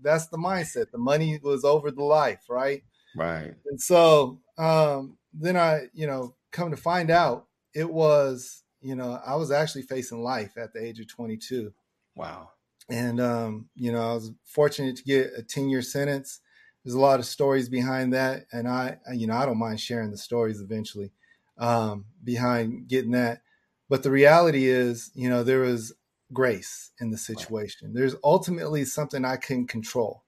that's 0.00 0.26
the 0.28 0.38
mindset. 0.38 0.92
The 0.92 0.98
money 0.98 1.40
was 1.42 1.64
over 1.64 1.90
the 1.90 2.04
life, 2.04 2.44
right? 2.48 2.82
Right. 3.16 3.52
And 3.66 3.80
so 3.80 4.40
um, 4.58 5.18
then 5.34 5.56
I, 5.56 5.88
you 5.92 6.06
know, 6.06 6.34
come 6.52 6.70
to 6.70 6.76
find 6.76 7.10
out 7.10 7.46
it 7.74 7.90
was, 7.90 8.62
you 8.80 8.94
know, 8.94 9.20
I 9.24 9.36
was 9.36 9.50
actually 9.50 9.82
facing 9.82 10.22
life 10.22 10.56
at 10.56 10.72
the 10.72 10.82
age 10.82 11.00
of 11.00 11.08
22. 11.08 11.72
Wow. 12.14 12.50
And, 12.88 13.20
um, 13.20 13.68
you 13.74 13.92
know, 13.92 14.10
I 14.10 14.14
was 14.14 14.32
fortunate 14.44 14.96
to 14.96 15.04
get 15.04 15.32
a 15.36 15.42
10 15.42 15.68
year 15.68 15.82
sentence. 15.82 16.40
There's 16.84 16.94
a 16.94 17.00
lot 17.00 17.20
of 17.20 17.26
stories 17.26 17.68
behind 17.68 18.12
that. 18.14 18.46
And 18.52 18.66
I, 18.66 18.98
you 19.12 19.26
know, 19.26 19.36
I 19.36 19.46
don't 19.46 19.58
mind 19.58 19.80
sharing 19.80 20.10
the 20.10 20.16
stories 20.16 20.60
eventually 20.60 21.12
um, 21.58 22.06
behind 22.24 22.88
getting 22.88 23.12
that. 23.12 23.42
But 23.88 24.02
the 24.02 24.10
reality 24.10 24.66
is, 24.66 25.10
you 25.14 25.28
know, 25.28 25.42
there 25.42 25.60
was 25.60 25.92
grace 26.32 26.90
in 27.00 27.10
the 27.10 27.18
situation. 27.18 27.88
Right. 27.88 27.94
There's 27.96 28.16
ultimately 28.24 28.84
something 28.84 29.24
I 29.24 29.36
couldn't 29.36 29.66
control. 29.66 30.24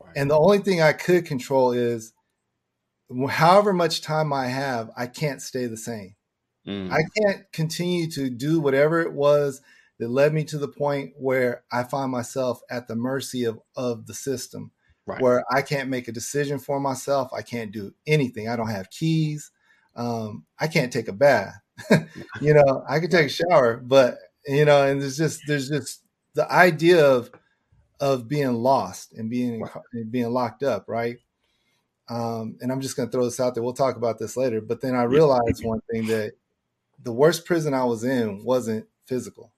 Right. 0.00 0.12
And 0.16 0.30
the 0.30 0.38
only 0.38 0.58
thing 0.58 0.80
I 0.80 0.92
could 0.92 1.26
control 1.26 1.72
is 1.72 2.12
however 3.28 3.72
much 3.72 4.02
time 4.02 4.32
I 4.32 4.46
have, 4.46 4.90
I 4.96 5.06
can't 5.06 5.42
stay 5.42 5.66
the 5.66 5.76
same. 5.76 6.14
Mm. 6.68 6.92
I 6.92 7.00
can't 7.16 7.50
continue 7.52 8.10
to 8.10 8.28
do 8.28 8.60
whatever 8.60 9.00
it 9.00 9.12
was 9.12 9.62
that 9.98 10.10
led 10.10 10.34
me 10.34 10.44
to 10.44 10.58
the 10.58 10.68
point 10.68 11.14
where 11.16 11.64
I 11.72 11.82
find 11.82 12.12
myself 12.12 12.60
at 12.70 12.86
the 12.88 12.94
mercy 12.94 13.44
of, 13.44 13.58
of 13.74 14.06
the 14.06 14.14
system, 14.14 14.70
right. 15.06 15.20
where 15.20 15.44
I 15.50 15.62
can't 15.62 15.88
make 15.88 16.08
a 16.08 16.12
decision 16.12 16.58
for 16.58 16.78
myself. 16.78 17.32
I 17.32 17.42
can't 17.42 17.72
do 17.72 17.94
anything. 18.06 18.48
I 18.48 18.56
don't 18.56 18.70
have 18.70 18.90
keys. 18.90 19.50
Um, 19.96 20.44
I 20.58 20.68
can't 20.68 20.92
take 20.92 21.08
a 21.08 21.12
bath. 21.12 21.54
you 22.40 22.52
know, 22.54 22.84
I 22.88 23.00
can 23.00 23.10
take 23.10 23.26
a 23.26 23.30
shower, 23.30 23.78
but 23.78 24.18
you 24.46 24.64
know, 24.64 24.84
and 24.84 25.00
there's 25.00 25.16
just 25.16 25.40
there's 25.46 25.68
just 25.68 26.02
the 26.34 26.50
idea 26.52 27.04
of 27.04 27.30
of 28.00 28.28
being 28.28 28.52
lost 28.52 29.12
and 29.14 29.30
being 29.30 29.64
being 30.10 30.30
locked 30.30 30.62
up, 30.62 30.84
right? 30.86 31.16
Um, 32.08 32.56
and 32.60 32.72
I'm 32.72 32.80
just 32.80 32.96
going 32.96 33.08
to 33.08 33.12
throw 33.12 33.24
this 33.24 33.40
out 33.40 33.54
there. 33.54 33.62
We'll 33.62 33.74
talk 33.74 33.96
about 33.96 34.18
this 34.18 34.36
later. 34.36 34.60
But 34.60 34.80
then 34.80 34.94
I 34.94 35.02
realized 35.02 35.60
one 35.64 35.80
thing 35.90 36.06
that 36.06 36.32
the 37.02 37.12
worst 37.12 37.44
prison 37.44 37.74
I 37.74 37.84
was 37.84 38.04
in 38.04 38.44
wasn't 38.44 38.86
physical. 39.06 39.52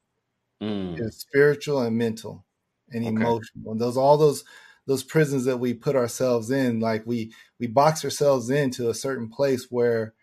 Mm. 0.62 0.98
It 0.98 1.02
was 1.02 1.16
spiritual 1.16 1.80
and 1.80 1.96
mental 1.96 2.44
and 2.90 3.04
okay. 3.04 3.08
emotional. 3.08 3.72
And 3.72 3.80
those 3.80 3.96
all 3.96 4.16
those 4.16 4.44
those 4.86 5.02
prisons 5.02 5.44
that 5.44 5.58
we 5.58 5.74
put 5.74 5.96
ourselves 5.96 6.50
in, 6.50 6.80
like 6.80 7.06
we 7.06 7.32
we 7.58 7.66
box 7.66 8.04
ourselves 8.04 8.50
into 8.50 8.90
a 8.90 8.94
certain 8.94 9.28
place 9.28 9.68
where 9.70 10.14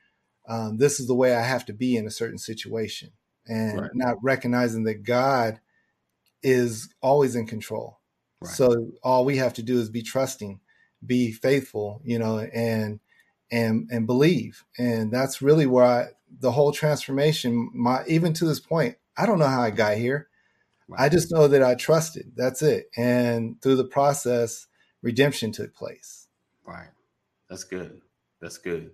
um, 0.48 0.78
this 0.78 1.00
is 1.00 1.08
the 1.08 1.16
way 1.16 1.36
I 1.36 1.42
have 1.42 1.66
to 1.66 1.74
be 1.74 1.96
in 1.96 2.06
a 2.06 2.12
certain 2.12 2.38
situation, 2.38 3.12
and 3.46 3.82
right. 3.82 3.92
not 3.94 4.18
recognizing 4.22 4.84
that 4.84 5.04
God 5.04 5.60
is 6.44 6.94
always 7.02 7.36
in 7.36 7.48
control. 7.48 8.00
Right. 8.42 8.54
So 8.54 8.92
all 9.04 9.26
we 9.26 9.38
have 9.38 9.54
to 9.56 9.64
do 9.64 9.80
is 9.80 9.90
be 9.90 10.04
trusting, 10.04 10.60
be 11.06 11.32
faithful, 11.32 12.02
you 12.04 12.20
know, 12.20 12.40
and 12.40 13.00
and 13.52 13.90
and 13.92 14.06
believe. 14.06 14.64
And 14.78 15.12
that's 15.12 15.42
really 15.42 15.66
where 15.66 15.86
I 15.86 16.06
the 16.40 16.52
whole 16.52 16.72
transformation, 16.72 17.70
my 17.74 18.04
even 18.08 18.34
to 18.34 18.46
this 18.46 18.60
point, 18.60 18.98
I 19.18 19.26
don't 19.26 19.40
know 19.40 19.48
how 19.48 19.62
I 19.62 19.72
got 19.72 19.98
here. 19.98 20.28
Right. 20.88 21.02
I 21.02 21.10
just 21.10 21.32
know 21.32 21.48
that 21.48 21.64
I 21.64 21.76
trusted. 21.76 22.32
That's 22.36 22.62
it. 22.62 22.90
And 22.96 23.62
through 23.62 23.76
the 23.76 23.84
process, 23.84 24.68
redemption 25.02 25.52
took 25.52 25.76
place. 25.76 26.28
Right. 26.66 26.90
That's 27.50 27.64
good. 27.64 28.02
That's 28.42 28.58
good. 28.58 28.92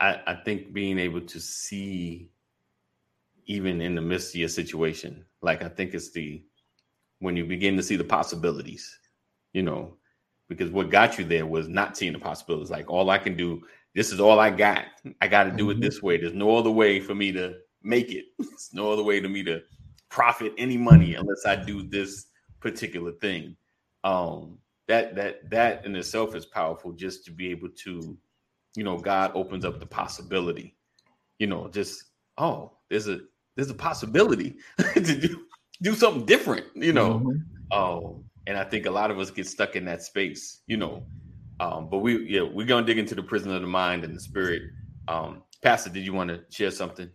I, 0.00 0.20
I 0.26 0.34
think 0.34 0.72
being 0.72 0.98
able 0.98 1.20
to 1.22 1.40
see 1.40 2.30
even 3.46 3.80
in 3.80 3.94
the 3.94 4.00
midst 4.02 4.34
of 4.34 4.40
your 4.40 4.48
situation, 4.48 5.24
like 5.42 5.62
I 5.62 5.68
think 5.68 5.94
it's 5.94 6.10
the 6.10 6.42
when 7.20 7.36
you 7.36 7.44
begin 7.44 7.76
to 7.76 7.82
see 7.82 7.96
the 7.96 8.04
possibilities, 8.04 8.98
you 9.52 9.62
know, 9.62 9.96
because 10.48 10.70
what 10.70 10.90
got 10.90 11.18
you 11.18 11.24
there 11.24 11.46
was 11.46 11.68
not 11.68 11.96
seeing 11.96 12.12
the 12.12 12.18
possibilities. 12.18 12.70
Like 12.70 12.90
all 12.90 13.10
I 13.10 13.18
can 13.18 13.36
do 13.36 13.62
this 13.98 14.12
is 14.12 14.20
all 14.20 14.38
I 14.38 14.50
got. 14.50 14.84
I 15.20 15.26
got 15.26 15.42
to 15.44 15.50
do 15.50 15.70
it 15.70 15.74
mm-hmm. 15.74 15.82
this 15.82 16.00
way. 16.00 16.18
There's 16.18 16.32
no 16.32 16.56
other 16.56 16.70
way 16.70 17.00
for 17.00 17.16
me 17.16 17.32
to 17.32 17.56
make 17.82 18.12
it. 18.12 18.26
There's 18.38 18.70
no 18.72 18.92
other 18.92 19.02
way 19.02 19.18
to 19.18 19.28
me 19.28 19.42
to 19.42 19.60
profit 20.08 20.52
any 20.56 20.76
money 20.76 21.16
unless 21.16 21.44
I 21.44 21.56
do 21.56 21.82
this 21.82 22.26
particular 22.60 23.10
thing. 23.10 23.56
Um, 24.04 24.58
that 24.86 25.16
that 25.16 25.50
that 25.50 25.84
in 25.84 25.96
itself 25.96 26.36
is 26.36 26.46
powerful. 26.46 26.92
Just 26.92 27.24
to 27.24 27.32
be 27.32 27.50
able 27.50 27.70
to 27.70 28.16
you 28.76 28.84
know, 28.84 28.98
God 28.98 29.32
opens 29.34 29.64
up 29.64 29.80
the 29.80 29.86
possibility. 29.86 30.76
You 31.40 31.48
know, 31.48 31.66
just 31.66 32.04
oh, 32.36 32.74
there's 32.88 33.08
a 33.08 33.18
there's 33.56 33.70
a 33.70 33.74
possibility 33.74 34.58
to 34.94 35.00
do 35.00 35.44
do 35.82 35.96
something 35.96 36.24
different. 36.24 36.66
You 36.76 36.92
know, 36.92 37.14
mm-hmm. 37.14 37.72
oh, 37.72 38.22
and 38.46 38.56
I 38.56 38.62
think 38.62 38.86
a 38.86 38.92
lot 38.92 39.10
of 39.10 39.18
us 39.18 39.32
get 39.32 39.48
stuck 39.48 39.74
in 39.74 39.84
that 39.86 40.04
space. 40.04 40.60
You 40.68 40.76
know, 40.76 41.04
um, 41.60 41.88
but 41.90 41.98
we 41.98 42.26
yeah 42.28 42.42
we're 42.42 42.66
gonna 42.66 42.86
dig 42.86 42.98
into 42.98 43.14
the 43.14 43.22
prison 43.22 43.52
of 43.52 43.60
the 43.60 43.68
mind 43.68 44.04
and 44.04 44.14
the 44.14 44.20
spirit. 44.20 44.62
Um, 45.08 45.42
Pastor, 45.62 45.90
did 45.90 46.04
you 46.04 46.12
want 46.12 46.30
to 46.30 46.40
share 46.50 46.70
something? 46.70 47.10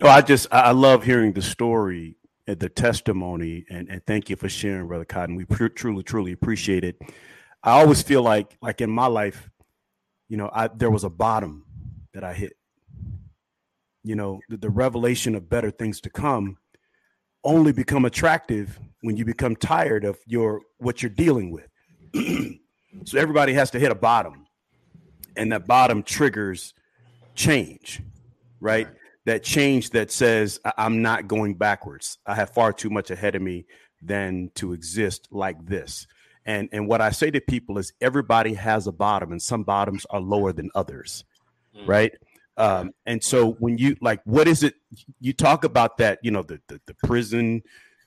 No, 0.00 0.08
I 0.08 0.22
just 0.22 0.46
I 0.50 0.72
love 0.72 1.04
hearing 1.04 1.32
the 1.32 1.42
story 1.42 2.16
and 2.46 2.58
the 2.58 2.68
testimony, 2.68 3.64
and, 3.70 3.88
and 3.88 4.04
thank 4.06 4.30
you 4.30 4.36
for 4.36 4.48
sharing, 4.48 4.88
Brother 4.88 5.04
Cotton. 5.04 5.36
We 5.36 5.44
pr- 5.44 5.68
truly, 5.68 6.02
truly 6.02 6.32
appreciate 6.32 6.84
it. 6.84 7.00
I 7.62 7.72
always 7.72 8.02
feel 8.02 8.22
like, 8.22 8.56
like 8.62 8.80
in 8.80 8.90
my 8.90 9.06
life, 9.06 9.50
you 10.28 10.36
know, 10.36 10.50
I 10.52 10.68
there 10.68 10.90
was 10.90 11.04
a 11.04 11.10
bottom 11.10 11.64
that 12.14 12.24
I 12.24 12.32
hit. 12.32 12.54
You 14.02 14.16
know, 14.16 14.40
the, 14.48 14.56
the 14.56 14.70
revelation 14.70 15.34
of 15.34 15.50
better 15.50 15.70
things 15.70 16.00
to 16.02 16.10
come 16.10 16.56
only 17.44 17.72
become 17.72 18.04
attractive 18.04 18.78
when 19.02 19.16
you 19.16 19.24
become 19.24 19.54
tired 19.54 20.04
of 20.04 20.18
your 20.26 20.62
what 20.78 21.02
you're 21.02 21.10
dealing 21.10 21.50
with. 21.50 21.68
so 23.04 23.18
everybody 23.18 23.52
has 23.54 23.70
to 23.72 23.78
hit 23.78 23.90
a 23.90 23.94
bottom, 23.94 24.46
and 25.36 25.52
that 25.52 25.66
bottom 25.66 26.02
triggers 26.02 26.74
change, 27.34 28.02
right? 28.60 28.88
that 29.26 29.42
change 29.42 29.90
that 29.90 30.10
says 30.10 30.60
I'm 30.76 31.02
not 31.02 31.28
going 31.28 31.54
backwards. 31.54 32.18
I 32.26 32.34
have 32.34 32.50
far 32.50 32.72
too 32.72 32.90
much 32.90 33.10
ahead 33.10 33.34
of 33.34 33.42
me 33.42 33.66
than 34.02 34.50
to 34.54 34.72
exist 34.72 35.28
like 35.30 35.64
this. 35.66 36.06
And 36.46 36.68
and 36.72 36.88
what 36.88 37.00
I 37.00 37.10
say 37.10 37.30
to 37.30 37.40
people 37.40 37.78
is 37.78 37.92
everybody 38.00 38.54
has 38.54 38.86
a 38.86 38.92
bottom, 38.92 39.30
and 39.30 39.40
some 39.40 39.62
bottoms 39.62 40.06
are 40.10 40.20
lower 40.20 40.52
than 40.52 40.70
others, 40.74 41.24
mm. 41.76 41.86
right? 41.86 42.12
Um, 42.56 42.92
and 43.06 43.22
so 43.22 43.52
when 43.52 43.78
you 43.78 43.96
like, 44.00 44.20
what 44.24 44.48
is 44.48 44.62
it? 44.62 44.74
You 45.20 45.32
talk 45.32 45.64
about 45.64 45.98
that, 45.98 46.18
you 46.22 46.30
know, 46.30 46.42
the 46.42 46.60
the, 46.68 46.80
the 46.86 46.94
prison 47.04 47.62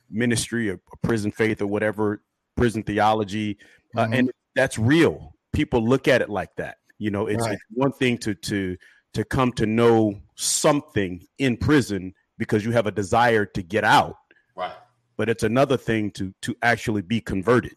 ministry 0.10 0.69
or 0.69 0.80
prison 1.04 1.32
faith 1.32 1.62
or 1.62 1.67
whatever 1.67 2.22
prison 2.58 2.84
theology, 2.84 3.58
uh, 3.96 4.04
mm-hmm. 4.04 4.13
and 4.13 4.32
that's 4.56 4.78
real. 4.78 5.36
People 5.52 5.88
look 5.88 6.08
at 6.08 6.22
it 6.22 6.30
like 6.30 6.56
that. 6.58 6.78
You 6.98 7.12
know, 7.12 7.28
it's, 7.28 7.42
right. 7.42 7.54
it's 7.54 7.63
one 7.70 7.92
thing 7.92 8.18
to 8.20 8.34
to 8.34 8.78
to 9.13 9.24
come 9.24 9.52
to 9.54 9.66
know 9.66 10.20
something 10.36 11.26
in 11.38 11.58
prison 11.58 12.13
because 12.38 12.66
you 12.66 12.72
have 12.72 12.88
a 12.88 12.92
desire 12.92 13.46
to 13.46 13.62
get 13.62 13.84
out. 13.84 14.18
Right. 14.56 14.74
But 15.18 15.30
it's 15.30 15.44
another 15.44 15.78
thing 15.78 16.12
to 16.12 16.34
to 16.42 16.56
actually 16.62 17.02
be 17.02 17.22
converted. 17.22 17.76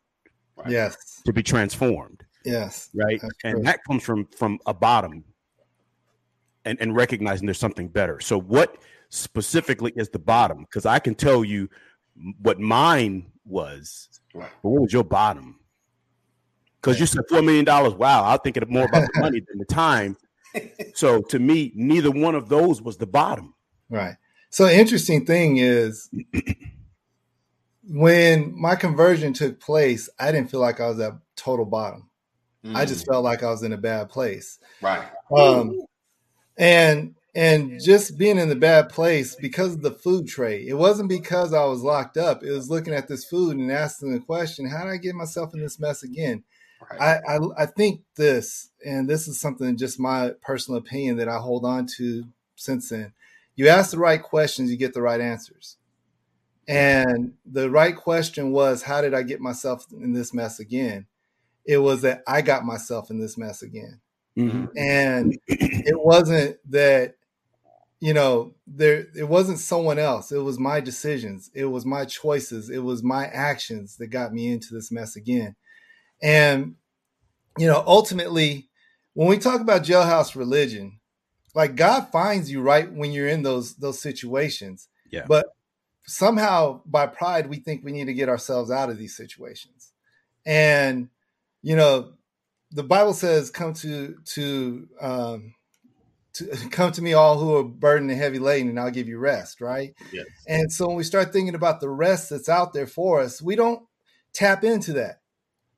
Right? 0.56 0.70
Yes. 0.70 1.22
To 1.26 1.32
be 1.32 1.42
transformed. 1.42 2.24
Yes. 2.44 2.90
Right. 2.94 3.20
And 3.44 3.66
that 3.66 3.80
comes 3.84 4.02
from 4.02 4.26
from 4.26 4.58
a 4.66 4.74
bottom 4.74 5.24
and, 6.64 6.78
and 6.80 6.94
recognizing 6.94 7.46
there's 7.46 7.58
something 7.58 7.88
better. 7.88 8.20
So 8.20 8.38
what 8.38 8.76
specifically 9.08 9.92
is 9.96 10.08
the 10.08 10.18
bottom? 10.18 10.60
Because 10.60 10.86
I 10.86 10.98
can 10.98 11.14
tell 11.14 11.44
you 11.44 11.68
what 12.40 12.58
mine 12.60 13.30
was. 13.44 14.08
Right. 14.34 14.50
But 14.62 14.68
what 14.68 14.82
was 14.82 14.92
your 14.92 15.04
bottom? 15.04 15.60
Because 16.86 17.00
you 17.00 17.06
said 17.06 17.22
four 17.28 17.42
million 17.42 17.64
dollars. 17.64 17.94
Wow, 17.94 18.22
I 18.24 18.32
was 18.32 18.40
thinking 18.44 18.62
more 18.68 18.84
about 18.84 19.08
the 19.12 19.20
money 19.20 19.40
than 19.40 19.58
the 19.58 19.64
time 19.64 20.16
so 20.94 21.22
to 21.22 21.38
me, 21.38 21.72
neither 21.74 22.10
one 22.10 22.34
of 22.34 22.48
those 22.48 22.82
was 22.82 22.96
the 22.96 23.06
bottom. 23.06 23.54
Right. 23.88 24.14
So 24.50 24.68
interesting 24.68 25.26
thing 25.26 25.58
is 25.58 26.08
when 27.88 28.58
my 28.58 28.76
conversion 28.76 29.32
took 29.32 29.60
place, 29.60 30.08
I 30.18 30.32
didn't 30.32 30.50
feel 30.50 30.60
like 30.60 30.80
I 30.80 30.88
was 30.88 31.00
at 31.00 31.12
total 31.36 31.66
bottom. 31.66 32.10
Mm. 32.64 32.74
I 32.74 32.84
just 32.84 33.04
mm. 33.04 33.12
felt 33.12 33.24
like 33.24 33.42
I 33.42 33.50
was 33.50 33.62
in 33.62 33.72
a 33.72 33.78
bad 33.78 34.08
place. 34.08 34.58
Right. 34.80 35.06
Um, 35.36 35.82
and 36.56 37.14
and 37.34 37.78
just 37.82 38.16
being 38.16 38.38
in 38.38 38.48
the 38.48 38.56
bad 38.56 38.88
place 38.88 39.34
because 39.34 39.74
of 39.74 39.82
the 39.82 39.90
food 39.90 40.26
tray. 40.26 40.66
It 40.66 40.78
wasn't 40.78 41.10
because 41.10 41.52
I 41.52 41.64
was 41.66 41.82
locked 41.82 42.16
up. 42.16 42.42
It 42.42 42.50
was 42.50 42.70
looking 42.70 42.94
at 42.94 43.08
this 43.08 43.26
food 43.26 43.58
and 43.58 43.70
asking 43.70 44.14
the 44.14 44.20
question, 44.20 44.70
how 44.70 44.84
did 44.84 44.92
I 44.94 44.96
get 44.96 45.14
myself 45.14 45.52
in 45.52 45.60
this 45.60 45.78
mess 45.78 46.02
again? 46.02 46.44
Right. 46.80 47.00
I, 47.00 47.36
I, 47.36 47.38
I 47.58 47.66
think 47.66 48.02
this, 48.16 48.70
and 48.84 49.08
this 49.08 49.28
is 49.28 49.40
something 49.40 49.76
just 49.76 49.98
my 49.98 50.32
personal 50.42 50.78
opinion 50.78 51.16
that 51.16 51.28
I 51.28 51.38
hold 51.38 51.64
on 51.64 51.86
to 51.96 52.24
since 52.54 52.90
then. 52.90 53.12
You 53.54 53.68
ask 53.68 53.90
the 53.90 53.98
right 53.98 54.22
questions, 54.22 54.70
you 54.70 54.76
get 54.76 54.94
the 54.94 55.02
right 55.02 55.20
answers. 55.20 55.78
And 56.68 57.34
the 57.44 57.70
right 57.70 57.96
question 57.96 58.50
was, 58.50 58.82
how 58.82 59.00
did 59.00 59.14
I 59.14 59.22
get 59.22 59.40
myself 59.40 59.86
in 59.92 60.12
this 60.12 60.34
mess 60.34 60.58
again? 60.58 61.06
It 61.64 61.78
was 61.78 62.02
that 62.02 62.22
I 62.26 62.42
got 62.42 62.64
myself 62.64 63.10
in 63.10 63.18
this 63.18 63.38
mess 63.38 63.62
again. 63.62 64.00
Mm-hmm. 64.36 64.66
And 64.76 65.38
it 65.48 65.98
wasn't 65.98 66.58
that, 66.70 67.14
you 68.00 68.12
know, 68.12 68.54
there 68.66 69.06
it 69.16 69.28
wasn't 69.28 69.58
someone 69.58 69.98
else. 69.98 70.30
It 70.30 70.38
was 70.38 70.58
my 70.58 70.80
decisions. 70.80 71.50
It 71.54 71.64
was 71.64 71.86
my 71.86 72.04
choices. 72.04 72.68
It 72.68 72.80
was 72.80 73.02
my 73.02 73.26
actions 73.26 73.96
that 73.96 74.08
got 74.08 74.34
me 74.34 74.52
into 74.52 74.74
this 74.74 74.92
mess 74.92 75.16
again. 75.16 75.56
And, 76.22 76.76
you 77.58 77.66
know, 77.66 77.82
ultimately, 77.86 78.68
when 79.14 79.28
we 79.28 79.38
talk 79.38 79.60
about 79.60 79.82
jailhouse 79.82 80.36
religion, 80.36 81.00
like 81.54 81.74
God 81.74 82.08
finds 82.12 82.50
you 82.50 82.60
right 82.60 82.92
when 82.92 83.12
you're 83.12 83.28
in 83.28 83.42
those 83.42 83.76
those 83.76 84.00
situations. 84.00 84.88
Yeah. 85.10 85.24
But 85.26 85.46
somehow 86.06 86.82
by 86.84 87.06
pride, 87.06 87.48
we 87.48 87.56
think 87.56 87.84
we 87.84 87.92
need 87.92 88.06
to 88.06 88.14
get 88.14 88.28
ourselves 88.28 88.70
out 88.70 88.90
of 88.90 88.98
these 88.98 89.16
situations. 89.16 89.92
And, 90.44 91.08
you 91.62 91.74
know, 91.74 92.12
the 92.70 92.82
Bible 92.82 93.14
says, 93.14 93.50
come 93.50 93.72
to 93.74 94.16
to 94.34 94.88
um 95.00 95.54
to 96.34 96.46
come 96.70 96.92
to 96.92 97.02
me 97.02 97.14
all 97.14 97.38
who 97.38 97.56
are 97.56 97.64
burdened 97.64 98.10
and 98.10 98.20
heavy 98.20 98.38
laden 98.38 98.68
and 98.68 98.78
I'll 98.78 98.90
give 98.90 99.08
you 99.08 99.18
rest, 99.18 99.60
right? 99.60 99.94
Yes. 100.12 100.26
And 100.46 100.70
so 100.70 100.86
when 100.88 100.96
we 100.96 101.04
start 101.04 101.32
thinking 101.32 101.54
about 101.54 101.80
the 101.80 101.88
rest 101.88 102.30
that's 102.30 102.48
out 102.48 102.72
there 102.72 102.86
for 102.86 103.20
us, 103.20 103.40
we 103.40 103.56
don't 103.56 103.82
tap 104.34 104.62
into 104.62 104.92
that 104.94 105.20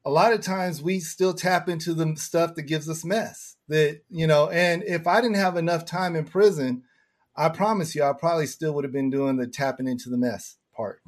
a 0.04 0.10
lot 0.10 0.32
of 0.32 0.40
times 0.40 0.82
we 0.82 1.00
still 1.00 1.34
tap 1.34 1.68
into 1.68 1.94
the 1.94 2.14
stuff 2.16 2.54
that 2.54 2.62
gives 2.62 2.88
us 2.88 3.04
mess 3.04 3.56
that 3.68 4.00
you 4.08 4.26
know 4.26 4.48
and 4.50 4.82
if 4.84 5.06
i 5.06 5.20
didn't 5.20 5.36
have 5.36 5.56
enough 5.56 5.84
time 5.84 6.16
in 6.16 6.24
prison 6.24 6.82
i 7.36 7.48
promise 7.48 7.94
you 7.94 8.02
i 8.02 8.12
probably 8.12 8.46
still 8.46 8.72
would 8.72 8.84
have 8.84 8.92
been 8.92 9.10
doing 9.10 9.36
the 9.36 9.46
tapping 9.46 9.86
into 9.86 10.08
the 10.08 10.16
mess 10.16 10.56
part. 10.74 11.00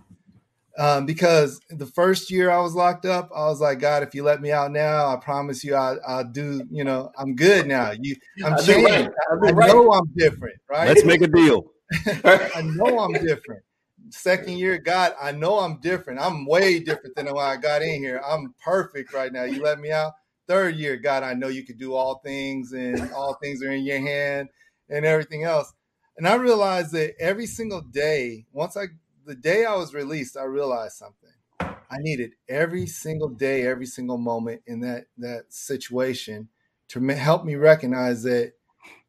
Um, 0.78 1.04
because 1.04 1.60
the 1.68 1.86
first 1.86 2.30
year 2.30 2.50
i 2.50 2.60
was 2.60 2.74
locked 2.74 3.04
up 3.04 3.30
i 3.34 3.46
was 3.46 3.60
like 3.60 3.80
god 3.80 4.02
if 4.02 4.14
you 4.14 4.22
let 4.22 4.40
me 4.40 4.52
out 4.52 4.70
now 4.70 5.08
i 5.08 5.16
promise 5.16 5.64
you 5.64 5.74
I, 5.74 5.96
will 6.06 6.24
do 6.24 6.62
you 6.70 6.84
know 6.84 7.10
i'm 7.18 7.34
good 7.34 7.66
now. 7.66 7.92
You 7.98 8.16
i'm 8.44 8.56
changed 8.64 8.90
right. 8.90 9.10
I, 9.32 9.48
I 9.48 9.66
know 9.66 9.92
i'm 9.92 10.10
different 10.16 10.60
right? 10.70 10.88
Let's 10.88 11.04
make 11.04 11.22
a 11.22 11.28
deal. 11.28 11.72
I 12.14 12.62
know 12.64 13.00
i'm 13.00 13.12
different 13.12 13.62
second 14.10 14.58
year, 14.58 14.78
God, 14.78 15.14
I 15.20 15.32
know 15.32 15.58
I'm 15.58 15.80
different. 15.80 16.20
I'm 16.20 16.46
way 16.46 16.80
different 16.80 17.16
than 17.16 17.26
when 17.26 17.44
I 17.44 17.56
got 17.56 17.82
in 17.82 18.02
here. 18.02 18.20
I'm 18.26 18.54
perfect 18.62 19.12
right 19.12 19.32
now. 19.32 19.44
You 19.44 19.62
let 19.62 19.80
me 19.80 19.90
out. 19.90 20.12
Third 20.46 20.76
year, 20.76 20.96
God, 20.96 21.22
I 21.22 21.34
know 21.34 21.48
you 21.48 21.64
can 21.64 21.76
do 21.76 21.94
all 21.94 22.20
things 22.24 22.72
and 22.72 23.12
all 23.12 23.34
things 23.34 23.62
are 23.62 23.70
in 23.70 23.84
your 23.84 24.00
hand 24.00 24.48
and 24.88 25.04
everything 25.04 25.44
else. 25.44 25.72
And 26.16 26.26
I 26.26 26.34
realized 26.34 26.92
that 26.92 27.14
every 27.20 27.46
single 27.46 27.80
day, 27.80 28.46
once 28.52 28.76
I, 28.76 28.86
the 29.24 29.34
day 29.34 29.64
I 29.64 29.76
was 29.76 29.94
released, 29.94 30.36
I 30.36 30.44
realized 30.44 30.96
something. 30.96 31.30
I 31.60 31.98
needed 31.98 32.32
every 32.48 32.86
single 32.86 33.28
day, 33.28 33.66
every 33.66 33.86
single 33.86 34.18
moment 34.18 34.62
in 34.66 34.80
that 34.80 35.06
that 35.18 35.52
situation 35.52 36.48
to 36.88 37.00
help 37.08 37.44
me 37.44 37.56
recognize 37.56 38.22
that 38.24 38.52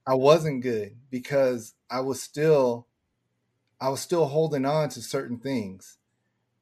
I 0.06 0.16
wasn't 0.16 0.64
good 0.64 0.96
because 1.10 1.74
I 1.90 2.00
was 2.02 2.22
still 2.22 2.88
I 3.82 3.90
was 3.90 4.00
still 4.00 4.28
holding 4.28 4.66
on 4.66 4.90
to 4.90 5.02
certain 5.02 5.40
things. 5.40 5.98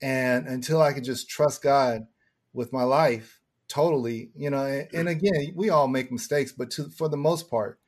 And 0.01 0.47
until 0.47 0.81
I 0.81 0.93
could 0.93 1.03
just 1.03 1.29
trust 1.29 1.61
God 1.61 2.07
with 2.53 2.71
my 2.71 2.83
life 2.83 3.41
totally, 3.67 4.31
you 4.35 4.49
know, 4.49 4.63
and, 4.63 4.87
and 4.93 5.09
again, 5.09 5.51
we 5.55 5.69
all 5.69 5.87
make 5.87 6.11
mistakes, 6.11 6.51
but 6.51 6.71
to, 6.71 6.89
for 6.89 7.09
the 7.09 7.17
most 7.17 7.49
part, 7.49 7.79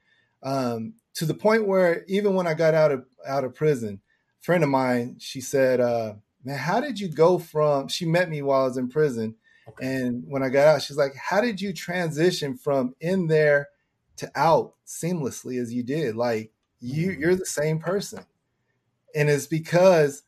um, 0.44 0.94
to 1.16 1.26
the 1.26 1.34
point 1.34 1.68
where 1.68 2.04
even 2.08 2.36
when 2.36 2.46
I 2.48 2.54
got 2.54 2.74
out 2.74 2.92
of 2.92 3.06
out 3.28 3.44
of 3.44 3.56
prison, 3.56 4.02
a 4.42 4.44
friend 4.44 4.64
of 4.64 4.70
mine, 4.70 5.16
she 5.20 5.42
said, 5.42 5.80
uh, 5.80 6.14
man, 6.44 6.58
how 6.58 6.80
did 6.80 7.00
you 7.00 7.08
go 7.08 7.38
from 7.38 7.88
she 7.88 8.06
met 8.06 8.30
me 8.30 8.42
while 8.42 8.62
I 8.62 8.66
was 8.66 8.78
in 8.78 8.90
prison. 8.90 9.36
Okay. 9.68 9.86
And 9.86 10.24
when 10.28 10.44
I 10.44 10.50
got 10.50 10.68
out, 10.68 10.82
she's 10.82 10.98
like, 10.98 11.16
How 11.16 11.42
did 11.42 11.62
you 11.62 11.74
transition 11.74 12.58
from 12.58 12.96
in 13.00 13.28
there 13.28 13.70
to 14.18 14.32
out 14.36 14.74
seamlessly 14.86 15.60
as 15.62 15.74
you 15.74 15.84
did? 15.84 16.16
Like 16.16 16.52
you 16.80 17.12
you're 17.12 17.36
the 17.36 17.46
same 17.46 17.80
person. 17.80 18.26
And 19.16 19.30
it's 19.30 19.48
because 19.48 20.24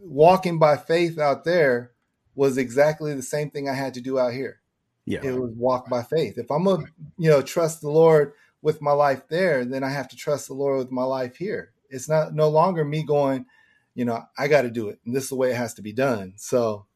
walking 0.00 0.58
by 0.58 0.76
faith 0.76 1.18
out 1.18 1.44
there 1.44 1.92
was 2.34 2.56
exactly 2.56 3.14
the 3.14 3.22
same 3.22 3.50
thing 3.50 3.68
I 3.68 3.74
had 3.74 3.94
to 3.94 4.00
do 4.00 4.18
out 4.18 4.32
here. 4.32 4.60
Yeah. 5.04 5.20
It 5.22 5.32
was 5.32 5.50
walk 5.56 5.88
by 5.88 6.02
faith. 6.02 6.38
If 6.38 6.50
I'm 6.50 6.64
gonna, 6.64 6.84
you 7.16 7.30
know, 7.30 7.42
trust 7.42 7.80
the 7.80 7.90
Lord 7.90 8.32
with 8.62 8.82
my 8.82 8.92
life 8.92 9.22
there, 9.28 9.64
then 9.64 9.82
I 9.82 9.90
have 9.90 10.08
to 10.08 10.16
trust 10.16 10.48
the 10.48 10.54
Lord 10.54 10.78
with 10.78 10.90
my 10.90 11.04
life 11.04 11.36
here. 11.36 11.72
It's 11.90 12.08
not 12.08 12.34
no 12.34 12.48
longer 12.48 12.84
me 12.84 13.02
going, 13.02 13.46
you 13.94 14.04
know, 14.04 14.22
I 14.36 14.48
got 14.48 14.62
to 14.62 14.70
do 14.70 14.88
it, 14.88 15.00
and 15.04 15.16
this 15.16 15.24
is 15.24 15.30
the 15.30 15.36
way 15.36 15.50
it 15.50 15.56
has 15.56 15.74
to 15.74 15.82
be 15.82 15.92
done. 15.92 16.34
So, 16.36 16.86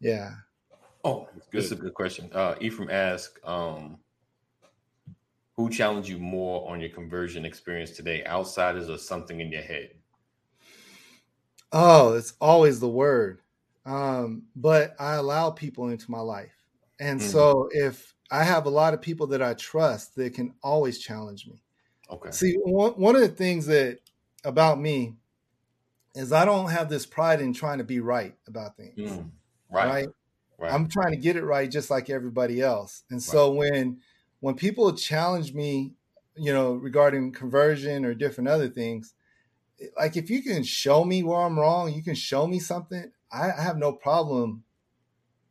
yeah. 0.00 0.30
Oh, 1.04 1.28
this 1.50 1.66
is 1.66 1.72
a 1.72 1.76
good 1.76 1.94
question. 1.94 2.30
Uh, 2.32 2.54
Ephraim 2.60 2.90
asked, 2.90 3.38
um, 3.44 3.98
who 5.56 5.68
challenged 5.68 6.08
you 6.08 6.18
more 6.18 6.70
on 6.70 6.80
your 6.80 6.90
conversion 6.90 7.44
experience 7.44 7.90
today, 7.90 8.24
outsiders 8.24 8.88
or 8.88 8.98
something 8.98 9.40
in 9.40 9.50
your 9.50 9.62
head? 9.62 9.90
Oh, 11.72 12.14
it's 12.14 12.34
always 12.40 12.80
the 12.80 12.88
word. 12.88 13.40
Um, 13.84 14.44
but 14.54 14.94
I 15.00 15.14
allow 15.14 15.50
people 15.50 15.88
into 15.88 16.10
my 16.10 16.20
life. 16.20 16.54
And 17.00 17.20
mm 17.20 17.24
so 17.24 17.68
if 17.72 18.14
I 18.30 18.44
have 18.44 18.64
a 18.64 18.70
lot 18.70 18.94
of 18.94 19.02
people 19.02 19.26
that 19.28 19.42
I 19.42 19.54
trust 19.54 20.14
that 20.16 20.34
can 20.34 20.54
always 20.62 20.98
challenge 20.98 21.46
me. 21.46 21.62
Okay. 22.10 22.30
See, 22.30 22.54
one, 22.62 22.92
one 22.92 23.14
of 23.14 23.20
the 23.20 23.28
things 23.28 23.66
that 23.66 23.98
about 24.44 24.80
me 24.80 25.16
is 26.14 26.32
I 26.32 26.44
don't 26.44 26.70
have 26.70 26.88
this 26.88 27.06
pride 27.06 27.40
in 27.40 27.52
trying 27.52 27.78
to 27.78 27.84
be 27.84 28.00
right 28.00 28.34
about 28.46 28.76
things. 28.76 28.98
Mm, 28.98 29.30
right. 29.70 29.86
right. 29.86 30.08
right. 30.58 30.72
I'm 30.72 30.88
trying 30.88 31.10
to 31.10 31.18
get 31.18 31.36
it 31.36 31.44
right 31.44 31.70
just 31.70 31.90
like 31.90 32.08
everybody 32.08 32.62
else. 32.62 33.02
And 33.10 33.22
so 33.22 33.50
right. 33.50 33.58
when 33.58 34.00
when 34.40 34.54
people 34.54 34.92
challenge 34.94 35.52
me, 35.52 35.92
you 36.36 36.52
know, 36.52 36.72
regarding 36.74 37.32
conversion 37.32 38.04
or 38.04 38.14
different 38.14 38.48
other 38.48 38.68
things, 38.68 39.14
like 39.96 40.16
if 40.16 40.30
you 40.30 40.42
can 40.42 40.62
show 40.62 41.04
me 41.04 41.22
where 41.22 41.40
I'm 41.40 41.58
wrong, 41.58 41.92
you 41.92 42.02
can 42.02 42.14
show 42.14 42.46
me 42.46 42.58
something, 42.58 43.10
I, 43.32 43.50
I 43.50 43.60
have 43.60 43.76
no 43.76 43.92
problem. 43.92 44.64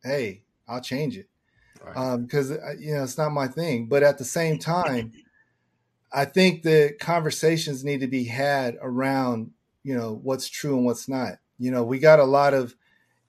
Hey, 0.04 0.44
I'll 0.68 0.82
change 0.82 1.18
it. 1.18 1.28
Because, 1.74 2.52
right. 2.52 2.60
um, 2.72 2.80
you 2.80 2.94
know, 2.94 3.04
it's 3.04 3.18
not 3.18 3.32
my 3.32 3.48
thing. 3.48 3.88
But 3.88 4.04
at 4.04 4.18
the 4.18 4.26
same 4.26 4.60
time, 4.60 5.14
I 6.14 6.26
think 6.26 6.64
the 6.64 6.96
conversations 7.00 7.84
need 7.84 8.02
to 8.02 8.08
be 8.08 8.26
had 8.26 8.78
around, 8.82 9.52
you 9.84 9.96
know, 9.96 10.20
what's 10.22 10.50
true 10.50 10.76
and 10.76 10.86
what's 10.86 11.08
not. 11.08 11.40
You 11.58 11.72
know, 11.72 11.84
we 11.84 12.00
got 12.00 12.20
a 12.20 12.26
lot 12.26 12.54
of, 12.54 12.76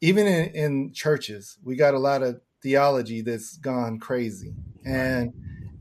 even 0.01 0.27
in, 0.27 0.49
in 0.51 0.93
churches, 0.93 1.59
we 1.63 1.77
got 1.77 1.95
a 1.95 1.99
lot 1.99 2.23
of 2.23 2.41
theology 2.63 3.21
that's 3.21 3.57
gone 3.59 3.99
crazy. 3.99 4.55
And, 4.85 5.33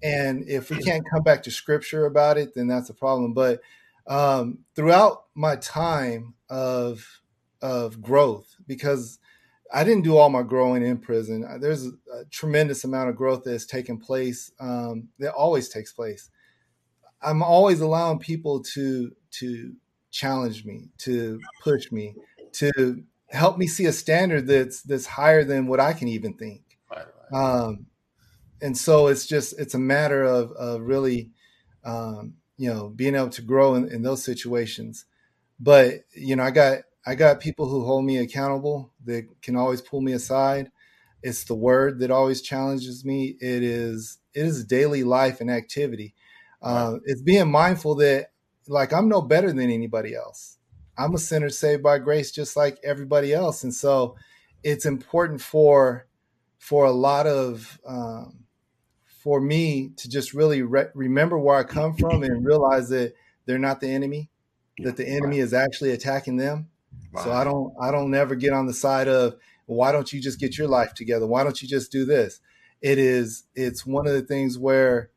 and 0.04 0.48
if 0.48 0.70
we 0.70 0.78
can't 0.78 1.04
come 1.12 1.24
back 1.24 1.44
to 1.44 1.52
scripture 1.52 2.06
about 2.06 2.38
it, 2.38 2.54
then 2.54 2.68
that's 2.68 2.90
a 2.90 2.94
problem. 2.94 3.34
But 3.34 3.62
um, 4.08 4.60
throughout 4.76 5.26
my 5.36 5.56
time 5.58 6.36
of 6.50 7.22
of 7.62 8.02
growth, 8.02 8.56
because 8.68 9.20
I 9.74 9.84
didn't 9.84 10.04
do 10.04 10.18
all 10.18 10.30
my 10.30 10.44
growing 10.44 10.84
in 10.84 10.98
prison. 10.98 11.48
There's 11.62 11.86
a, 11.86 11.92
tremendous 12.30 12.84
amount 12.84 13.10
of 13.10 13.16
growth 13.16 13.44
that's 13.46 13.66
taken 13.66 13.98
place. 13.98 14.52
Um, 14.60 15.10
that 15.20 15.34
always 15.34 15.70
takes 15.70 15.94
place. 15.94 16.30
I'm 17.22 17.44
always 17.44 17.82
allowing 17.82 18.20
people 18.20 18.64
to 18.74 19.12
to 19.40 19.74
challenge 20.10 20.66
me, 20.66 20.90
to 21.00 21.40
push 21.64 21.92
me, 21.92 22.16
to 22.54 23.04
help 23.30 23.58
me 23.58 23.68
see 23.68 23.86
a 23.86 23.94
standard 23.94 24.48
that's 24.48 24.82
that's 24.82 25.06
higher 25.06 25.44
than 25.44 25.68
what 25.68 25.80
I 25.80 25.94
can 25.94 26.08
even 26.08 26.34
think. 26.34 26.62
Right, 26.90 27.06
right. 27.32 27.42
Um, 27.42 27.86
and 28.62 28.78
so 28.78 29.08
it's 29.08 29.26
just 29.26 29.58
it's 29.60 29.74
a 29.74 29.80
matter 29.80 30.24
of 30.24 30.52
of 30.52 30.82
really 30.82 31.32
um, 31.84 32.36
you 32.62 32.74
know 32.74 32.90
being 32.90 33.16
able 33.16 33.30
to 33.30 33.42
grow 33.42 33.76
in, 33.76 33.88
in 33.90 34.04
those 34.04 34.24
situations. 34.24 35.06
But 35.60 36.06
you 36.14 36.36
know, 36.36 36.44
I 36.44 36.52
got 36.52 36.80
I 37.06 37.16
got 37.16 37.40
people 37.40 37.68
who 37.68 37.86
hold 37.86 38.06
me 38.06 38.18
accountable 38.18 38.92
that 39.06 39.28
can 39.42 39.56
always 39.56 39.82
pull 39.82 40.02
me 40.02 40.14
aside. 40.14 40.72
It's 41.24 41.44
the 41.44 41.56
word 41.56 42.00
that 42.00 42.12
always 42.12 42.42
challenges 42.42 43.06
me. 43.06 43.38
It 43.42 43.64
is 43.64 44.20
it 44.34 44.46
is 44.46 44.66
daily 44.66 45.04
life 45.04 45.42
and 45.42 45.52
activity 45.52 46.16
uh, 46.62 46.98
it's 47.06 47.22
being 47.22 47.50
mindful 47.50 47.96
that 47.96 48.28
like 48.68 48.94
I'm 48.94 49.10
no 49.10 49.22
better 49.22 49.48
than 49.52 49.72
anybody 49.72 50.16
else. 50.16 50.58
I'm 50.98 51.16
a 51.16 51.18
sinner 51.18 51.50
saved 51.50 51.82
by 51.82 51.98
grace, 51.98 52.32
just 52.32 52.56
like 52.56 52.78
everybody 52.84 53.34
else, 53.34 53.64
and 53.64 53.74
so 53.74 54.16
it's 54.64 54.86
important 54.86 55.42
for 55.42 56.06
for 56.60 56.86
a 56.86 56.92
lot 56.92 57.26
of 57.26 57.80
um, 57.88 58.41
for 59.24 59.40
me 59.40 59.92
to 59.98 60.10
just 60.10 60.34
really 60.34 60.62
re- 60.62 60.90
remember 60.94 61.38
where 61.38 61.56
I 61.56 61.64
come 61.64 61.96
from 61.96 62.24
and 62.24 62.46
realize 62.46 62.90
that 62.90 63.14
they're 63.46 63.60
not 63.60 63.80
the 63.80 63.90
enemy, 63.90 64.30
that 64.80 64.98
the 64.98 65.08
enemy 65.08 65.40
is 65.40 65.54
actually 65.54 65.92
attacking 65.92 66.38
them. 66.38 66.70
So 67.24 67.32
I 67.32 67.44
don't 67.44 67.74
I 67.80 67.92
don't 67.92 68.10
never 68.10 68.36
get 68.36 68.54
on 68.54 68.68
the 68.68 68.74
side 68.74 69.08
of 69.08 69.36
why 69.66 69.92
don't 69.92 70.12
you 70.12 70.22
just 70.22 70.40
get 70.40 70.58
your 70.58 70.68
life 70.68 70.94
together? 70.94 71.28
Why 71.28 71.44
don't 71.44 71.62
you 71.62 71.68
just 71.68 71.92
do 71.92 72.06
this? 72.06 72.40
It 72.82 72.98
is 72.98 73.44
it's 73.54 73.86
one 73.86 74.08
of 74.08 74.14
the 74.14 74.22
things 74.22 74.58
where 74.58 75.12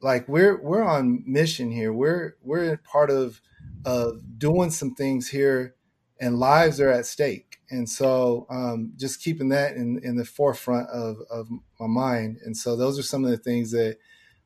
like 0.00 0.28
we're 0.28 0.60
we're 0.60 0.82
on 0.82 1.22
mission 1.26 1.70
here. 1.70 1.92
We're 1.92 2.34
we're 2.42 2.76
part 2.78 3.10
of 3.10 3.40
of 3.84 4.38
doing 4.38 4.70
some 4.70 4.94
things 4.94 5.28
here, 5.28 5.74
and 6.20 6.38
lives 6.38 6.80
are 6.80 6.90
at 6.90 7.06
stake. 7.06 7.49
And 7.70 7.88
so, 7.88 8.46
um, 8.50 8.92
just 8.96 9.22
keeping 9.22 9.48
that 9.50 9.76
in 9.76 10.00
in 10.02 10.16
the 10.16 10.24
forefront 10.24 10.88
of 10.90 11.18
of 11.30 11.48
my 11.78 11.86
mind. 11.86 12.38
And 12.44 12.56
so, 12.56 12.76
those 12.76 12.98
are 12.98 13.02
some 13.02 13.24
of 13.24 13.30
the 13.30 13.36
things 13.36 13.70
that 13.70 13.98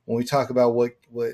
when 0.05 0.19
we 0.19 0.25
talk 0.25 0.51
about 0.51 0.75
what 0.75 0.93
what 1.09 1.33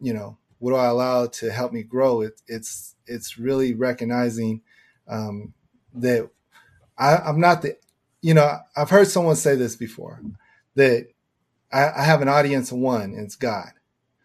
you 0.00 0.12
know 0.12 0.38
what 0.58 0.70
do 0.70 0.76
I 0.76 0.86
allow 0.86 1.26
to 1.26 1.52
help 1.52 1.72
me 1.72 1.82
grow, 1.82 2.22
it, 2.22 2.40
it's 2.46 2.94
it's 3.06 3.38
really 3.38 3.74
recognizing 3.74 4.62
um, 5.08 5.54
that 5.94 6.28
I, 6.98 7.16
I'm 7.16 7.40
not 7.40 7.62
the 7.62 7.76
you 8.22 8.34
know 8.34 8.58
I've 8.76 8.90
heard 8.90 9.08
someone 9.08 9.36
say 9.36 9.54
this 9.54 9.76
before 9.76 10.22
that 10.74 11.08
I, 11.72 11.90
I 11.96 12.04
have 12.04 12.22
an 12.22 12.28
audience 12.28 12.72
of 12.72 12.78
one, 12.78 13.02
and 13.02 13.20
it's 13.20 13.36
God. 13.36 13.70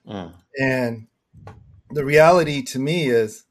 Mm. 0.07 0.33
And 0.59 1.07
the 1.89 2.05
reality 2.05 2.61
to 2.63 2.79
me 2.79 3.07
is, 3.07 3.45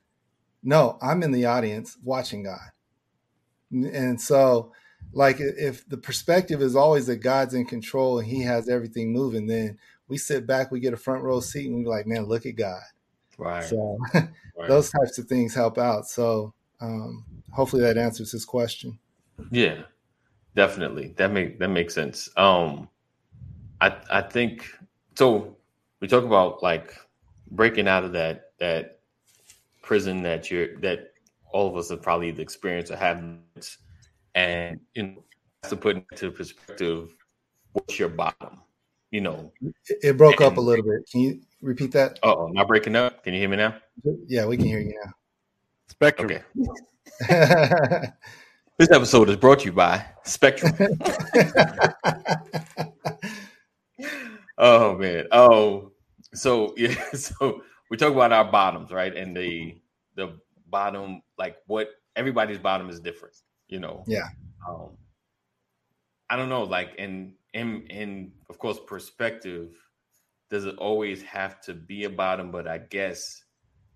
no, 0.62 0.98
I'm 1.02 1.22
in 1.22 1.32
the 1.32 1.46
audience 1.46 1.96
watching 2.02 2.42
God. 2.42 2.70
And 3.70 4.20
so, 4.20 4.72
like, 5.12 5.36
if 5.40 5.88
the 5.88 5.96
perspective 5.96 6.62
is 6.62 6.76
always 6.76 7.06
that 7.06 7.16
God's 7.16 7.54
in 7.54 7.64
control 7.64 8.18
and 8.18 8.28
He 8.28 8.42
has 8.42 8.68
everything 8.68 9.12
moving, 9.12 9.46
then 9.46 9.78
we 10.08 10.18
sit 10.18 10.46
back, 10.46 10.70
we 10.70 10.80
get 10.80 10.92
a 10.92 10.98
front 10.98 11.22
row 11.22 11.40
seat, 11.40 11.70
and 11.70 11.84
we're 11.84 11.90
like, 11.90 12.06
man, 12.06 12.24
look 12.24 12.46
at 12.46 12.56
God. 12.56 12.82
Right. 13.38 13.64
So, 13.64 13.98
right. 14.14 14.28
those 14.68 14.90
types 14.90 15.18
of 15.18 15.26
things 15.26 15.54
help 15.54 15.78
out. 15.78 16.06
So, 16.06 16.52
um, 16.80 17.24
hopefully, 17.52 17.82
that 17.82 17.96
answers 17.96 18.32
his 18.32 18.44
question. 18.44 18.98
Yeah, 19.50 19.82
definitely. 20.54 21.14
That 21.16 21.32
make 21.32 21.58
that 21.58 21.68
makes 21.68 21.94
sense. 21.94 22.28
Um, 22.36 22.88
I 23.80 23.96
I 24.10 24.22
think 24.22 24.66
so. 25.16 25.56
We 26.00 26.08
talk 26.08 26.24
about 26.24 26.62
like 26.62 26.94
breaking 27.50 27.88
out 27.88 28.04
of 28.04 28.12
that 28.12 28.52
that 28.58 29.00
prison 29.82 30.22
that 30.22 30.50
you're 30.50 30.76
that 30.80 31.12
all 31.52 31.68
of 31.68 31.76
us 31.76 31.90
have 31.90 32.02
probably 32.02 32.28
experienced 32.28 32.92
or 32.92 32.96
have, 32.96 33.22
and 34.34 34.80
you 34.94 35.02
know, 35.02 35.24
to 35.68 35.76
put 35.76 35.96
into 35.96 36.30
perspective, 36.30 37.14
what's 37.72 37.98
your 37.98 38.08
bottom? 38.08 38.60
You 39.10 39.22
know, 39.22 39.52
it 39.88 40.16
broke 40.16 40.40
and, 40.40 40.52
up 40.52 40.56
a 40.56 40.60
little 40.60 40.84
bit. 40.84 41.08
Can 41.10 41.20
you 41.20 41.40
repeat 41.62 41.92
that? 41.92 42.18
Oh, 42.22 42.48
not 42.52 42.68
breaking 42.68 42.94
up. 42.94 43.24
Can 43.24 43.34
you 43.34 43.40
hear 43.40 43.48
me 43.48 43.56
now? 43.56 43.74
Yeah, 44.28 44.46
we 44.46 44.56
can 44.56 44.66
hear 44.66 44.78
you 44.78 44.94
now. 45.04 45.12
Spectrum. 45.88 46.30
Okay. 46.30 46.42
this 48.78 48.90
episode 48.90 49.28
is 49.28 49.36
brought 49.36 49.58
to 49.60 49.66
you 49.66 49.72
by 49.72 50.04
Spectrum. 50.24 50.72
oh 54.58 54.96
man. 54.96 55.26
Oh, 55.32 55.90
so 56.32 56.74
yeah. 56.78 56.94
So 57.12 57.62
we 57.90 57.96
talk 57.96 58.12
about 58.12 58.32
our 58.32 58.50
bottoms, 58.50 58.90
right? 58.90 59.14
And 59.16 59.36
the 59.36 59.80
the 60.14 60.38
bottom, 60.70 61.22
like 61.38 61.56
what 61.66 61.90
everybody's 62.16 62.58
bottom 62.58 62.88
is 62.88 63.00
different, 63.00 63.36
you 63.68 63.80
know. 63.80 64.04
Yeah. 64.06 64.28
Um, 64.68 64.90
I 66.28 66.36
don't 66.36 66.48
know, 66.48 66.62
like 66.62 66.94
in 66.96 67.34
in 67.54 67.82
in 67.88 68.32
of 68.48 68.58
course 68.58 68.78
perspective, 68.86 69.70
does 70.50 70.64
it 70.64 70.76
always 70.78 71.22
have 71.22 71.60
to 71.62 71.74
be 71.74 72.04
a 72.04 72.10
bottom? 72.10 72.50
But 72.50 72.68
I 72.68 72.78
guess 72.78 73.44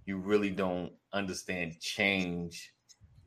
you 0.06 0.18
really 0.18 0.50
don't 0.50 0.92
understand 1.12 1.80
change 1.80 2.72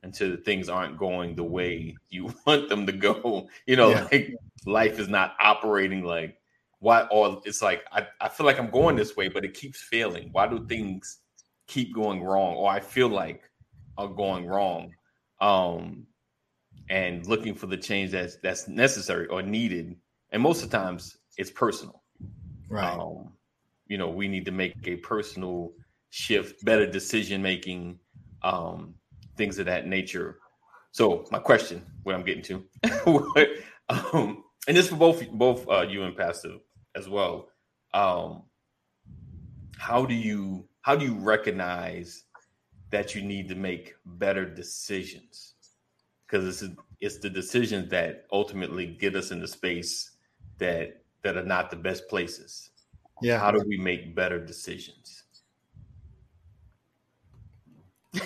until 0.03 0.37
things 0.37 0.69
aren't 0.69 0.97
going 0.97 1.35
the 1.35 1.43
way 1.43 1.95
you 2.09 2.33
want 2.45 2.69
them 2.69 2.85
to 2.85 2.91
go. 2.91 3.47
You 3.65 3.75
know, 3.75 3.89
yeah. 3.89 4.07
like 4.11 4.35
life 4.65 4.99
is 4.99 5.07
not 5.07 5.35
operating 5.39 6.03
like 6.03 6.37
why 6.79 7.03
or 7.11 7.41
it's 7.45 7.61
like 7.61 7.85
I, 7.91 8.07
I 8.21 8.29
feel 8.29 8.45
like 8.45 8.59
I'm 8.59 8.69
going 8.69 8.95
this 8.95 9.15
way, 9.15 9.29
but 9.29 9.45
it 9.45 9.53
keeps 9.53 9.81
failing. 9.81 10.29
Why 10.31 10.47
do 10.47 10.65
things 10.67 11.19
keep 11.67 11.93
going 11.93 12.23
wrong? 12.23 12.55
Or 12.55 12.69
I 12.69 12.79
feel 12.79 13.09
like 13.09 13.49
are 13.97 14.07
going 14.07 14.47
wrong. 14.47 14.93
Um 15.39 16.07
and 16.89 17.25
looking 17.27 17.53
for 17.53 17.67
the 17.67 17.77
change 17.77 18.11
that's 18.11 18.37
that's 18.37 18.67
necessary 18.67 19.27
or 19.27 19.41
needed. 19.41 19.95
And 20.31 20.41
most 20.41 20.63
of 20.63 20.69
the 20.69 20.77
times 20.77 21.17
it's 21.37 21.51
personal. 21.51 22.01
Right. 22.69 22.97
Um, 22.97 23.33
you 23.87 23.97
know, 23.97 24.09
we 24.09 24.27
need 24.27 24.45
to 24.45 24.51
make 24.51 24.75
a 24.85 24.97
personal 24.97 25.71
shift, 26.09 26.63
better 26.65 26.85
decision 26.85 27.41
making, 27.41 27.99
um, 28.41 28.95
things 29.37 29.59
of 29.59 29.65
that 29.67 29.87
nature. 29.87 30.39
So 30.91 31.25
my 31.31 31.39
question, 31.39 31.85
what 32.03 32.15
I'm 32.15 32.23
getting 32.23 32.43
to, 32.43 32.65
um, 33.89 34.43
and 34.67 34.75
this 34.75 34.89
for 34.89 34.95
both 34.95 35.29
both 35.31 35.67
uh, 35.69 35.81
you 35.81 36.03
and 36.03 36.15
Pastor 36.15 36.55
as 36.95 37.07
well. 37.07 37.49
Um, 37.93 38.43
how 39.77 40.05
do 40.05 40.13
you 40.13 40.67
how 40.87 40.95
do 40.95 41.03
you 41.03 41.15
recognize 41.15 42.23
that 42.91 43.13
you 43.13 43.21
need 43.21 43.49
to 43.49 43.55
make 43.55 43.95
better 44.05 44.45
decisions? 44.45 45.55
Because 46.25 46.61
it's 46.63 46.73
it's 47.01 47.17
the 47.17 47.29
decisions 47.29 47.89
that 47.91 48.25
ultimately 48.31 48.87
get 48.87 49.13
us 49.13 49.31
into 49.31 49.47
space 49.47 50.11
that 50.59 51.01
that 51.23 51.35
are 51.35 51.43
not 51.43 51.69
the 51.69 51.75
best 51.75 52.07
places. 52.07 52.69
Yeah. 53.21 53.37
How 53.37 53.51
do 53.51 53.61
we 53.67 53.77
make 53.77 54.15
better 54.15 54.39
decisions? 54.39 55.23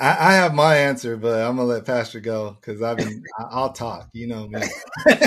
I, 0.00 0.30
I 0.30 0.32
have 0.34 0.54
my 0.54 0.76
answer, 0.76 1.16
but 1.16 1.40
I'm 1.42 1.56
gonna 1.56 1.68
let 1.68 1.84
Pastor 1.84 2.20
go 2.20 2.56
because 2.60 2.80
I've 2.82 2.96
been. 2.98 3.22
I- 3.38 3.48
I'll 3.50 3.72
talk. 3.72 4.08
You 4.12 4.26
know 4.28 4.48
me. 4.48 4.60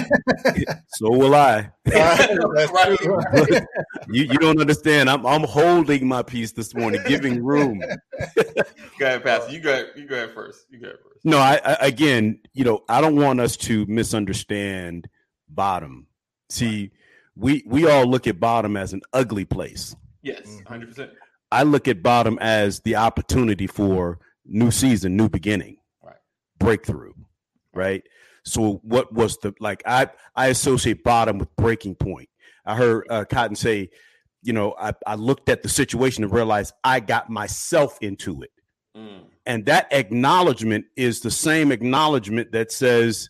So 0.88 1.10
will 1.10 1.34
I. 1.34 1.72
That's 1.86 2.72
Right. 2.72 2.98
true, 3.00 3.16
right? 3.34 3.64
You 4.10 4.24
you 4.26 4.38
don't 4.38 4.60
understand. 4.62 5.10
I'm 5.10 5.26
I'm 5.26 5.44
holding 5.44 6.08
my 6.08 6.22
peace 6.22 6.52
this 6.52 6.76
morning, 6.76 7.02
giving 7.08 7.44
room. 7.44 7.82
Go 9.00 9.06
ahead, 9.08 9.24
Pastor. 9.24 9.52
You 9.52 9.60
go. 9.60 9.72
Ahead, 9.74 9.88
you 9.96 10.08
go 10.08 10.16
ahead 10.16 10.32
first. 10.36 10.66
You 10.70 10.80
go 10.80 10.88
ahead 10.88 11.00
first. 11.04 11.26
No, 11.26 11.40
I, 11.40 11.60
I 11.66 11.74
again, 11.88 12.40
you 12.54 12.64
know, 12.64 12.84
I 12.88 13.02
don't 13.02 13.16
want 13.16 13.40
us 13.42 13.58
to 13.58 13.86
misunderstand 13.88 15.08
bottom. 15.50 16.06
See, 16.50 16.92
we 17.36 17.64
we 17.66 17.88
all 17.90 18.06
look 18.06 18.28
at 18.28 18.40
bottom 18.40 18.78
as 18.78 18.94
an 18.94 19.02
ugly 19.14 19.46
place. 19.46 19.96
Yes, 20.22 20.42
Mhm. 20.46 20.68
hundred 20.68 20.90
percent. 20.90 21.12
I 21.52 21.64
look 21.64 21.88
at 21.88 22.04
bottom 22.04 22.38
as 22.40 22.82
the 22.82 22.98
opportunity 22.98 23.66
for 23.68 24.20
new 24.46 24.72
season, 24.72 25.16
new 25.18 25.30
beginning, 25.30 25.78
Right. 26.02 26.16
breakthrough, 26.60 27.14
right? 27.74 28.04
So, 28.46 28.82
what 28.84 29.14
was 29.14 29.38
the 29.38 29.54
like? 29.60 29.82
I 29.86 30.08
I 30.36 30.48
associate 30.48 31.04
bottom 31.04 31.38
with 31.40 31.56
breaking 31.56 31.96
point. 31.96 32.30
I 32.66 32.76
heard 32.76 33.06
uh, 33.10 33.26
Cotton 33.26 33.56
say, 33.56 33.90
you 34.42 34.54
know, 34.54 34.76
I, 34.80 34.94
I 35.08 35.16
looked 35.16 35.50
at 35.50 35.64
the 35.64 35.70
situation 35.70 36.24
and 36.24 36.34
realized 36.34 36.74
I 36.84 37.00
got 37.00 37.30
myself 37.30 37.98
into 38.02 38.42
it, 38.42 38.52
Mm, 38.98 39.26
and 39.46 39.66
that 39.66 39.88
acknowledgement 39.92 40.86
is 40.96 41.22
the 41.22 41.32
same 41.32 41.72
acknowledgement 41.72 42.52
that 42.52 42.72
says, 42.72 43.30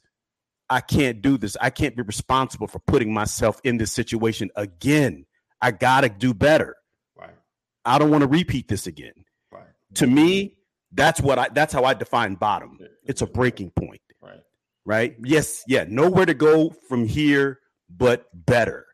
I 0.69 0.81
can't 0.81 1.21
do 1.21 1.37
this. 1.37 1.55
I 1.61 1.69
can't 1.69 1.95
be 1.95 2.01
responsible 2.01 2.67
for 2.67 2.79
putting 2.79 3.13
myself 3.13 3.61
in 3.63 3.77
this 3.77 3.91
situation 3.91 4.49
again. 4.55 5.25
I 5.61 5.71
got 5.71 6.01
to 6.01 6.09
do 6.09 6.33
better. 6.33 6.75
right. 7.15 7.29
I 7.85 7.97
don't 7.99 8.09
want 8.11 8.21
to 8.23 8.27
repeat 8.27 8.67
this 8.67 8.87
again. 8.87 9.13
Right. 9.51 9.67
To 9.95 10.07
me, 10.07 10.57
that's 10.93 11.19
what 11.21 11.39
I 11.39 11.49
that's 11.49 11.73
how 11.73 11.83
I 11.83 11.93
define 11.93 12.35
bottom. 12.35 12.77
It's 13.03 13.21
a 13.21 13.27
breaking 13.27 13.71
point, 13.71 14.01
Right. 14.21 14.41
right? 14.85 15.15
Yes, 15.23 15.63
yeah, 15.67 15.85
nowhere 15.87 16.25
to 16.25 16.33
go 16.33 16.69
from 16.87 17.05
here 17.05 17.59
but 17.89 18.27
better. 18.33 18.87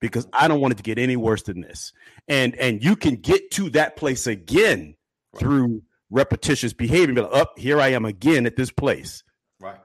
Because 0.00 0.26
I 0.32 0.48
don't 0.48 0.60
want 0.60 0.72
it 0.72 0.76
to 0.78 0.82
get 0.82 0.98
any 0.98 1.16
worse 1.16 1.42
than 1.42 1.60
this. 1.60 1.92
And 2.28 2.56
and 2.56 2.82
you 2.82 2.96
can 2.96 3.16
get 3.16 3.50
to 3.52 3.70
that 3.70 3.96
place 3.96 4.26
again 4.26 4.96
Right. 5.34 5.40
through 5.40 5.82
repetitious 6.10 6.72
behavior. 6.72 7.14
Be 7.14 7.20
like, 7.22 7.34
up 7.34 7.58
here 7.58 7.80
I 7.80 7.88
am 7.88 8.04
again 8.04 8.44
at 8.46 8.56
this 8.56 8.70
place. 8.70 9.22
Right. 9.60 9.80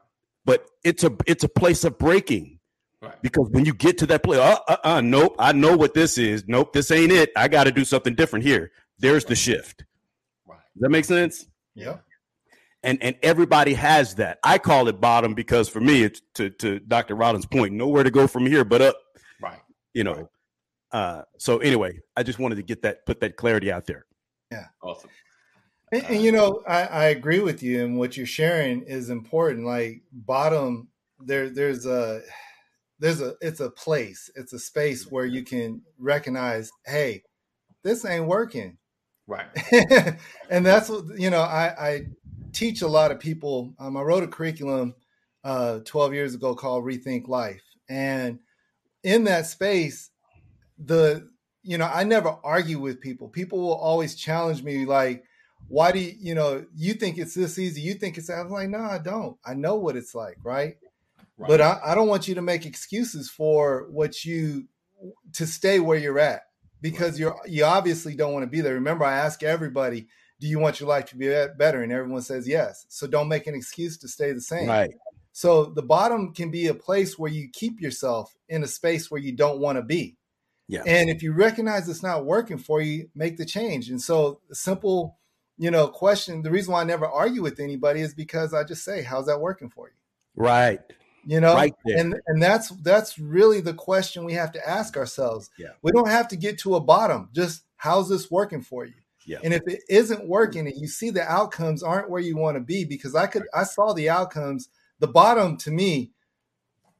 But 0.46 0.66
it's 0.84 1.04
a 1.04 1.16
it's 1.28 1.44
a 1.44 1.50
place 1.50 1.84
of 1.84 1.98
breaking 1.98 2.60
Right. 3.02 3.22
because 3.22 3.48
when 3.52 3.64
you 3.66 3.74
get 3.76 4.00
to 4.00 4.08
that 4.08 4.24
place, 4.24 4.40
uh, 4.40 4.58
uh, 4.68 4.78
uh, 4.84 5.02
nope, 5.02 5.36
I 5.38 5.52
know 5.52 5.78
what 5.78 5.94
this 5.94 6.18
is. 6.18 6.46
Nope, 6.48 6.74
this 6.74 6.90
ain't 6.90 7.12
it. 7.12 7.32
I 7.36 7.48
got 7.48 7.66
to 7.66 7.72
do 7.72 7.86
something 7.86 8.16
different 8.16 8.44
here. 8.44 8.72
There's 8.98 9.24
the 9.26 9.36
shift. 9.36 9.86
Right. 10.48 10.58
Does 10.74 10.82
that 10.82 10.90
make 10.90 11.06
sense? 11.06 11.46
Yeah. 11.78 11.98
And 12.84 13.02
and 13.02 13.16
everybody 13.24 13.74
has 13.74 14.16
that. 14.16 14.40
I 14.44 14.58
call 14.58 14.88
it 14.88 15.02
bottom 15.02 15.34
because 15.34 15.68
for 15.68 15.82
me, 15.82 16.04
it's 16.04 16.22
to 16.36 16.50
to 16.50 16.80
Dr. 16.80 17.16
Rollins' 17.16 17.46
point, 17.46 17.74
nowhere 17.74 18.04
to 18.04 18.12
go 18.12 18.28
from 18.28 18.46
here 18.46 18.64
but 18.64 18.82
up. 18.82 18.98
Right. 19.42 19.60
You 19.94 20.04
know. 20.04 20.30
Uh, 20.92 21.24
so 21.38 21.58
anyway, 21.58 22.00
I 22.16 22.24
just 22.24 22.40
wanted 22.40 22.56
to 22.56 22.64
get 22.64 22.82
that 22.84 23.06
put 23.06 23.20
that 23.22 23.36
clarity 23.36 23.72
out 23.72 23.86
there. 23.86 24.06
Yeah. 24.52 24.66
Awesome. 24.82 25.10
And, 25.92 26.04
and, 26.06 26.22
you 26.22 26.32
know, 26.34 26.62
I, 26.68 26.84
I 26.84 27.04
agree 27.06 27.40
with 27.40 27.64
you, 27.64 27.84
and 27.84 27.98
what 27.98 28.18
you're 28.18 28.26
sharing 28.26 28.82
is 28.82 29.10
important. 29.10 29.66
Like 29.66 30.02
bottom, 30.12 30.90
there, 31.20 31.50
there's 31.50 31.86
a, 31.86 32.22
there's 33.00 33.22
a, 33.22 33.36
it's 33.42 33.62
a 33.62 33.70
place, 33.70 34.30
it's 34.36 34.52
a 34.52 34.60
space 34.60 35.10
where 35.10 35.26
you 35.26 35.44
can 35.44 35.82
recognize, 35.98 36.72
hey, 36.86 37.24
this 37.84 38.04
ain't 38.04 38.28
working, 38.28 38.78
Right. 39.28 39.48
and 40.50 40.66
that's 40.66 40.90
what 40.90 41.20
you 41.20 41.30
know. 41.30 41.42
I, 41.42 41.76
I 41.80 42.02
teach 42.54 42.82
a 42.82 42.88
lot 42.88 43.12
of 43.12 43.20
people. 43.20 43.74
Um, 43.78 43.98
I 43.98 44.02
wrote 44.02 44.24
a 44.24 44.28
curriculum 44.28 44.96
uh, 45.44 45.80
12 45.86 46.14
years 46.14 46.34
ago 46.34 46.56
called 46.56 46.86
Rethink 46.86 47.28
Life, 47.28 47.64
and 47.90 48.40
in 49.04 49.26
that 49.26 49.46
space, 49.46 50.10
the 50.78 51.30
you 51.68 51.78
know, 51.78 51.90
I 51.94 52.06
never 52.06 52.38
argue 52.46 52.80
with 52.80 53.02
people. 53.02 53.28
People 53.28 53.60
will 53.60 53.76
always 53.76 54.16
challenge 54.16 54.64
me, 54.64 54.86
like, 54.86 55.26
why 55.68 55.92
do 55.92 56.00
you, 56.00 56.14
you 56.18 56.34
know, 56.34 56.66
you 56.74 56.94
think 56.94 57.18
it's 57.18 57.34
this 57.34 57.60
easy? 57.60 57.82
You 57.82 57.96
think 57.96 58.18
it's? 58.18 58.30
I'm 58.30 58.50
like, 58.50 58.70
no, 58.70 58.80
I 58.80 59.00
don't. 59.00 59.38
I 59.46 59.54
know 59.54 59.76
what 59.76 59.98
it's 59.98 60.16
like, 60.16 60.38
right? 60.44 60.78
Right. 61.38 61.48
But 61.50 61.60
I, 61.60 61.80
I 61.88 61.96
don't 61.96 62.08
want 62.08 62.30
you 62.30 62.36
to 62.36 62.42
make 62.42 62.66
excuses 62.66 63.30
for 63.30 63.88
what 63.90 64.24
you 64.24 64.70
to 65.34 65.46
stay 65.46 65.82
where 65.82 65.98
you're 65.98 66.20
at 66.20 66.44
because 66.82 67.20
you're 67.20 67.40
you 67.46 67.66
obviously 67.66 68.16
don't 68.16 68.34
want 68.34 68.44
to 68.44 68.50
be 68.50 68.62
there. 68.62 68.74
Remember, 68.74 69.06
I 69.06 69.18
ask 69.18 69.44
everybody, 69.44 70.08
do 70.40 70.48
you 70.48 70.60
want 70.60 70.80
your 70.80 70.90
life 70.90 71.06
to 71.08 71.18
be 71.18 71.28
better? 71.58 71.82
And 71.82 71.92
everyone 71.92 72.22
says 72.22 72.48
yes. 72.48 72.86
So 72.90 73.08
don't 73.08 73.28
make 73.28 73.48
an 73.48 73.56
excuse 73.56 73.98
to 74.00 74.08
stay 74.08 74.32
the 74.34 74.42
same. 74.42 74.68
Right. 74.68 74.92
So 75.32 75.66
the 75.66 75.84
bottom 75.84 76.34
can 76.34 76.50
be 76.50 76.68
a 76.68 76.74
place 76.74 77.18
where 77.18 77.32
you 77.32 77.50
keep 77.52 77.80
yourself 77.80 78.36
in 78.50 78.64
a 78.64 78.68
space 78.68 79.12
where 79.12 79.22
you 79.22 79.34
don't 79.34 79.60
want 79.60 79.78
to 79.78 79.84
be. 79.84 80.18
Yeah. 80.68 80.84
And 80.86 81.10
if 81.10 81.24
you 81.24 81.32
recognize 81.32 81.88
it's 81.88 82.04
not 82.04 82.26
working 82.26 82.58
for 82.58 82.82
you, 82.82 83.10
make 83.16 83.38
the 83.38 83.46
change. 83.46 83.90
And 83.90 84.02
so 84.02 84.42
the 84.50 84.56
simple, 84.56 85.18
you 85.58 85.72
know, 85.72 85.88
question, 85.88 86.42
the 86.42 86.52
reason 86.52 86.74
why 86.74 86.82
I 86.82 86.86
never 86.86 87.08
argue 87.08 87.42
with 87.42 87.60
anybody 87.60 88.02
is 88.02 88.14
because 88.14 88.54
I 88.54 88.64
just 88.64 88.84
say, 88.84 89.02
how's 89.02 89.28
that 89.28 89.40
working 89.40 89.70
for 89.70 89.88
you? 89.88 89.96
Right. 90.36 90.82
You 91.30 91.42
know, 91.42 91.56
Right 91.56 91.74
there. 91.84 91.98
and 92.00 92.16
and 92.28 92.42
that's 92.42 92.70
that's 92.84 93.20
really 93.20 93.60
the 93.60 93.74
question 93.74 94.24
we 94.24 94.32
have 94.34 94.54
to 94.54 94.66
ask 94.68 94.96
ourselves. 94.96 95.50
Yeah. 95.60 95.72
We 95.82 95.92
don't 95.92 96.08
have 96.10 96.30
to 96.30 96.38
get 96.38 96.58
to 96.60 96.76
a 96.76 96.80
bottom. 96.80 97.28
Just 97.34 97.64
how's 97.76 98.08
this 98.08 98.32
working 98.32 98.62
for 98.62 98.86
you? 98.86 98.94
Yeah. 99.26 99.40
And 99.44 99.54
if 99.54 99.62
it 99.68 99.82
isn't 99.90 100.26
working 100.26 100.68
and 100.68 100.78
you 100.80 100.88
see 100.88 101.10
the 101.10 101.24
outcomes 101.30 101.84
aren't 101.84 102.10
where 102.10 102.22
you 102.22 102.38
want 102.38 102.56
to 102.56 102.62
be, 102.62 102.86
because 102.86 103.14
I 103.14 103.28
could 103.28 103.44
I 103.54 103.64
saw 103.66 103.92
the 103.92 104.10
outcomes, 104.10 104.70
the 105.00 105.08
bottom 105.08 105.58
to 105.58 105.72
me 105.72 106.12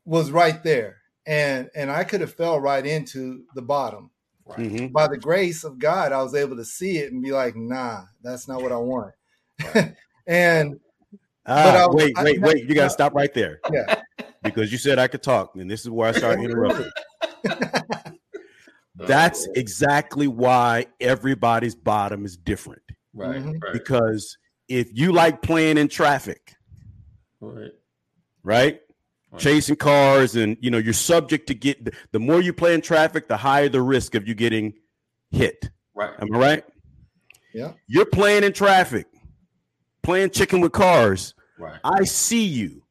was 0.04 0.30
right 0.30 0.62
there. 0.62 0.98
And 1.26 1.70
and 1.74 1.90
I 1.90 2.04
could 2.04 2.20
have 2.20 2.34
fell 2.34 2.60
right 2.60 2.86
into 2.86 3.46
the 3.56 3.62
bottom. 3.62 4.12
Right. 4.46 4.60
Mhm. 4.60 4.92
By 4.92 5.08
the 5.08 5.18
grace 5.18 5.64
of 5.64 5.80
God, 5.80 6.12
I 6.12 6.22
was 6.22 6.36
able 6.36 6.58
to 6.58 6.66
see 6.66 6.98
it 6.98 7.14
and 7.14 7.24
be 7.24 7.32
like, 7.32 7.56
nah, 7.56 8.02
that's 8.22 8.46
not 8.50 8.62
what 8.62 8.74
I 8.74 8.78
want. 8.78 9.14
and 10.28 10.80
Ah, 11.50 11.86
I- 11.86 11.88
wait, 11.96 12.18
I- 12.18 12.24
wait, 12.26 12.42
wait. 12.42 12.66
You 12.68 12.76
got 12.76 12.84
to 12.86 12.90
stop 12.90 13.14
right 13.14 13.34
there 13.34 13.62
yeah, 13.72 14.02
because 14.48 14.72
you 14.72 14.78
said 14.78 15.00
I 15.00 15.08
could 15.08 15.24
talk, 15.24 15.56
and 15.56 15.70
this 15.70 15.82
is 15.82 15.90
where 15.90 16.10
I 16.10 16.12
start 16.14 16.40
interrupting. 16.40 16.90
That's 18.96 19.48
exactly 19.56 20.28
why 20.28 20.88
everybody's 21.00 21.76
bottom 21.76 22.26
is 22.26 22.36
different. 22.38 22.82
right. 23.14 23.38
Mhm. 23.42 23.62
Right. 23.64 23.74
Because 23.74 24.38
if 24.68 24.90
you 24.94 25.12
like 25.12 25.42
playing 25.42 25.78
in 25.78 25.88
traffic, 25.88 26.54
Right. 27.40 27.72
right? 28.44 28.82
Right. 29.32 29.42
Chasing 29.42 29.76
cars 29.76 30.36
and 30.36 30.58
you 30.62 30.70
know, 30.72 30.78
you're 30.78 30.94
subject 30.94 31.48
to 31.48 31.54
get 31.56 31.94
the 32.12 32.20
more 32.20 32.42
you 32.42 32.54
play 32.54 32.74
in 32.74 32.82
traffic, 32.82 33.28
the 33.28 33.38
higher 33.38 33.70
the 33.70 33.82
risk 33.82 34.16
of 34.16 34.28
you 34.28 34.34
getting 34.36 34.74
hit. 35.32 35.70
Right. 35.96 36.12
Am 36.20 36.34
I 36.34 36.38
right? 36.38 36.64
Yeah. 37.54 37.74
You're 37.88 38.06
playing 38.06 38.44
in 38.44 38.54
traffic, 38.54 39.06
playing 40.04 40.30
chicken 40.32 40.60
with 40.62 40.72
cars. 40.72 41.34
Right. 41.60 41.80
I 41.84 42.04
see 42.04 42.46
you. 42.46 42.84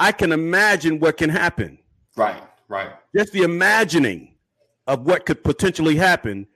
I 0.00 0.12
can 0.12 0.32
imagine 0.32 0.98
what 0.98 1.16
can 1.16 1.30
happen. 1.30 1.78
Right. 2.16 2.42
Right. 2.68 2.90
Just 3.14 3.32
the 3.32 3.42
imagining 3.42 4.34
of 4.86 5.02
what 5.06 5.26
could 5.26 5.42
potentially 5.44 5.96
happen 5.96 6.46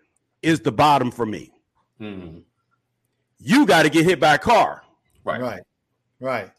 is 0.42 0.60
the 0.60 0.72
bottom 0.72 1.10
for 1.10 1.26
me. 1.26 1.52
Mhm. 2.00 2.42
You 3.38 3.66
got 3.66 3.82
to 3.84 3.90
get 3.90 4.04
hit 4.04 4.20
by 4.20 4.34
a 4.34 4.38
car. 4.38 4.82
Right. 5.24 5.40
right, 5.40 5.62
right. 6.20 6.50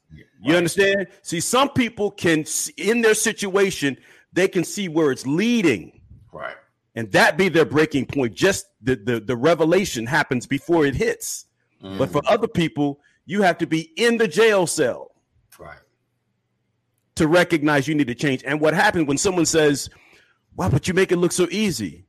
You 0.42 0.56
understand? 0.56 1.08
See, 1.24 1.40
some 1.40 1.70
people 1.70 2.12
can, 2.12 2.46
in 2.78 3.02
their 3.02 3.14
situation, 3.16 3.98
they 4.32 4.48
can 4.48 4.64
see 4.64 4.88
where 4.88 5.12
it's 5.12 5.26
leading, 5.26 6.02
Right. 6.32 6.56
and 6.96 7.12
that 7.12 7.36
be 7.38 7.50
their 7.50 7.66
breaking 7.66 8.06
point. 8.06 8.34
Just 8.36 8.68
the 8.82 8.96
the, 8.96 9.20
the 9.20 9.36
revelation 9.36 10.06
happens 10.06 10.46
before 10.46 10.86
it 10.86 10.96
hits. 10.96 11.46
But 11.82 12.12
for 12.12 12.22
other 12.28 12.48
people, 12.48 13.00
you 13.26 13.42
have 13.42 13.58
to 13.60 13.68
be 13.68 13.92
in 13.96 14.18
the 14.18 14.28
jail 14.28 14.68
cell 14.68 15.08
right. 15.08 15.09
To 17.20 17.28
recognize 17.28 17.88
you 17.88 17.96
need 17.96 18.08
to 18.08 18.16
change. 18.16 18.44
And 18.46 18.60
what 18.60 18.74
happens 18.74 19.08
when 19.08 19.18
someone 19.18 19.46
says, 19.46 19.90
"Why 20.56 20.68
but 20.70 20.88
you 20.88 20.94
make 20.94 21.12
it 21.12 21.18
look 21.18 21.32
so 21.32 21.48
easy?" 21.52 22.06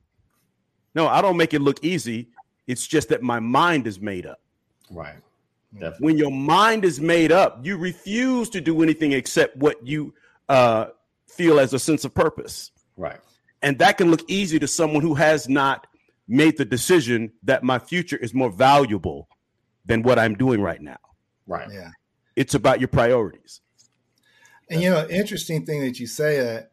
No, 0.95 1.07
I 1.07 1.21
don't 1.21 1.37
make 1.37 1.53
it 1.53 1.61
look 1.61 1.83
easy. 1.83 2.29
It's 2.67 2.87
just 2.87 3.09
that 3.09 3.21
my 3.21 3.39
mind 3.39 3.87
is 3.87 3.99
made 3.99 4.25
up. 4.25 4.41
Right. 4.89 5.17
Definitely. 5.73 6.05
when 6.05 6.17
your 6.17 6.31
mind 6.31 6.83
is 6.83 6.99
made 6.99 7.31
up, 7.31 7.65
you 7.65 7.77
refuse 7.77 8.49
to 8.49 8.59
do 8.59 8.83
anything 8.83 9.13
except 9.13 9.55
what 9.55 9.85
you 9.87 10.13
uh, 10.49 10.87
feel 11.29 11.61
as 11.61 11.73
a 11.73 11.79
sense 11.79 12.03
of 12.03 12.13
purpose. 12.13 12.71
Right. 12.97 13.19
And 13.61 13.79
that 13.79 13.97
can 13.97 14.11
look 14.11 14.29
easy 14.29 14.59
to 14.59 14.67
someone 14.67 15.01
who 15.01 15.13
has 15.13 15.47
not 15.47 15.87
made 16.27 16.57
the 16.57 16.65
decision 16.65 17.31
that 17.43 17.63
my 17.63 17.79
future 17.79 18.17
is 18.17 18.33
more 18.33 18.49
valuable 18.49 19.29
than 19.85 20.03
what 20.03 20.19
I'm 20.19 20.35
doing 20.35 20.61
right 20.61 20.81
now. 20.81 20.99
Right. 21.47 21.69
Yeah. 21.71 21.91
It's 22.35 22.53
about 22.53 22.81
your 22.81 22.89
priorities. 22.89 23.61
And 24.71 24.81
you 24.81 24.89
know, 24.89 25.07
interesting 25.09 25.65
thing 25.65 25.81
that 25.81 25.99
you 25.99 26.07
say 26.07 26.39
that 26.41 26.71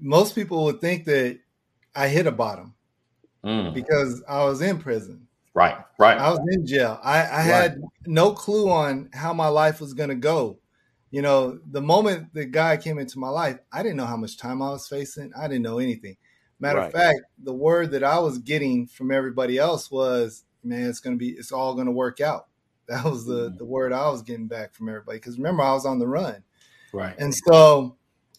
most 0.00 0.34
people 0.34 0.64
would 0.64 0.80
think 0.80 1.04
that 1.06 1.38
I 1.94 2.08
hit 2.08 2.26
a 2.26 2.32
bottom 2.32 2.74
Mm. 3.44 3.72
because 3.72 4.22
I 4.28 4.44
was 4.44 4.60
in 4.60 4.78
prison. 4.78 5.26
Right, 5.54 5.78
right. 5.98 6.18
I 6.18 6.30
was 6.30 6.40
in 6.52 6.66
jail. 6.66 7.00
I, 7.02 7.20
I 7.20 7.40
had 7.40 7.80
no 8.06 8.32
clue 8.32 8.70
on 8.70 9.08
how 9.14 9.32
my 9.32 9.48
life 9.48 9.80
was 9.80 9.94
going 9.94 10.10
to 10.10 10.14
go. 10.14 10.58
You 11.10 11.22
know, 11.22 11.58
the 11.68 11.80
moment 11.80 12.34
the 12.34 12.44
guy 12.44 12.76
came 12.76 12.98
into 12.98 13.18
my 13.18 13.30
life, 13.30 13.58
I 13.72 13.82
didn't 13.82 13.96
know 13.96 14.04
how 14.06 14.18
much 14.18 14.36
time 14.36 14.60
I 14.62 14.68
was 14.70 14.86
facing. 14.86 15.32
I 15.36 15.48
didn't 15.48 15.62
know 15.62 15.78
anything. 15.78 16.18
Matter 16.60 16.80
of 16.80 16.92
fact, 16.92 17.20
the 17.42 17.54
word 17.54 17.90
that 17.92 18.04
I 18.04 18.18
was 18.18 18.38
getting 18.38 18.86
from 18.86 19.10
everybody 19.10 19.56
else 19.56 19.90
was, 19.90 20.44
"Man, 20.62 20.88
it's 20.90 21.00
going 21.00 21.16
to 21.16 21.18
be, 21.18 21.30
it's 21.30 21.50
all 21.50 21.74
going 21.74 21.86
to 21.86 21.92
work 21.92 22.20
out." 22.20 22.46
That 22.86 23.04
was 23.04 23.24
the 23.24 23.50
Mhm. 23.50 23.58
the 23.58 23.64
word 23.64 23.92
I 23.92 24.10
was 24.10 24.22
getting 24.22 24.48
back 24.48 24.74
from 24.74 24.88
everybody. 24.88 25.16
Because 25.18 25.38
remember, 25.38 25.62
I 25.62 25.72
was 25.72 25.86
on 25.86 25.98
the 25.98 26.06
run. 26.08 26.44
Right. 26.92 27.16
And 27.18 27.34
so, 27.34 27.96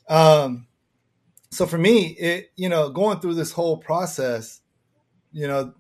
um, 0.10 0.68
so 1.52 1.66
for 1.66 1.78
me, 1.78 2.08
it 2.10 2.52
you 2.56 2.70
know, 2.70 2.90
going 2.90 3.20
through 3.20 3.36
this 3.36 3.52
whole 3.52 3.78
process, 3.78 4.62
you 5.32 5.48
know, 5.48 5.74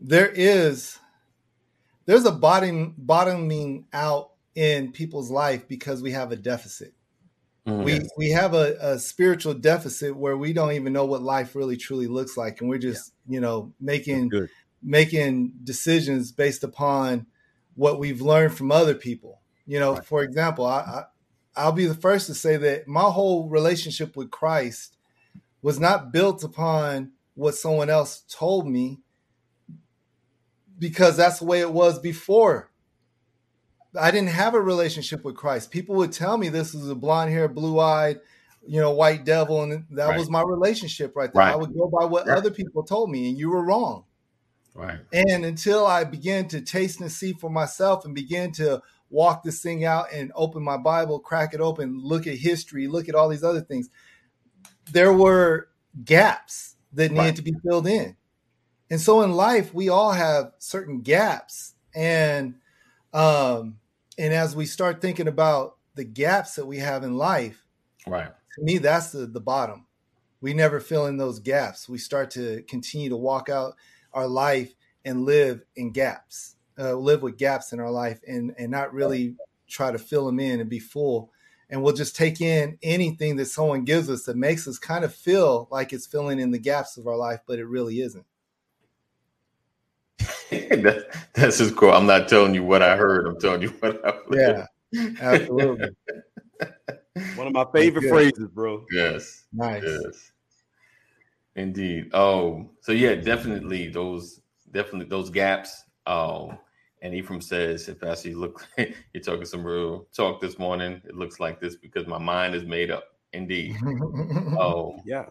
there 0.00 0.28
is 0.28 0.98
there's 2.06 2.24
a 2.26 2.32
bottom 2.32 2.94
bottoming 2.98 3.86
out 3.92 4.32
in 4.54 4.92
people's 4.92 5.30
life 5.30 5.66
because 5.68 6.02
we 6.02 6.12
have 6.12 6.32
a 6.32 6.36
deficit. 6.36 6.94
Mhm. 7.66 7.84
We 7.84 8.00
we 8.16 8.30
have 8.30 8.54
a, 8.54 8.76
a 8.80 8.98
spiritual 8.98 9.54
deficit 9.54 10.16
where 10.16 10.36
we 10.36 10.52
don't 10.52 10.72
even 10.72 10.92
know 10.92 11.06
what 11.06 11.22
life 11.22 11.54
really 11.54 11.76
truly 11.76 12.06
looks 12.06 12.36
like, 12.36 12.60
and 12.60 12.68
we're 12.68 12.78
just 12.78 13.12
you 13.26 13.40
know 13.40 13.72
making 13.80 14.30
making 14.82 15.52
decisions 15.64 16.30
based 16.32 16.62
upon 16.62 17.26
what 17.74 17.98
we've 17.98 18.20
learned 18.20 18.54
from 18.54 18.70
other 18.70 18.94
people. 18.94 19.40
You 19.66 19.80
know, 19.80 19.94
Right. 19.94 20.04
for 20.04 20.22
example, 20.22 20.66
I, 20.66 20.80
I 20.80 21.04
I'll 21.56 21.72
be 21.72 21.86
the 21.86 21.94
first 21.94 22.26
to 22.26 22.34
say 22.34 22.56
that 22.56 22.88
my 22.88 23.02
whole 23.10 23.48
relationship 23.48 24.16
with 24.16 24.30
Christ 24.30 24.96
was 25.62 25.78
not 25.80 26.12
built 26.12 26.42
upon 26.44 27.12
what 27.34 27.54
someone 27.54 27.90
else 27.90 28.24
told 28.28 28.68
me 28.68 29.00
because 30.78 31.16
that's 31.16 31.38
the 31.38 31.44
way 31.44 31.60
it 31.60 31.72
was 31.72 31.98
before. 31.98 32.70
I 33.98 34.10
didn't 34.10 34.30
have 34.30 34.54
a 34.54 34.60
relationship 34.60 35.24
with 35.24 35.36
Christ. 35.36 35.70
People 35.70 35.94
would 35.96 36.12
tell 36.12 36.36
me 36.36 36.48
this 36.48 36.74
is 36.74 36.88
a 36.88 36.94
blonde 36.96 37.30
hair, 37.30 37.46
blue 37.48 37.78
eyed, 37.78 38.20
you 38.66 38.80
know, 38.80 38.90
white 38.90 39.24
devil, 39.24 39.62
and 39.62 39.86
that 39.90 40.08
Right. 40.08 40.18
was 40.18 40.28
my 40.28 40.42
relationship 40.42 41.14
right 41.14 41.32
there. 41.32 41.42
Right. 41.42 41.52
I 41.52 41.56
would 41.56 41.72
go 41.72 41.88
by 41.88 42.04
what 42.04 42.26
Right. 42.26 42.36
other 42.36 42.50
people 42.50 42.82
told 42.82 43.10
me, 43.10 43.28
and 43.28 43.38
you 43.38 43.50
were 43.50 43.64
wrong. 43.64 44.04
right. 44.74 44.98
And 45.12 45.44
until 45.44 45.86
I 45.86 46.02
began 46.02 46.48
to 46.48 46.60
taste 46.60 47.00
and 47.00 47.12
see 47.12 47.32
for 47.32 47.48
myself 47.48 48.04
and 48.04 48.12
began 48.14 48.50
to 48.52 48.82
walk 49.14 49.44
this 49.44 49.62
thing 49.62 49.84
out 49.84 50.12
and 50.12 50.32
open 50.34 50.62
my 50.62 50.76
Bible, 50.76 51.20
crack 51.20 51.54
it 51.54 51.60
open, 51.60 52.00
look 52.02 52.26
at 52.26 52.36
history, 52.36 52.88
look 52.88 53.08
at 53.08 53.14
all 53.14 53.28
these 53.28 53.44
other 53.44 53.60
things, 53.60 53.88
there 54.90 55.12
were 55.12 55.68
gaps 56.04 56.76
that 56.92 57.12
needed 57.12 57.24
Right. 57.28 57.36
to 57.36 57.42
be 57.42 57.54
filled 57.64 57.86
in. 57.86 58.16
And 58.90 59.00
so 59.00 59.22
in 59.22 59.32
life, 59.32 59.72
we 59.72 59.88
all 59.88 60.12
have 60.12 60.52
certain 60.58 61.00
gaps. 61.00 61.74
And 61.94 62.56
um, 63.12 63.78
and 64.18 64.34
as 64.34 64.56
we 64.56 64.66
start 64.66 65.00
thinking 65.00 65.28
about 65.28 65.76
the 65.94 66.04
gaps 66.04 66.56
that 66.56 66.66
we 66.66 66.78
have 66.78 67.04
in 67.04 67.16
life, 67.16 67.64
Right. 68.06 68.32
to 68.56 68.62
me, 68.62 68.78
that's 68.78 69.12
the, 69.12 69.26
the 69.26 69.40
bottom. 69.40 69.86
We 70.40 70.54
never 70.54 70.80
fill 70.80 71.06
in 71.06 71.16
those 71.16 71.38
gaps. 71.38 71.88
We 71.88 71.98
start 71.98 72.30
to 72.32 72.62
continue 72.68 73.08
to 73.08 73.16
walk 73.16 73.48
out 73.48 73.74
our 74.12 74.26
life 74.28 74.74
and 75.04 75.24
live 75.24 75.64
in 75.76 75.92
gaps, 75.92 76.56
uh, 76.78 76.94
live 76.94 77.22
with 77.22 77.38
gaps 77.38 77.72
in 77.72 77.80
our 77.80 77.90
life 77.90 78.20
and, 78.26 78.54
and 78.58 78.70
not 78.70 78.92
really 78.92 79.36
try 79.68 79.90
to 79.90 79.98
fill 79.98 80.26
them 80.26 80.40
in 80.40 80.60
and 80.60 80.68
be 80.68 80.78
full. 80.78 81.30
And 81.70 81.82
we'll 81.82 81.94
just 81.94 82.14
take 82.14 82.40
in 82.40 82.78
anything 82.82 83.36
that 83.36 83.46
someone 83.46 83.84
gives 83.84 84.10
us 84.10 84.24
that 84.24 84.36
makes 84.36 84.68
us 84.68 84.78
kind 84.78 85.04
of 85.04 85.14
feel 85.14 85.68
like 85.70 85.92
it's 85.92 86.06
filling 86.06 86.38
in 86.38 86.50
the 86.50 86.58
gaps 86.58 86.96
of 86.96 87.06
our 87.06 87.16
life, 87.16 87.40
but 87.46 87.58
it 87.58 87.66
really 87.66 88.00
isn't. 88.00 88.26
that, 90.50 91.06
that's 91.34 91.58
just 91.58 91.76
cool. 91.76 91.90
I'm 91.90 92.06
not 92.06 92.28
telling 92.28 92.54
you 92.54 92.62
what 92.62 92.82
I 92.82 92.96
heard. 92.96 93.26
I'm 93.26 93.40
telling 93.40 93.62
you 93.62 93.70
what 93.70 94.00
I 94.06 94.14
Yeah, 94.30 94.66
absolutely. 95.20 95.88
One 97.36 97.46
of 97.46 97.52
my 97.52 97.66
favorite 97.72 98.08
phrases, 98.08 98.48
bro. 98.48 98.84
Yes. 98.92 99.44
Nice. 99.52 99.82
Yes. 99.84 100.32
Indeed. 101.56 102.10
Oh, 102.12 102.70
so 102.80 102.92
yeah, 102.92 103.14
definitely 103.14 103.88
those 103.88 104.40
definitely 104.70 105.06
those 105.06 105.30
gaps. 105.30 105.84
Um, 106.06 106.58
and 107.04 107.14
Ephraim 107.14 107.42
says, 107.42 107.88
if 107.88 108.00
Pastor, 108.00 108.30
you 108.30 108.40
look 108.40 108.66
you're 108.78 109.22
talking 109.22 109.44
some 109.44 109.64
real 109.64 110.08
talk 110.16 110.40
this 110.40 110.58
morning, 110.58 111.02
it 111.04 111.14
looks 111.14 111.38
like 111.38 111.60
this 111.60 111.76
because 111.76 112.08
my 112.08 112.18
mind 112.18 112.56
is 112.56 112.64
made 112.64 112.90
up. 112.90 113.04
Indeed. 113.34 113.76
Oh, 114.58 114.96
Yeah. 115.04 115.26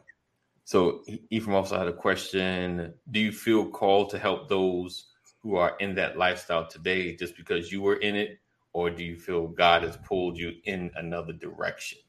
so 0.66 1.02
E- 1.08 1.20
Ephraim 1.32 1.56
also 1.56 1.78
had 1.78 1.88
a 1.88 1.94
question. 1.94 2.94
Do 3.12 3.20
you 3.20 3.32
feel 3.32 3.68
called 3.70 4.12
to 4.12 4.20
help 4.20 4.50
those 4.50 5.08
who 5.42 5.56
are 5.58 5.76
in 5.80 5.96
that 5.96 6.18
lifestyle 6.18 6.68
today 6.68 7.16
just 7.16 7.36
because 7.38 7.72
you 7.72 7.82
were 7.82 7.98
in 7.98 8.16
it? 8.16 8.40
Or 8.74 8.90
do 8.90 9.04
you 9.04 9.18
feel 9.18 9.48
God 9.48 9.84
has 9.84 9.98
pulled 9.98 10.38
you 10.38 10.54
in 10.66 10.92
another 10.96 11.34
direction? 11.34 12.00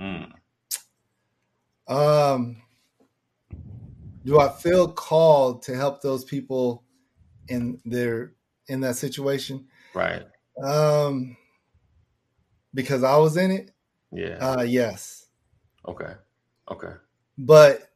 Hmm. 0.00 0.24
Um, 1.88 2.62
do 4.24 4.40
I 4.40 4.50
feel 4.50 4.92
called 4.92 5.62
to 5.64 5.76
help 5.76 6.02
those 6.02 6.24
people 6.24 6.84
in 7.48 7.80
their 7.84 8.34
in 8.70 8.80
that 8.80 8.96
situation? 8.96 9.66
right. 9.94 10.22
Um, 10.62 11.36
because 12.74 13.02
I 13.02 13.16
was 13.16 13.36
in 13.36 13.50
it. 13.50 13.70
Yeah. 14.12 14.36
Uh, 14.40 14.62
yes, 14.62 15.26
okay. 15.86 16.12
Okay. 16.70 16.92
but 17.38 17.90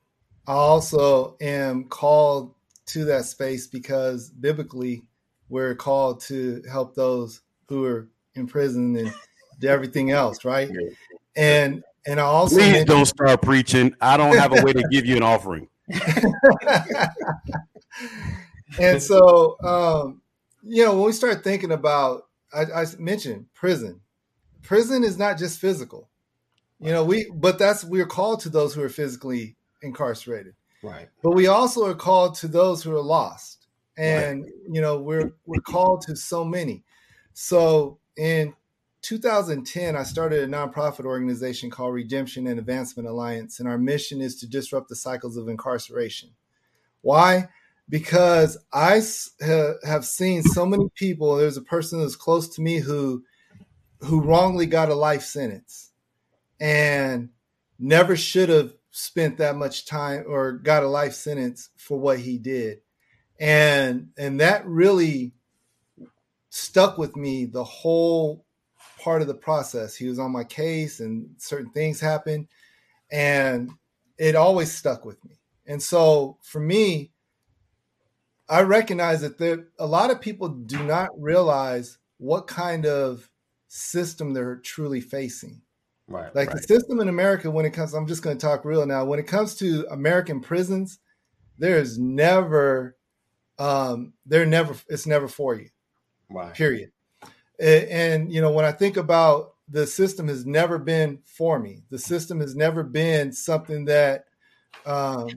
I 0.46 0.52
also 0.52 1.36
am 1.40 1.84
called 1.84 2.54
to 2.86 3.04
that 3.06 3.24
space 3.24 3.66
because 3.66 4.30
biblically 4.30 5.02
we're 5.48 5.74
called 5.74 6.20
to 6.22 6.62
help 6.70 6.94
those 6.94 7.40
who 7.68 7.84
are 7.84 8.08
in 8.34 8.46
prison 8.46 8.96
and 8.96 9.14
do 9.60 9.68
everything 9.68 10.10
else, 10.10 10.44
right? 10.44 10.68
Yeah. 10.70 10.90
And 11.36 11.84
and 12.06 12.20
I 12.20 12.24
also 12.24 12.56
Please 12.56 12.66
mentioned- 12.66 12.88
don't 12.88 13.06
start 13.06 13.40
preaching. 13.42 13.94
I 14.00 14.16
don't 14.16 14.36
have 14.36 14.52
a 14.56 14.62
way 14.62 14.72
to 14.72 14.82
give 14.90 15.06
you 15.06 15.16
an 15.16 15.22
offering. 15.22 15.68
and 18.78 19.02
so, 19.02 19.56
um, 19.62 20.20
you 20.66 20.84
know, 20.84 20.94
when 20.96 21.06
we 21.06 21.12
start 21.12 21.44
thinking 21.44 21.72
about, 21.72 22.22
I, 22.52 22.62
I 22.62 22.86
mentioned 22.98 23.46
prison. 23.54 24.00
Prison 24.62 25.04
is 25.04 25.18
not 25.18 25.38
just 25.38 25.58
physical, 25.60 26.08
you 26.80 26.90
know. 26.90 27.04
We, 27.04 27.30
but 27.34 27.58
that's 27.58 27.84
we're 27.84 28.06
called 28.06 28.40
to 28.40 28.48
those 28.48 28.74
who 28.74 28.82
are 28.82 28.88
physically 28.88 29.56
incarcerated, 29.82 30.54
Right. 30.82 31.08
but 31.22 31.32
we 31.32 31.46
also 31.48 31.84
are 31.86 31.94
called 31.94 32.36
to 32.36 32.48
those 32.48 32.82
who 32.82 32.92
are 32.92 33.02
lost, 33.02 33.66
and 33.98 34.46
you 34.70 34.80
know, 34.80 34.98
we're 35.00 35.32
we're 35.44 35.60
called 35.60 36.02
to 36.02 36.16
so 36.16 36.44
many. 36.44 36.82
So 37.34 37.98
in 38.16 38.54
2010, 39.02 39.96
I 39.96 40.02
started 40.02 40.42
a 40.44 40.46
nonprofit 40.46 41.04
organization 41.04 41.70
called 41.70 41.92
Redemption 41.92 42.46
and 42.46 42.58
Advancement 42.58 43.06
Alliance, 43.06 43.60
and 43.60 43.68
our 43.68 43.76
mission 43.76 44.22
is 44.22 44.36
to 44.36 44.46
disrupt 44.46 44.88
the 44.88 44.96
cycles 44.96 45.36
of 45.36 45.48
incarceration. 45.48 46.30
Why? 47.02 47.50
Because 47.88 48.56
I 48.72 49.02
have 49.84 50.04
seen 50.04 50.42
so 50.42 50.64
many 50.64 50.88
people. 50.94 51.36
There's 51.36 51.58
a 51.58 51.62
person 51.62 52.00
that's 52.00 52.16
close 52.16 52.48
to 52.56 52.62
me 52.62 52.78
who 52.78 53.24
who 54.00 54.20
wrongly 54.20 54.66
got 54.66 54.90
a 54.90 54.94
life 54.94 55.22
sentence 55.22 55.92
and 56.60 57.30
never 57.78 58.16
should 58.16 58.48
have 58.48 58.74
spent 58.90 59.38
that 59.38 59.56
much 59.56 59.86
time 59.86 60.24
or 60.26 60.52
got 60.52 60.82
a 60.82 60.88
life 60.88 61.14
sentence 61.14 61.70
for 61.76 61.98
what 61.98 62.20
he 62.20 62.38
did. 62.38 62.80
And 63.38 64.10
and 64.16 64.40
that 64.40 64.66
really 64.66 65.34
stuck 66.50 66.98
with 66.98 67.16
me 67.16 67.44
the 67.46 67.64
whole 67.64 68.46
part 69.00 69.20
of 69.20 69.28
the 69.28 69.34
process. 69.34 69.96
He 69.96 70.08
was 70.08 70.18
on 70.18 70.30
my 70.30 70.44
case 70.44 71.00
and 71.00 71.30
certain 71.38 71.70
things 71.72 72.00
happened 72.00 72.46
and 73.10 73.70
it 74.18 74.36
always 74.36 74.72
stuck 74.72 75.04
with 75.04 75.22
me. 75.24 75.40
And 75.66 75.82
so 75.82 76.38
for 76.42 76.60
me, 76.60 77.10
I 78.48 78.62
recognize 78.62 79.22
that 79.22 79.38
there 79.38 79.68
a 79.78 79.86
lot 79.86 80.10
of 80.10 80.20
people 80.20 80.48
do 80.48 80.82
not 80.82 81.10
realize 81.18 81.98
what 82.18 82.46
kind 82.46 82.86
of 82.86 83.30
system 83.68 84.34
they're 84.34 84.56
truly 84.56 85.00
facing. 85.00 85.62
Right. 86.06 86.34
Like 86.34 86.48
right. 86.48 86.56
the 86.56 86.62
system 86.62 87.00
in 87.00 87.08
America, 87.08 87.50
when 87.50 87.64
it 87.64 87.70
comes, 87.70 87.94
I'm 87.94 88.06
just 88.06 88.22
going 88.22 88.36
to 88.36 88.46
talk 88.46 88.64
real 88.64 88.84
now. 88.86 89.04
When 89.04 89.18
it 89.18 89.26
comes 89.26 89.54
to 89.56 89.86
American 89.90 90.40
prisons, 90.40 90.98
there 91.58 91.78
is 91.78 91.98
never, 91.98 92.96
um, 93.58 94.12
they're 94.26 94.44
never, 94.44 94.76
it's 94.88 95.06
never 95.06 95.28
for 95.28 95.54
you 95.54 95.70
right. 96.28 96.54
period. 96.54 96.90
And, 97.58 98.32
you 98.32 98.40
know, 98.40 98.50
when 98.50 98.64
I 98.64 98.72
think 98.72 98.96
about 98.96 99.54
the 99.68 99.86
system 99.86 100.28
has 100.28 100.44
never 100.44 100.78
been 100.78 101.20
for 101.24 101.58
me, 101.58 101.82
the 101.88 101.98
system 101.98 102.40
has 102.40 102.54
never 102.54 102.82
been 102.82 103.32
something 103.32 103.86
that 103.86 104.26
um, 104.84 105.30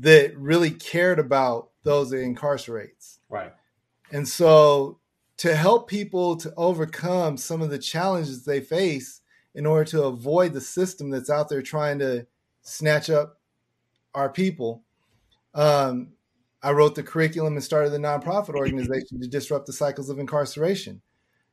that 0.00 0.36
really 0.36 0.70
cared 0.70 1.18
about 1.18 1.70
those 1.88 2.12
it 2.12 2.18
incarcerates. 2.18 3.18
Right. 3.28 3.52
And 4.12 4.28
so 4.28 5.00
to 5.38 5.56
help 5.56 5.88
people 5.88 6.36
to 6.36 6.52
overcome 6.56 7.36
some 7.36 7.62
of 7.62 7.70
the 7.70 7.78
challenges 7.78 8.44
they 8.44 8.60
face 8.60 9.20
in 9.54 9.66
order 9.66 9.84
to 9.84 10.04
avoid 10.04 10.52
the 10.52 10.60
system 10.60 11.10
that's 11.10 11.30
out 11.30 11.48
there 11.48 11.62
trying 11.62 11.98
to 12.00 12.26
snatch 12.62 13.08
up 13.08 13.40
our 14.14 14.28
people, 14.28 14.84
um, 15.54 16.12
I 16.62 16.72
wrote 16.72 16.94
the 16.94 17.02
curriculum 17.02 17.54
and 17.54 17.64
started 17.64 17.90
the 17.90 17.98
nonprofit 17.98 18.54
organization 18.54 19.20
to 19.20 19.28
disrupt 19.28 19.66
the 19.66 19.72
cycles 19.72 20.10
of 20.10 20.18
incarceration. 20.18 21.02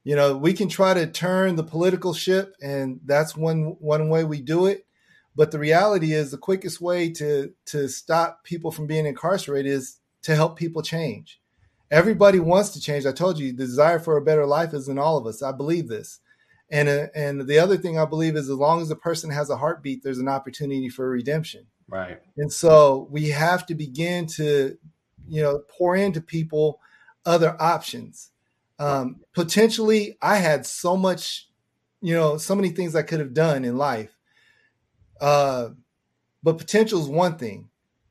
You 0.03 0.15
know, 0.15 0.37
we 0.37 0.53
can 0.53 0.67
try 0.69 0.93
to 0.93 1.07
turn 1.07 1.55
the 1.55 1.63
political 1.63 2.13
ship, 2.13 2.55
and 2.61 2.99
that's 3.05 3.35
one 3.35 3.75
one 3.79 4.09
way 4.09 4.23
we 4.23 4.41
do 4.41 4.65
it. 4.67 4.85
But 5.35 5.51
the 5.51 5.59
reality 5.59 6.13
is, 6.13 6.31
the 6.31 6.37
quickest 6.37 6.79
way 6.79 7.11
to 7.13 7.53
to 7.67 7.87
stop 7.87 8.43
people 8.43 8.71
from 8.71 8.87
being 8.87 9.05
incarcerated 9.05 9.71
is 9.71 9.99
to 10.25 10.35
help 10.35 10.57
people 10.57 10.81
change. 10.81 11.39
Everybody 11.91 12.39
wants 12.39 12.71
to 12.71 12.81
change. 12.81 13.05
I 13.05 13.11
told 13.11 13.37
you, 13.37 13.51
the 13.51 13.65
desire 13.65 13.99
for 13.99 14.17
a 14.17 14.21
better 14.23 14.47
life 14.47 14.73
is 14.73 14.89
in 14.89 14.97
all 14.97 15.17
of 15.17 15.27
us. 15.27 15.43
I 15.43 15.51
believe 15.51 15.87
this. 15.87 16.19
And 16.71 16.89
uh, 16.89 17.07
and 17.13 17.47
the 17.47 17.59
other 17.59 17.77
thing 17.77 17.99
I 17.99 18.05
believe 18.05 18.35
is, 18.35 18.49
as 18.49 18.55
long 18.55 18.81
as 18.81 18.89
a 18.89 18.95
person 18.95 19.29
has 19.29 19.51
a 19.51 19.57
heartbeat, 19.57 20.01
there's 20.01 20.17
an 20.17 20.27
opportunity 20.27 20.89
for 20.89 21.07
redemption. 21.07 21.67
Right. 21.87 22.19
And 22.37 22.51
so 22.51 23.07
we 23.11 23.29
have 23.29 23.67
to 23.67 23.75
begin 23.75 24.25
to, 24.37 24.75
you 25.27 25.43
know, 25.43 25.61
pour 25.77 25.95
into 25.95 26.21
people 26.21 26.79
other 27.23 27.55
options. 27.61 28.31
Um, 28.79 29.21
potentially, 29.35 30.17
I 30.23 30.37
had 30.37 30.65
so 30.65 30.97
much, 30.97 31.47
you 32.01 32.15
know, 32.15 32.37
so 32.37 32.55
many 32.55 32.69
things 32.69 32.95
I 32.95 33.03
could 33.03 33.19
have 33.19 33.35
done 33.35 33.63
in 33.63 33.77
life. 33.77 34.17
Uh, 35.21 35.69
but 36.41 36.57
potential 36.57 36.99
is 36.99 37.07
one 37.07 37.37
thing. 37.37 37.69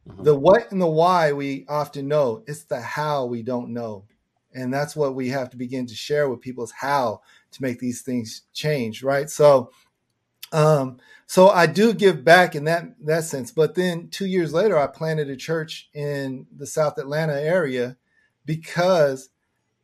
Mm-hmm. 0.08 0.22
The 0.24 0.34
what 0.34 0.70
and 0.70 0.80
the 0.80 0.86
why 0.86 1.32
we 1.32 1.64
often 1.68 2.08
know. 2.08 2.42
It's 2.46 2.64
the 2.64 2.80
how 2.80 3.24
we 3.26 3.42
don't 3.42 3.72
know. 3.72 4.04
And 4.54 4.72
that's 4.72 4.94
what 4.94 5.14
we 5.14 5.30
have 5.30 5.50
to 5.50 5.56
begin 5.56 5.86
to 5.86 5.94
share 5.94 6.28
with 6.28 6.40
people 6.40 6.62
is 6.62 6.70
how 6.70 7.22
to 7.52 7.62
make 7.62 7.80
these 7.80 8.02
things 8.02 8.42
change, 8.52 9.02
right? 9.02 9.28
So 9.28 9.70
um, 10.54 10.98
so 11.26 11.48
I 11.48 11.66
do 11.66 11.92
give 11.92 12.24
back 12.24 12.54
in 12.54 12.64
that 12.64 12.94
that 13.04 13.24
sense. 13.24 13.50
But 13.50 13.74
then 13.74 14.08
two 14.08 14.26
years 14.26 14.52
later, 14.52 14.78
I 14.78 14.86
planted 14.86 15.28
a 15.28 15.36
church 15.36 15.90
in 15.92 16.46
the 16.56 16.66
South 16.66 16.96
Atlanta 16.96 17.34
area 17.34 17.96
because 18.46 19.30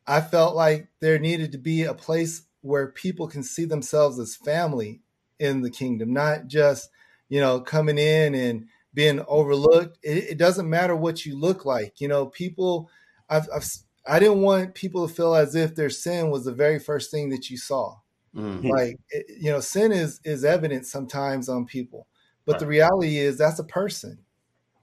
I 0.06 0.20
felt 0.20 0.54
like 0.54 0.88
there 1.00 1.18
needed 1.18 1.52
to 1.52 1.58
be 1.58 1.82
a 1.82 1.94
place 1.94 2.42
where 2.60 2.88
people 2.88 3.26
can 3.26 3.42
see 3.42 3.64
themselves 3.64 4.18
as 4.20 4.36
family 4.36 5.00
in 5.40 5.62
the 5.62 5.70
kingdom, 5.70 6.12
not 6.12 6.46
just 6.46 6.90
you 7.28 7.40
know 7.40 7.60
coming 7.60 7.98
in 7.98 8.34
and 8.36 8.68
being 8.92 9.24
overlooked. 9.28 9.98
It, 10.02 10.30
it 10.30 10.38
doesn't 10.38 10.68
matter 10.68 10.96
what 10.96 11.24
you 11.24 11.38
look 11.38 11.64
like. 11.64 12.00
You 12.00 12.08
know, 12.08 12.26
people. 12.26 12.90
I've, 13.28 13.48
I've 13.54 13.64
I 14.06 14.18
didn't 14.18 14.42
want 14.42 14.74
people 14.74 15.06
to 15.06 15.14
feel 15.14 15.34
as 15.34 15.54
if 15.54 15.74
their 15.74 15.90
sin 15.90 16.30
was 16.30 16.44
the 16.44 16.52
very 16.52 16.78
first 16.78 17.10
thing 17.10 17.28
that 17.30 17.50
you 17.50 17.56
saw. 17.56 17.96
Mm-hmm. 18.34 18.68
Like 18.68 18.98
you 19.12 19.50
know, 19.50 19.60
sin 19.60 19.92
is 19.92 20.20
is 20.24 20.44
evident 20.44 20.86
sometimes 20.86 21.48
on 21.48 21.66
people, 21.66 22.06
but 22.44 22.52
right. 22.52 22.60
the 22.60 22.66
reality 22.66 23.18
is 23.18 23.36
that's 23.36 23.58
a 23.58 23.64
person. 23.64 24.18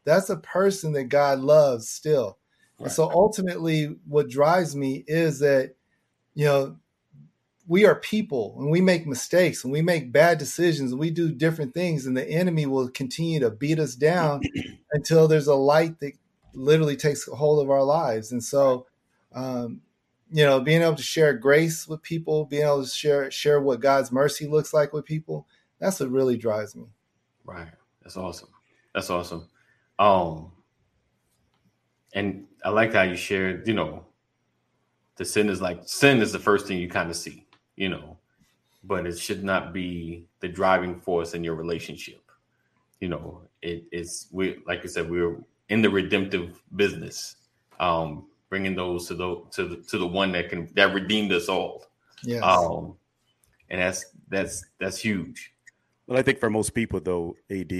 That's 0.03 0.29
a 0.29 0.37
person 0.37 0.93
that 0.93 1.05
God 1.05 1.39
loves 1.39 1.89
still. 1.89 2.37
Right. 2.77 2.85
And 2.85 2.91
so 2.91 3.09
ultimately, 3.09 3.95
what 4.07 4.29
drives 4.29 4.75
me 4.75 5.03
is 5.07 5.39
that 5.39 5.75
you 6.35 6.45
know 6.45 6.77
we 7.67 7.85
are 7.85 7.95
people 7.95 8.55
and 8.59 8.69
we 8.69 8.81
make 8.81 9.05
mistakes 9.05 9.63
and 9.63 9.73
we 9.73 9.81
make 9.81 10.11
bad 10.11 10.37
decisions 10.37 10.91
and 10.91 10.99
we 10.99 11.09
do 11.09 11.31
different 11.31 11.73
things 11.73 12.05
and 12.05 12.15
the 12.15 12.27
enemy 12.29 12.65
will 12.65 12.89
continue 12.89 13.39
to 13.39 13.49
beat 13.49 13.79
us 13.79 13.95
down 13.95 14.41
until 14.91 15.27
there's 15.27 15.47
a 15.47 15.55
light 15.55 15.99
that 15.99 16.13
literally 16.53 16.95
takes 16.95 17.25
hold 17.25 17.63
of 17.63 17.69
our 17.69 17.83
lives 17.83 18.31
and 18.31 18.43
so 18.43 18.85
um, 19.33 19.81
you 20.31 20.43
know, 20.43 20.59
being 20.59 20.81
able 20.81 20.95
to 20.95 21.03
share 21.03 21.33
grace 21.33 21.87
with 21.87 22.01
people, 22.01 22.45
being 22.45 22.63
able 22.63 22.83
to 22.83 22.89
share 22.89 23.31
share 23.31 23.61
what 23.61 23.79
God's 23.79 24.11
mercy 24.11 24.47
looks 24.47 24.73
like 24.73 24.93
with 24.93 25.05
people, 25.05 25.47
that's 25.79 25.99
what 25.99 26.11
really 26.11 26.37
drives 26.37 26.75
me. 26.75 26.85
Right. 27.45 27.71
That's 28.01 28.17
awesome. 28.17 28.49
That's 28.93 29.09
awesome. 29.09 29.47
Um 29.99 30.51
and 32.13 32.45
I 32.63 32.69
like 32.69 32.93
how 32.93 33.03
you 33.03 33.15
shared, 33.15 33.67
you 33.67 33.73
know, 33.73 34.05
the 35.15 35.25
sin 35.25 35.49
is 35.49 35.61
like 35.61 35.81
sin 35.85 36.21
is 36.21 36.31
the 36.31 36.39
first 36.39 36.67
thing 36.67 36.79
you 36.79 36.89
kind 36.89 37.09
of 37.09 37.15
see, 37.15 37.45
you 37.77 37.87
know, 37.89 38.17
but 38.83 39.07
it 39.07 39.17
should 39.17 39.43
not 39.43 39.73
be 39.73 40.25
the 40.41 40.47
driving 40.49 40.99
force 40.99 41.33
in 41.33 41.43
your 41.43 41.55
relationship. 41.55 42.21
You 42.99 43.09
know, 43.09 43.41
it 43.61 43.85
is 43.91 44.27
we 44.31 44.57
like 44.67 44.83
I 44.83 44.87
said, 44.87 45.09
we're 45.09 45.37
in 45.69 45.81
the 45.81 45.89
redemptive 45.89 46.61
business. 46.75 47.37
Um, 47.79 48.25
bringing 48.49 48.75
those 48.75 49.07
to 49.07 49.13
the 49.13 49.41
to 49.51 49.65
the, 49.65 49.75
to 49.77 49.97
the 49.97 50.07
one 50.07 50.31
that 50.31 50.49
can 50.49 50.69
that 50.75 50.93
redeemed 50.93 51.31
us 51.31 51.49
all. 51.49 51.85
Yeah. 52.23 52.39
Um, 52.39 52.95
and 53.69 53.81
that's 53.81 54.05
that's 54.29 54.65
that's 54.79 54.97
huge. 54.97 55.53
Well, 56.07 56.17
I 56.17 56.21
think 56.21 56.39
for 56.39 56.49
most 56.49 56.73
people 56.73 56.99
though, 56.99 57.35
AD, 57.49 57.71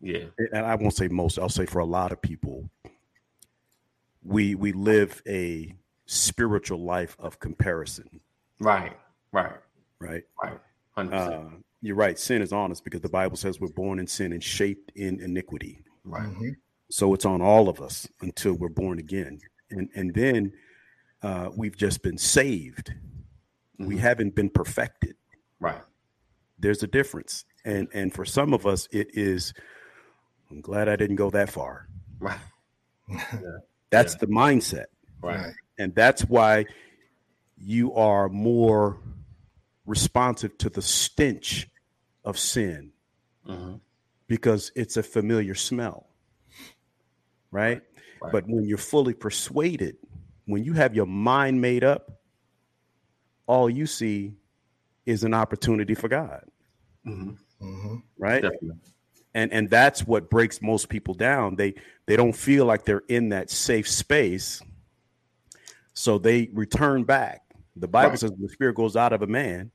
yeah, 0.00 0.24
and 0.52 0.66
I 0.66 0.74
won't 0.74 0.94
say 0.94 1.08
most, 1.08 1.38
I'll 1.38 1.48
say 1.48 1.66
for 1.66 1.78
a 1.78 1.84
lot 1.84 2.12
of 2.12 2.20
people, 2.20 2.68
we 4.24 4.54
we 4.54 4.72
live 4.72 5.22
a 5.26 5.74
spiritual 6.06 6.78
life 6.78 7.16
of 7.18 7.40
comparison. 7.40 8.20
Right. 8.58 8.96
Right. 9.32 9.56
Right. 9.98 10.22
Right. 10.42 10.58
Uh, 10.96 11.44
you're 11.80 11.96
right. 11.96 12.18
Sin 12.18 12.42
is 12.42 12.52
honest 12.52 12.84
because 12.84 13.00
the 13.00 13.08
Bible 13.08 13.36
says 13.36 13.60
we're 13.60 13.68
born 13.68 13.98
in 13.98 14.06
sin 14.06 14.32
and 14.32 14.42
shaped 14.42 14.92
in 14.94 15.20
iniquity. 15.20 15.82
Right. 16.04 16.28
Mm-hmm. 16.28 16.50
So 16.90 17.14
it's 17.14 17.24
on 17.24 17.40
all 17.40 17.68
of 17.68 17.80
us 17.80 18.06
until 18.20 18.52
we're 18.52 18.68
born 18.68 18.98
again 18.98 19.40
and 19.72 19.88
and 19.94 20.14
then 20.14 20.52
uh, 21.22 21.50
we've 21.56 21.76
just 21.76 22.02
been 22.02 22.18
saved. 22.18 22.92
Mm-hmm. 23.80 23.86
We 23.86 23.98
haven't 23.98 24.34
been 24.34 24.50
perfected. 24.50 25.16
Right. 25.60 25.80
There's 26.58 26.82
a 26.82 26.86
difference, 26.86 27.44
and 27.64 27.88
and 27.92 28.12
for 28.12 28.24
some 28.24 28.54
of 28.54 28.66
us, 28.66 28.86
it 28.92 29.08
is. 29.14 29.52
I'm 30.50 30.60
glad 30.60 30.88
I 30.88 30.96
didn't 30.96 31.16
go 31.16 31.30
that 31.30 31.50
far. 31.50 31.88
Right. 32.20 32.38
yeah. 33.08 33.40
That's 33.90 34.14
yeah. 34.14 34.18
the 34.20 34.26
mindset. 34.26 34.84
Right. 35.22 35.52
And 35.78 35.94
that's 35.94 36.22
why 36.22 36.66
you 37.56 37.94
are 37.94 38.28
more 38.28 39.00
responsive 39.86 40.56
to 40.58 40.70
the 40.70 40.82
stench 40.82 41.68
of 42.24 42.38
sin 42.38 42.92
mm-hmm. 43.46 43.74
because 44.26 44.72
it's 44.74 44.96
a 44.96 45.02
familiar 45.02 45.54
smell. 45.54 46.06
Right? 47.50 47.82
But 48.30 48.46
when 48.46 48.64
you're 48.64 48.78
fully 48.78 49.14
persuaded, 49.14 49.96
when 50.46 50.64
you 50.64 50.74
have 50.74 50.94
your 50.94 51.06
mind 51.06 51.60
made 51.60 51.82
up, 51.84 52.20
all 53.46 53.68
you 53.68 53.86
see 53.86 54.34
is 55.06 55.24
an 55.24 55.34
opportunity 55.34 55.94
for 55.94 56.08
God. 56.08 56.44
Mm-hmm. 57.06 57.66
Mm-hmm. 57.66 57.96
Right? 58.18 58.42
Definitely. 58.42 58.78
And 59.34 59.52
and 59.52 59.70
that's 59.70 60.06
what 60.06 60.30
breaks 60.30 60.60
most 60.60 60.88
people 60.88 61.14
down. 61.14 61.56
They 61.56 61.74
they 62.06 62.16
don't 62.16 62.34
feel 62.34 62.66
like 62.66 62.84
they're 62.84 63.02
in 63.08 63.30
that 63.30 63.50
safe 63.50 63.88
space. 63.88 64.62
So 65.94 66.18
they 66.18 66.48
return 66.52 67.04
back. 67.04 67.41
The 67.76 67.88
Bible 67.88 68.10
right. 68.10 68.18
says 68.18 68.32
the 68.32 68.48
spirit 68.48 68.76
goes 68.76 68.96
out 68.96 69.12
of 69.12 69.22
a 69.22 69.26
man, 69.26 69.70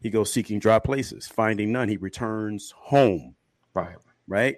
he 0.00 0.10
goes 0.10 0.32
seeking 0.32 0.58
dry 0.58 0.78
places, 0.78 1.26
finding 1.28 1.72
none, 1.72 1.88
he 1.88 1.96
returns 1.96 2.72
home. 2.76 3.34
Right. 3.74 3.96
Right. 4.26 4.56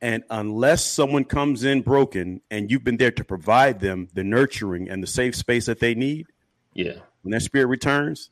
And 0.00 0.24
unless 0.30 0.84
someone 0.84 1.24
comes 1.24 1.64
in 1.64 1.82
broken 1.82 2.40
and 2.50 2.70
you've 2.70 2.84
been 2.84 2.96
there 2.96 3.12
to 3.12 3.24
provide 3.24 3.80
them 3.80 4.08
the 4.14 4.24
nurturing 4.24 4.88
and 4.88 5.02
the 5.02 5.06
safe 5.06 5.36
space 5.36 5.66
that 5.66 5.78
they 5.78 5.94
need, 5.94 6.26
yeah, 6.74 6.94
when 7.22 7.30
that 7.30 7.42
spirit 7.42 7.66
returns, 7.66 8.30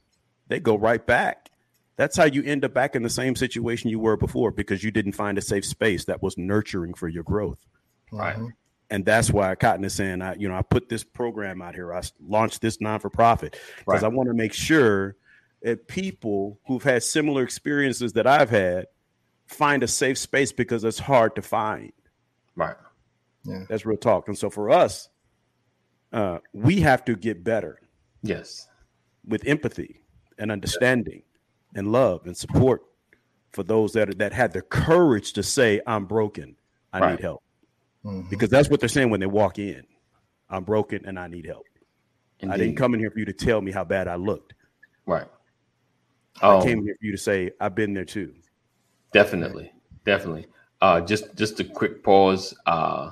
they 0.48 0.58
go 0.58 0.76
right 0.76 1.04
back. 1.06 1.48
That's 1.96 2.16
how 2.16 2.24
you 2.24 2.42
end 2.42 2.64
up 2.64 2.74
back 2.74 2.96
in 2.96 3.02
the 3.02 3.10
same 3.10 3.36
situation 3.36 3.90
you 3.90 4.00
were 4.00 4.16
before 4.16 4.50
because 4.50 4.82
you 4.82 4.90
didn't 4.90 5.12
find 5.12 5.38
a 5.38 5.42
safe 5.42 5.64
space 5.64 6.06
that 6.06 6.22
was 6.22 6.36
nurturing 6.36 6.94
for 6.94 7.08
your 7.08 7.22
growth. 7.22 7.64
Right. 8.10 8.36
Mm-hmm. 8.36 8.48
And 8.90 9.04
that's 9.04 9.30
why 9.30 9.54
Cotton 9.54 9.84
is 9.84 9.94
saying, 9.94 10.20
I, 10.20 10.34
you 10.34 10.48
know, 10.48 10.56
I 10.56 10.62
put 10.62 10.88
this 10.88 11.04
program 11.04 11.62
out 11.62 11.74
here. 11.74 11.94
I 11.94 12.02
launched 12.26 12.60
this 12.60 12.80
non 12.80 12.98
for 12.98 13.08
profit 13.08 13.56
because 13.78 14.02
right. 14.02 14.04
I 14.04 14.08
want 14.08 14.28
to 14.28 14.34
make 14.34 14.52
sure 14.52 15.16
that 15.62 15.86
people 15.86 16.58
who've 16.66 16.82
had 16.82 17.02
similar 17.02 17.42
experiences 17.42 18.14
that 18.14 18.26
I've 18.26 18.50
had 18.50 18.86
find 19.46 19.82
a 19.82 19.88
safe 19.88 20.18
space 20.18 20.52
because 20.52 20.82
it's 20.84 20.98
hard 20.98 21.36
to 21.36 21.42
find. 21.42 21.92
Right. 22.56 22.76
Yeah. 23.44 23.64
That's 23.68 23.86
real 23.86 23.96
talk. 23.96 24.28
And 24.28 24.36
so 24.36 24.50
for 24.50 24.70
us, 24.70 25.08
uh, 26.12 26.38
we 26.52 26.80
have 26.80 27.04
to 27.04 27.14
get 27.14 27.44
better. 27.44 27.80
Yes. 28.22 28.66
With 29.26 29.46
empathy 29.46 30.02
and 30.38 30.50
understanding 30.50 31.22
yes. 31.22 31.76
and 31.76 31.92
love 31.92 32.26
and 32.26 32.36
support 32.36 32.82
for 33.52 33.62
those 33.62 33.92
that 33.92 34.10
are, 34.10 34.14
that 34.14 34.32
had 34.32 34.52
the 34.52 34.62
courage 34.62 35.32
to 35.34 35.42
say, 35.42 35.80
I'm 35.86 36.06
broken. 36.06 36.56
I 36.92 37.00
right. 37.00 37.10
need 37.12 37.20
help. 37.20 37.42
Mm-hmm. 38.04 38.30
Because 38.30 38.48
that's 38.48 38.68
what 38.70 38.80
they're 38.80 38.88
saying 38.88 39.10
when 39.10 39.20
they 39.20 39.26
walk 39.26 39.58
in. 39.58 39.84
I'm 40.48 40.64
broken 40.64 41.04
and 41.06 41.18
I 41.18 41.28
need 41.28 41.46
help. 41.46 41.66
Indeed. 42.40 42.54
I 42.54 42.56
didn't 42.56 42.76
come 42.76 42.94
in 42.94 43.00
here 43.00 43.10
for 43.10 43.18
you 43.18 43.26
to 43.26 43.32
tell 43.32 43.60
me 43.60 43.70
how 43.70 43.84
bad 43.84 44.08
I 44.08 44.16
looked. 44.16 44.54
Right. 45.06 45.26
I 46.40 46.56
um, 46.56 46.62
came 46.62 46.82
here 46.82 46.96
for 46.98 47.06
you 47.06 47.12
to 47.12 47.18
say, 47.18 47.50
I've 47.60 47.74
been 47.74 47.94
there 47.94 48.04
too. 48.04 48.34
Definitely, 49.12 49.72
definitely. 50.04 50.46
Uh, 50.80 51.00
just 51.00 51.34
just 51.36 51.60
a 51.60 51.64
quick 51.64 52.02
pause. 52.02 52.54
Uh, 52.66 53.10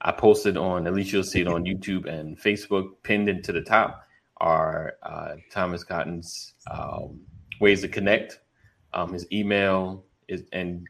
I 0.00 0.12
posted 0.12 0.56
on 0.56 0.86
at 0.86 0.94
least 0.94 1.12
you'll 1.12 1.22
see 1.22 1.42
it 1.42 1.48
on 1.48 1.64
YouTube 1.64 2.06
and 2.06 2.38
Facebook. 2.38 2.88
Pinned 3.02 3.28
into 3.28 3.52
the 3.52 3.60
top 3.60 4.02
are 4.38 4.94
uh, 5.02 5.36
Thomas 5.50 5.84
Cotton's 5.84 6.54
um, 6.70 7.20
ways 7.60 7.82
to 7.82 7.88
connect. 7.88 8.40
Um, 8.92 9.12
his 9.12 9.26
email 9.30 10.04
is 10.26 10.44
and 10.52 10.86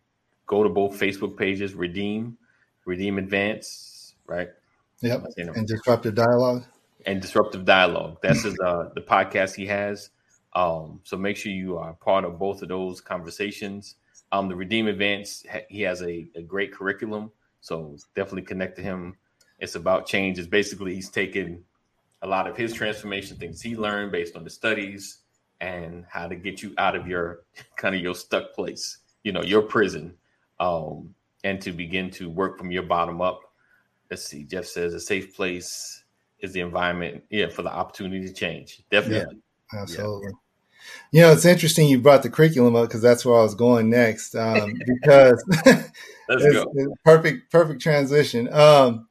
go 0.47 0.63
to 0.63 0.69
both 0.69 0.99
Facebook 0.99 1.37
pages. 1.37 1.75
Redeem 1.75 2.39
Redeem 2.87 3.19
Advance, 3.19 4.15
right? 4.27 4.49
Yep. 5.03 5.27
And 5.37 5.67
Disruptive 5.67 6.15
Dialogue. 6.15 6.65
And 7.05 7.21
Disruptive 7.21 7.65
Dialogue. 7.65 8.19
That's 8.23 8.43
his 8.43 8.59
uh 8.61 8.89
the 8.95 9.03
podcast 9.03 9.55
he 9.55 9.67
has. 9.67 10.11
Um, 10.55 11.01
so 11.05 11.19
make 11.19 11.37
sure 11.37 11.53
you 11.53 11.77
are 11.77 11.93
part 11.93 12.25
of 12.25 12.39
both 12.39 12.63
of 12.63 12.69
those 12.69 13.03
conversations. 13.03 13.97
Um, 14.33 14.49
the 14.49 14.57
Redeem 14.57 14.89
Advance, 14.89 15.45
he 15.69 15.83
has 15.83 16.01
a, 16.03 16.27
a 16.35 16.43
great 16.43 16.73
curriculum. 16.73 17.31
So 17.61 17.97
definitely 18.15 18.43
connect 18.43 18.77
to 18.77 18.83
him. 18.83 19.17
It's 19.59 19.75
about 19.75 20.07
change. 20.07 20.39
It's 20.39 20.49
basically 20.49 20.95
he's 20.95 21.11
taken 21.11 21.63
a 22.23 22.27
lot 22.27 22.47
of 22.47 22.57
his 22.57 22.73
transformation 22.73 23.37
things 23.37 23.61
he 23.61 23.77
learned 23.77 24.13
based 24.13 24.35
on 24.35 24.45
the 24.45 24.51
studies 24.51 25.19
and 25.61 26.05
how 26.09 26.27
to 26.27 26.37
get 26.37 26.63
you 26.63 26.73
out 26.79 26.97
of 26.97 27.07
your 27.07 27.43
kind 27.77 27.95
of 27.95 28.01
your 28.01 28.15
stuck 28.15 28.55
place, 28.55 28.99
you 29.25 29.33
know, 29.33 29.43
your 29.43 29.63
prison, 29.63 30.15
um, 30.59 31.15
and 31.47 31.61
to 31.63 31.71
begin 31.71 32.11
to 32.11 32.29
work 32.29 32.59
from 32.59 32.73
your 32.73 32.83
bottom 32.83 33.23
up. 33.23 33.41
Let's 34.11 34.25
see. 34.25 34.43
Jeff 34.43 34.67
says 34.67 34.95
a 34.95 35.01
safe 35.01 35.35
place 35.37 36.03
is 36.41 36.53
the 36.53 36.61
environment, 36.61 37.23
yeah, 37.31 37.49
for 37.49 37.63
the 37.63 37.73
opportunity 37.73 38.27
to 38.27 38.33
change. 38.33 38.83
Definitely, 38.91 39.39
yeah, 39.73 39.81
absolutely. 39.81 40.33
Yeah. 40.33 40.39
You 41.13 41.21
know, 41.23 41.33
it's 41.33 41.45
interesting 41.45 41.89
you 41.89 42.01
brought 42.01 42.25
the 42.25 42.31
curriculum 42.31 42.75
up 42.75 42.89
because 42.89 43.03
that's 43.03 43.25
where 43.25 43.39
I 43.39 43.43
was 43.43 43.55
going 43.55 43.89
next. 43.91 44.35
Um, 44.35 44.75
because 45.01 45.45
it's, 45.67 46.67
it's 46.75 46.93
perfect, 47.05 47.51
perfect 47.51 47.81
transition. 47.81 48.53
Um, 48.53 49.09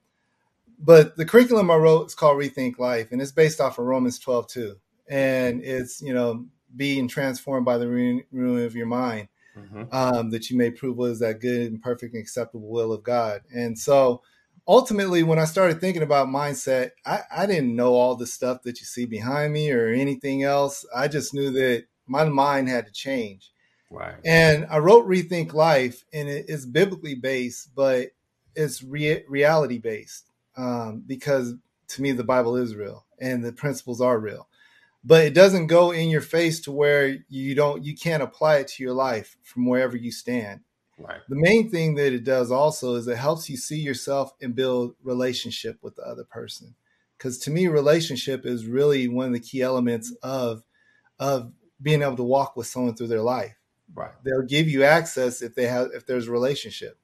but 0.77 1.15
the 1.15 1.25
curriculum 1.25 1.71
I 1.71 1.75
wrote 1.75 2.07
is 2.07 2.15
called 2.15 2.37
Rethink 2.37 2.79
Life, 2.79 3.11
and 3.11 3.21
it's 3.21 3.31
based 3.31 3.61
off 3.61 3.79
of 3.79 3.85
Romans 3.85 4.19
12 4.19 4.47
2. 4.47 4.75
And 5.09 5.63
it's, 5.63 6.01
you 6.01 6.13
know, 6.13 6.45
being 6.75 7.07
transformed 7.07 7.65
by 7.65 7.77
the 7.77 7.87
renewing 7.87 8.65
of 8.65 8.75
your 8.75 8.87
mind, 8.87 9.29
mm-hmm. 9.57 9.83
um, 9.91 10.29
that 10.31 10.49
you 10.49 10.57
may 10.57 10.71
prove 10.71 10.97
what 10.97 11.11
is 11.11 11.19
that 11.19 11.39
good 11.39 11.71
and 11.71 11.81
perfect 11.81 12.13
and 12.13 12.21
acceptable 12.21 12.69
will 12.69 12.91
of 12.91 13.03
God. 13.03 13.41
And 13.53 13.77
so 13.77 14.21
ultimately, 14.67 15.23
when 15.23 15.39
I 15.39 15.45
started 15.45 15.79
thinking 15.79 16.03
about 16.03 16.27
mindset, 16.27 16.91
I, 17.05 17.21
I 17.35 17.45
didn't 17.45 17.75
know 17.75 17.93
all 17.93 18.15
the 18.15 18.27
stuff 18.27 18.63
that 18.63 18.79
you 18.79 18.85
see 18.85 19.05
behind 19.05 19.53
me 19.53 19.71
or 19.71 19.87
anything 19.87 20.43
else. 20.43 20.85
I 20.95 21.07
just 21.07 21.33
knew 21.33 21.51
that 21.51 21.85
my 22.07 22.25
mind 22.25 22.69
had 22.69 22.85
to 22.85 22.91
change. 22.91 23.51
Right. 23.91 24.15
And 24.25 24.65
I 24.69 24.79
wrote 24.79 25.07
Rethink 25.07 25.53
Life, 25.53 26.03
and 26.11 26.27
it 26.27 26.49
is 26.49 26.65
biblically 26.65 27.15
based, 27.15 27.73
but 27.75 28.09
it's 28.55 28.83
re- 28.83 29.23
reality 29.27 29.77
based 29.77 30.31
um, 30.57 31.03
because 31.05 31.53
to 31.87 32.01
me 32.01 32.11
the 32.11 32.23
Bible 32.23 32.55
is 32.55 32.75
real 32.75 33.05
and 33.19 33.43
the 33.43 33.51
principles 33.51 34.01
are 34.01 34.19
real. 34.19 34.47
But 35.07 35.23
it 35.23 35.35
doesn't 35.35 35.67
go 35.67 35.91
in 35.91 36.09
your 36.09 36.21
face 36.21 36.59
to 36.61 36.71
where 36.71 37.17
you 37.29 37.53
don't 37.53 37.85
you 37.85 37.95
can't 37.95 38.23
apply 38.23 38.57
it 38.57 38.67
to 38.69 38.83
your 38.83 38.93
life 38.93 39.37
from 39.43 39.67
wherever 39.67 39.95
you 39.95 40.11
stand. 40.11 40.61
Right. 40.97 41.19
The 41.29 41.35
main 41.35 41.69
thing 41.69 41.95
that 41.95 42.13
it 42.13 42.23
does 42.23 42.51
also 42.51 42.95
is 42.95 43.07
it 43.07 43.17
helps 43.17 43.49
you 43.49 43.57
see 43.57 43.77
yourself 43.77 44.31
and 44.41 44.55
build 44.55 44.95
relationship 45.03 45.77
with 45.81 45.95
the 45.95 46.03
other 46.03 46.23
person. 46.23 46.75
Because 47.17 47.37
to 47.39 47.51
me, 47.51 47.67
relationship 47.67 48.45
is 48.45 48.65
really 48.65 49.07
one 49.07 49.27
of 49.27 49.33
the 49.33 49.39
key 49.39 49.61
elements 49.61 50.13
of 50.23 50.63
of 51.19 51.53
being 51.81 52.01
able 52.01 52.17
to 52.17 52.23
walk 52.23 52.55
with 52.55 52.67
someone 52.67 52.95
through 52.95 53.07
their 53.07 53.21
life. 53.21 53.55
Right. 53.93 54.11
They'll 54.23 54.47
give 54.47 54.67
you 54.67 54.83
access 54.83 55.41
if 55.41 55.53
they 55.53 55.67
have 55.67 55.89
if 55.93 56.07
there's 56.07 56.27
a 56.27 56.31
relationship. 56.31 56.97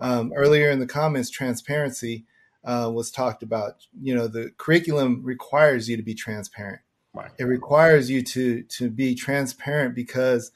Um, 0.00 0.32
earlier 0.34 0.70
in 0.70 0.80
the 0.80 0.86
comments, 0.86 1.30
transparency 1.30 2.24
uh, 2.64 2.90
was 2.92 3.10
talked 3.10 3.42
about. 3.42 3.74
You 4.00 4.14
know, 4.14 4.26
the 4.26 4.50
curriculum 4.56 5.22
requires 5.22 5.88
you 5.88 5.96
to 5.96 6.02
be 6.02 6.14
transparent. 6.14 6.80
Right. 7.14 7.30
It 7.38 7.44
requires 7.44 8.10
you 8.10 8.22
to 8.22 8.62
to 8.62 8.90
be 8.90 9.14
transparent 9.14 9.94
because 9.94 10.50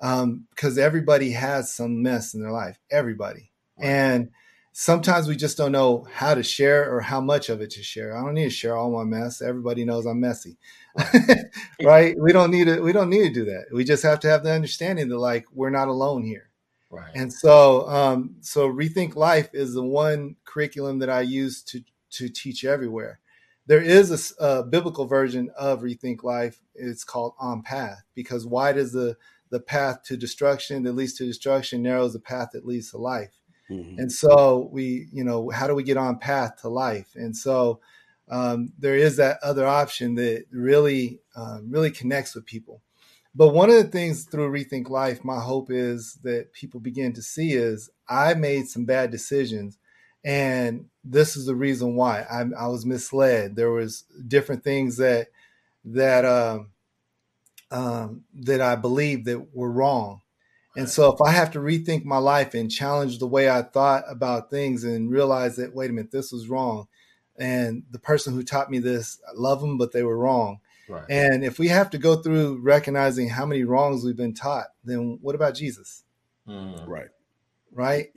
um, 0.00 0.46
because 0.50 0.78
everybody 0.78 1.32
has 1.32 1.72
some 1.72 2.02
mess 2.02 2.34
in 2.34 2.40
their 2.40 2.50
life. 2.50 2.78
Everybody, 2.90 3.50
right. 3.76 3.86
and 3.86 4.30
sometimes 4.72 5.26
we 5.28 5.36
just 5.36 5.58
don't 5.58 5.72
know 5.72 6.06
how 6.12 6.34
to 6.34 6.42
share 6.42 6.90
or 6.94 7.00
how 7.00 7.20
much 7.20 7.48
of 7.48 7.60
it 7.60 7.70
to 7.70 7.82
share. 7.82 8.16
I 8.16 8.22
don't 8.22 8.34
need 8.34 8.44
to 8.44 8.50
share 8.50 8.76
all 8.76 8.90
my 8.90 9.04
mess. 9.04 9.42
Everybody 9.42 9.84
knows 9.84 10.06
I'm 10.06 10.20
messy, 10.20 10.56
right? 11.82 12.14
We 12.18 12.32
don't 12.32 12.50
need 12.50 12.68
to. 12.68 12.80
We 12.80 12.92
don't 12.92 13.10
need 13.10 13.28
to 13.28 13.34
do 13.34 13.44
that. 13.46 13.66
We 13.72 13.84
just 13.84 14.02
have 14.02 14.20
to 14.20 14.28
have 14.28 14.44
the 14.44 14.52
understanding 14.52 15.08
that 15.10 15.18
like 15.18 15.44
we're 15.52 15.70
not 15.70 15.88
alone 15.88 16.22
here. 16.22 16.48
Right. 16.90 17.10
And 17.14 17.30
so, 17.30 17.86
um, 17.88 18.36
so 18.40 18.66
Rethink 18.66 19.14
Life 19.14 19.50
is 19.52 19.74
the 19.74 19.84
one 19.84 20.36
curriculum 20.46 21.00
that 21.00 21.10
I 21.10 21.20
use 21.20 21.62
to 21.64 21.82
to 22.12 22.28
teach 22.30 22.64
everywhere. 22.64 23.20
There 23.68 23.82
is 23.82 24.34
a, 24.40 24.44
a 24.44 24.62
biblical 24.64 25.06
version 25.06 25.50
of 25.56 25.82
Rethink 25.82 26.24
Life. 26.24 26.60
It's 26.74 27.04
called 27.04 27.34
On 27.38 27.62
Path 27.62 28.02
because 28.14 28.44
wide 28.44 28.76
is 28.76 28.92
the 28.92 29.16
the 29.50 29.60
path 29.60 30.02
to 30.04 30.16
destruction 30.16 30.82
that 30.82 30.92
leads 30.92 31.14
to 31.14 31.24
destruction, 31.24 31.82
narrow 31.82 32.04
is 32.04 32.12
the 32.12 32.20
path 32.20 32.50
that 32.52 32.66
leads 32.66 32.90
to 32.90 32.98
life. 32.98 33.38
Mm-hmm. 33.70 33.98
And 33.98 34.12
so 34.12 34.68
we, 34.72 35.08
you 35.12 35.24
know, 35.24 35.50
how 35.50 35.66
do 35.66 35.74
we 35.74 35.82
get 35.82 35.96
on 35.96 36.18
path 36.18 36.60
to 36.62 36.68
life? 36.68 37.08
And 37.14 37.36
so 37.36 37.80
um, 38.30 38.72
there 38.78 38.96
is 38.96 39.16
that 39.16 39.38
other 39.42 39.66
option 39.66 40.14
that 40.16 40.44
really, 40.50 41.20
um, 41.36 41.70
really 41.70 41.90
connects 41.90 42.34
with 42.34 42.46
people. 42.46 42.82
But 43.34 43.54
one 43.54 43.70
of 43.70 43.76
the 43.76 43.84
things 43.84 44.24
through 44.24 44.50
Rethink 44.50 44.88
Life, 44.88 45.24
my 45.24 45.40
hope 45.40 45.70
is 45.70 46.18
that 46.24 46.52
people 46.52 46.80
begin 46.80 47.12
to 47.12 47.22
see 47.22 47.52
is 47.52 47.90
I 48.08 48.34
made 48.34 48.68
some 48.68 48.84
bad 48.84 49.10
decisions, 49.10 49.78
and 50.24 50.86
this 51.04 51.36
is 51.36 51.46
the 51.46 51.54
reason 51.54 51.94
why 51.94 52.22
I, 52.22 52.44
I 52.58 52.68
was 52.68 52.84
misled. 52.84 53.56
There 53.56 53.70
was 53.70 54.04
different 54.26 54.64
things 54.64 54.96
that 54.98 55.28
that 55.84 56.24
um, 56.24 56.70
um, 57.70 58.24
that 58.34 58.60
I 58.60 58.76
believed 58.76 59.26
that 59.26 59.54
were 59.54 59.70
wrong, 59.70 60.20
and 60.76 60.88
so 60.88 61.12
if 61.12 61.20
I 61.20 61.30
have 61.30 61.52
to 61.52 61.60
rethink 61.60 62.04
my 62.04 62.18
life 62.18 62.54
and 62.54 62.70
challenge 62.70 63.18
the 63.18 63.26
way 63.26 63.50
I 63.50 63.62
thought 63.62 64.04
about 64.08 64.50
things 64.50 64.84
and 64.84 65.10
realize 65.10 65.56
that 65.56 65.74
wait 65.74 65.90
a 65.90 65.92
minute, 65.92 66.10
this 66.10 66.32
was 66.32 66.48
wrong, 66.48 66.88
and 67.38 67.84
the 67.90 67.98
person 67.98 68.34
who 68.34 68.42
taught 68.42 68.70
me 68.70 68.78
this, 68.78 69.20
I 69.28 69.32
love 69.34 69.60
them, 69.60 69.78
but 69.78 69.92
they 69.92 70.02
were 70.02 70.18
wrong 70.18 70.60
Right. 70.88 71.04
And 71.10 71.44
if 71.44 71.58
we 71.58 71.68
have 71.68 71.90
to 71.90 71.98
go 71.98 72.16
through 72.16 72.60
recognizing 72.62 73.28
how 73.28 73.44
many 73.44 73.62
wrongs 73.62 74.04
we've 74.04 74.16
been 74.16 74.34
taught, 74.34 74.68
then 74.84 75.18
what 75.20 75.34
about 75.34 75.54
Jesus? 75.54 76.02
Mm. 76.48 76.88
Right. 76.88 77.08
Right. 77.72 78.08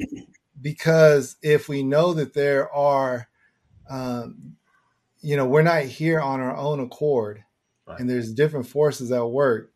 Because 0.62 1.36
if 1.42 1.68
we 1.68 1.84
know 1.84 2.14
that 2.14 2.34
there 2.34 2.72
are, 2.74 3.28
um, 3.90 4.56
you 5.22 5.36
know, 5.36 5.46
we're 5.46 5.62
not 5.62 5.84
here 5.84 6.20
on 6.20 6.40
our 6.40 6.56
own 6.56 6.80
accord 6.80 7.44
right. 7.88 8.00
and 8.00 8.10
there's 8.10 8.34
different 8.34 8.68
forces 8.68 9.12
at 9.12 9.30
work, 9.30 9.72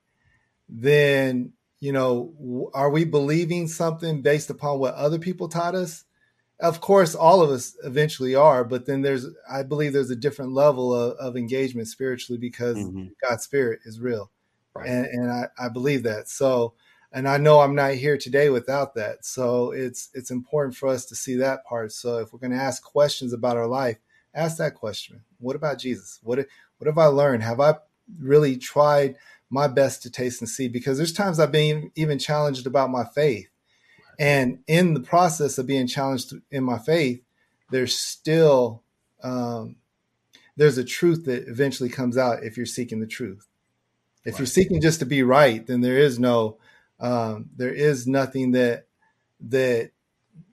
then, 0.69 1.53
you 1.79 1.91
know, 1.91 2.69
are 2.73 2.89
we 2.89 3.05
believing 3.05 3.67
something 3.67 4.21
based 4.21 4.49
upon 4.49 4.79
what 4.79 4.95
other 4.95 5.19
people 5.19 5.47
taught 5.47 5.75
us? 5.75 6.05
of 6.59 6.79
course 6.79 7.15
all 7.15 7.41
of 7.41 7.49
us 7.49 7.75
eventually 7.83 8.33
are 8.33 8.63
but 8.63 8.85
then 8.85 9.01
there's 9.01 9.27
i 9.49 9.61
believe 9.61 9.91
there's 9.91 10.09
a 10.09 10.15
different 10.15 10.53
level 10.53 10.93
of, 10.93 11.17
of 11.17 11.35
engagement 11.35 11.87
spiritually 11.87 12.39
because 12.39 12.77
mm-hmm. 12.77 13.07
god's 13.21 13.43
spirit 13.43 13.79
is 13.85 13.99
real 13.99 14.31
right. 14.73 14.87
and, 14.87 15.05
and 15.05 15.31
I, 15.31 15.47
I 15.59 15.69
believe 15.69 16.03
that 16.03 16.29
so 16.29 16.73
and 17.15 17.27
i 17.27 17.37
know 17.37 17.61
i'm 17.61 17.73
not 17.73 17.93
here 17.93 18.17
today 18.17 18.49
without 18.49 18.93
that. 18.93 19.25
So 19.25 19.71
it's 19.71 20.09
it's 20.13 20.29
important 20.29 20.75
for 20.75 20.87
us 20.89 21.05
to 21.05 21.15
see 21.15 21.35
that 21.37 21.65
part. 21.65 21.91
So 21.93 22.19
if 22.19 22.31
we're 22.31 22.39
going 22.39 22.51
to 22.51 22.57
ask 22.57 22.83
questions 22.83 23.33
about 23.33 23.57
our 23.57 23.65
life 23.65 23.97
ask 24.35 24.57
that 24.57 24.75
question. 24.75 25.21
What 25.39 25.55
about 25.55 25.79
jesus? 25.79 26.19
What 26.21 26.45
what 26.77 26.87
have 26.87 26.97
i 26.97 27.05
learned? 27.05 27.41
Have 27.41 27.59
i 27.59 27.75
really 28.19 28.57
tried 28.57 29.15
my 29.49 29.67
best 29.67 30.03
to 30.03 30.11
taste 30.11 30.41
and 30.41 30.49
see? 30.49 30.67
Because 30.67 30.97
there's 30.97 31.13
times 31.13 31.39
i've 31.39 31.51
been 31.51 31.91
even 31.95 32.19
challenged 32.19 32.67
about 32.67 32.91
my 32.91 33.05
faith. 33.05 33.49
And 34.19 34.59
in 34.67 34.93
the 34.93 35.01
process 35.01 35.57
of 35.57 35.67
being 35.67 35.87
challenged 35.87 36.33
in 36.51 36.63
my 36.63 36.77
faith, 36.77 37.21
there's 37.71 37.97
still 37.97 38.83
um, 39.23 39.77
there's 40.57 40.77
a 40.77 40.83
truth 40.83 41.25
that 41.25 41.47
eventually 41.47 41.89
comes 41.89 42.17
out 42.17 42.43
if 42.43 42.57
you're 42.57 42.65
seeking 42.65 42.99
the 42.99 43.07
truth. 43.07 43.47
If 44.23 44.33
right. 44.33 44.39
you're 44.39 44.45
seeking 44.47 44.81
just 44.81 44.99
to 44.99 45.05
be 45.05 45.23
right, 45.23 45.65
then 45.65 45.81
there 45.81 45.97
is 45.97 46.19
no 46.19 46.57
um, 46.99 47.49
there 47.55 47.73
is 47.73 48.07
nothing 48.07 48.51
that 48.51 48.87
that 49.47 49.91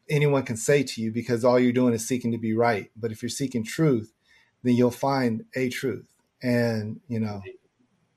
anyone 0.09 0.43
can 0.43 0.57
say 0.57 0.83
to 0.83 1.01
you 1.01 1.13
because 1.13 1.45
all 1.45 1.59
you're 1.59 1.73
doing 1.73 1.95
is 1.95 2.07
seeking 2.07 2.33
to 2.33 2.39
be 2.39 2.55
right. 2.55 2.91
But 2.97 3.13
if 3.13 3.23
you're 3.23 3.29
seeking 3.31 3.65
truth, 3.65 4.13
then 4.63 4.75
you'll 4.75 4.91
find 4.91 5.45
a 5.55 5.69
truth, 5.69 6.07
and 6.43 7.01
you 7.09 7.21
know, 7.21 7.43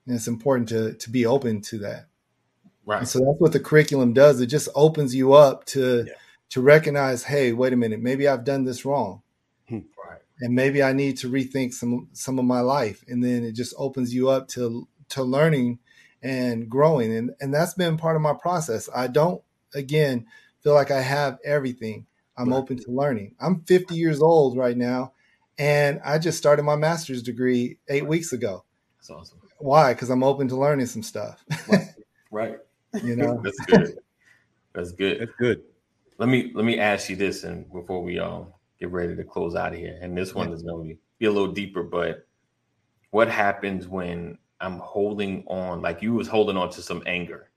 and 0.06 0.16
it's 0.16 0.28
important 0.28 0.68
to 0.70 0.94
to 0.94 1.10
be 1.10 1.26
open 1.26 1.60
to 1.62 1.78
that. 1.78 2.06
Right. 2.84 3.00
And 3.00 3.08
so 3.08 3.18
that's 3.18 3.40
what 3.40 3.52
the 3.52 3.60
curriculum 3.60 4.12
does. 4.12 4.40
It 4.40 4.46
just 4.46 4.68
opens 4.74 5.14
you 5.14 5.32
up 5.32 5.64
to 5.66 6.04
yeah. 6.06 6.12
to 6.50 6.60
recognize, 6.60 7.24
hey, 7.24 7.52
wait 7.52 7.72
a 7.72 7.76
minute, 7.76 8.00
maybe 8.00 8.28
I've 8.28 8.44
done 8.44 8.64
this 8.64 8.84
wrong. 8.84 9.22
Hmm. 9.68 9.80
Right. 10.08 10.20
And 10.40 10.54
maybe 10.54 10.82
I 10.82 10.92
need 10.92 11.18
to 11.18 11.30
rethink 11.30 11.74
some 11.74 12.08
some 12.12 12.38
of 12.38 12.44
my 12.44 12.60
life. 12.60 13.04
And 13.08 13.24
then 13.24 13.44
it 13.44 13.52
just 13.52 13.74
opens 13.76 14.14
you 14.14 14.28
up 14.28 14.46
to 14.48 14.86
to 15.10 15.22
learning 15.22 15.80
and 16.26 16.68
growing. 16.68 17.16
And 17.16 17.30
and 17.40 17.54
that's 17.54 17.74
been 17.74 17.96
part 17.96 18.16
of 18.16 18.22
my 18.22 18.34
process. 18.34 18.88
I 18.94 19.06
don't 19.06 19.40
again 19.74 20.26
feel 20.60 20.74
like 20.74 20.90
I 20.90 21.00
have 21.00 21.38
everything. 21.44 22.06
I'm 22.36 22.50
right. 22.50 22.56
open 22.56 22.76
to 22.78 22.90
learning. 22.90 23.34
I'm 23.40 23.62
50 23.62 23.94
years 23.94 24.20
old 24.20 24.58
right 24.58 24.76
now, 24.76 25.12
and 25.58 26.00
I 26.04 26.18
just 26.18 26.36
started 26.36 26.64
my 26.64 26.76
master's 26.76 27.22
degree 27.22 27.78
eight 27.88 28.02
right. 28.02 28.08
weeks 28.08 28.32
ago. 28.32 28.64
That's 28.98 29.10
awesome. 29.10 29.38
Why? 29.58 29.94
Because 29.94 30.10
I'm 30.10 30.24
open 30.24 30.48
to 30.48 30.56
learning 30.56 30.86
some 30.86 31.02
stuff. 31.02 31.42
right. 32.30 32.58
You 33.02 33.16
know, 33.16 33.40
that's 33.42 33.60
good. 33.60 33.98
That's 34.74 34.92
good. 34.92 35.20
That's 35.20 35.32
good. 35.38 35.62
let 36.18 36.28
me 36.28 36.50
let 36.54 36.64
me 36.64 36.78
ask 36.78 37.08
you 37.08 37.16
this, 37.16 37.44
and 37.44 37.70
before 37.72 38.02
we 38.02 38.18
um 38.18 38.48
get 38.80 38.90
ready 38.90 39.14
to 39.14 39.24
close 39.24 39.54
out 39.54 39.72
of 39.72 39.78
here, 39.78 39.96
and 40.02 40.18
this 40.18 40.34
one 40.34 40.52
is 40.52 40.62
going 40.62 40.82
to 40.82 40.94
be, 40.94 41.00
be 41.20 41.26
a 41.26 41.30
little 41.30 41.52
deeper, 41.52 41.82
but 41.82 42.26
what 43.10 43.28
happens 43.28 43.86
when 43.88 44.36
I'm 44.60 44.78
holding 44.78 45.44
on, 45.46 45.82
like 45.82 46.02
you 46.02 46.14
was 46.14 46.28
holding 46.28 46.56
on 46.56 46.70
to 46.70 46.82
some 46.82 47.02
anger? 47.06 47.50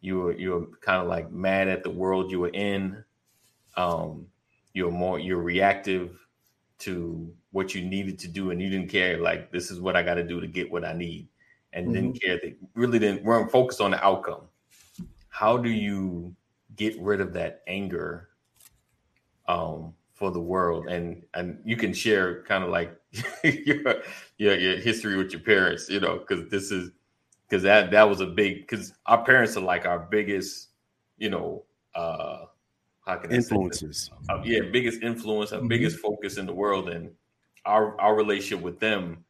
You 0.00 0.18
were 0.18 0.32
you 0.32 0.50
were 0.52 0.66
kind 0.80 1.02
of 1.02 1.08
like 1.08 1.30
mad 1.30 1.68
at 1.68 1.82
the 1.82 1.90
world 1.90 2.30
you 2.30 2.40
were 2.40 2.50
in. 2.50 3.04
Um, 3.76 4.26
you're 4.72 4.90
more 4.90 5.18
you're 5.18 5.42
reactive 5.42 6.18
to 6.80 7.32
what 7.52 7.74
you 7.74 7.82
needed 7.82 8.18
to 8.20 8.28
do, 8.28 8.50
and 8.50 8.62
you 8.62 8.70
didn't 8.70 8.88
care. 8.88 9.18
Like 9.18 9.50
this 9.50 9.70
is 9.70 9.80
what 9.80 9.96
I 9.96 10.02
got 10.02 10.14
to 10.14 10.24
do 10.24 10.40
to 10.40 10.46
get 10.46 10.70
what 10.70 10.84
I 10.84 10.92
need, 10.92 11.28
and 11.72 11.86
mm-hmm. 11.86 11.94
didn't 11.94 12.22
care. 12.22 12.38
That 12.42 12.56
really 12.74 12.98
didn't 12.98 13.24
weren't 13.24 13.50
focused 13.50 13.80
on 13.80 13.90
the 13.90 14.04
outcome. 14.04 14.42
How 15.28 15.56
do 15.56 15.70
you 15.70 16.34
get 16.76 16.98
rid 17.00 17.20
of 17.20 17.32
that 17.34 17.62
anger 17.66 18.28
um, 19.48 19.94
for 20.14 20.30
the 20.30 20.40
world? 20.40 20.86
And 20.86 21.24
and 21.34 21.60
you 21.64 21.76
can 21.76 21.92
share 21.92 22.42
kind 22.44 22.64
of 22.64 22.70
like 22.70 22.99
your, 23.44 24.02
your 24.38 24.56
your 24.56 24.76
history 24.76 25.16
with 25.16 25.32
your 25.32 25.40
parents, 25.40 25.88
you 25.88 26.00
know, 26.00 26.18
because 26.18 26.48
this 26.50 26.70
is 26.70 26.90
because 27.48 27.62
that 27.62 27.90
that 27.90 28.08
was 28.08 28.20
a 28.20 28.26
big 28.26 28.60
because 28.60 28.92
our 29.06 29.24
parents 29.24 29.56
are 29.56 29.62
like 29.62 29.86
our 29.86 29.98
biggest, 29.98 30.68
you 31.18 31.30
know, 31.30 31.64
uh 31.94 32.44
how 33.06 33.16
can 33.16 33.32
influences. 33.32 34.10
Uh, 34.28 34.40
yeah, 34.44 34.60
biggest 34.70 35.02
influence, 35.02 35.52
our 35.52 35.58
mm-hmm. 35.58 35.68
biggest 35.68 35.98
focus 35.98 36.36
in 36.36 36.46
the 36.46 36.52
world, 36.52 36.88
and 36.88 37.10
our 37.64 38.00
our 38.00 38.14
relationship 38.14 38.62
with 38.62 38.78
them 38.78 39.24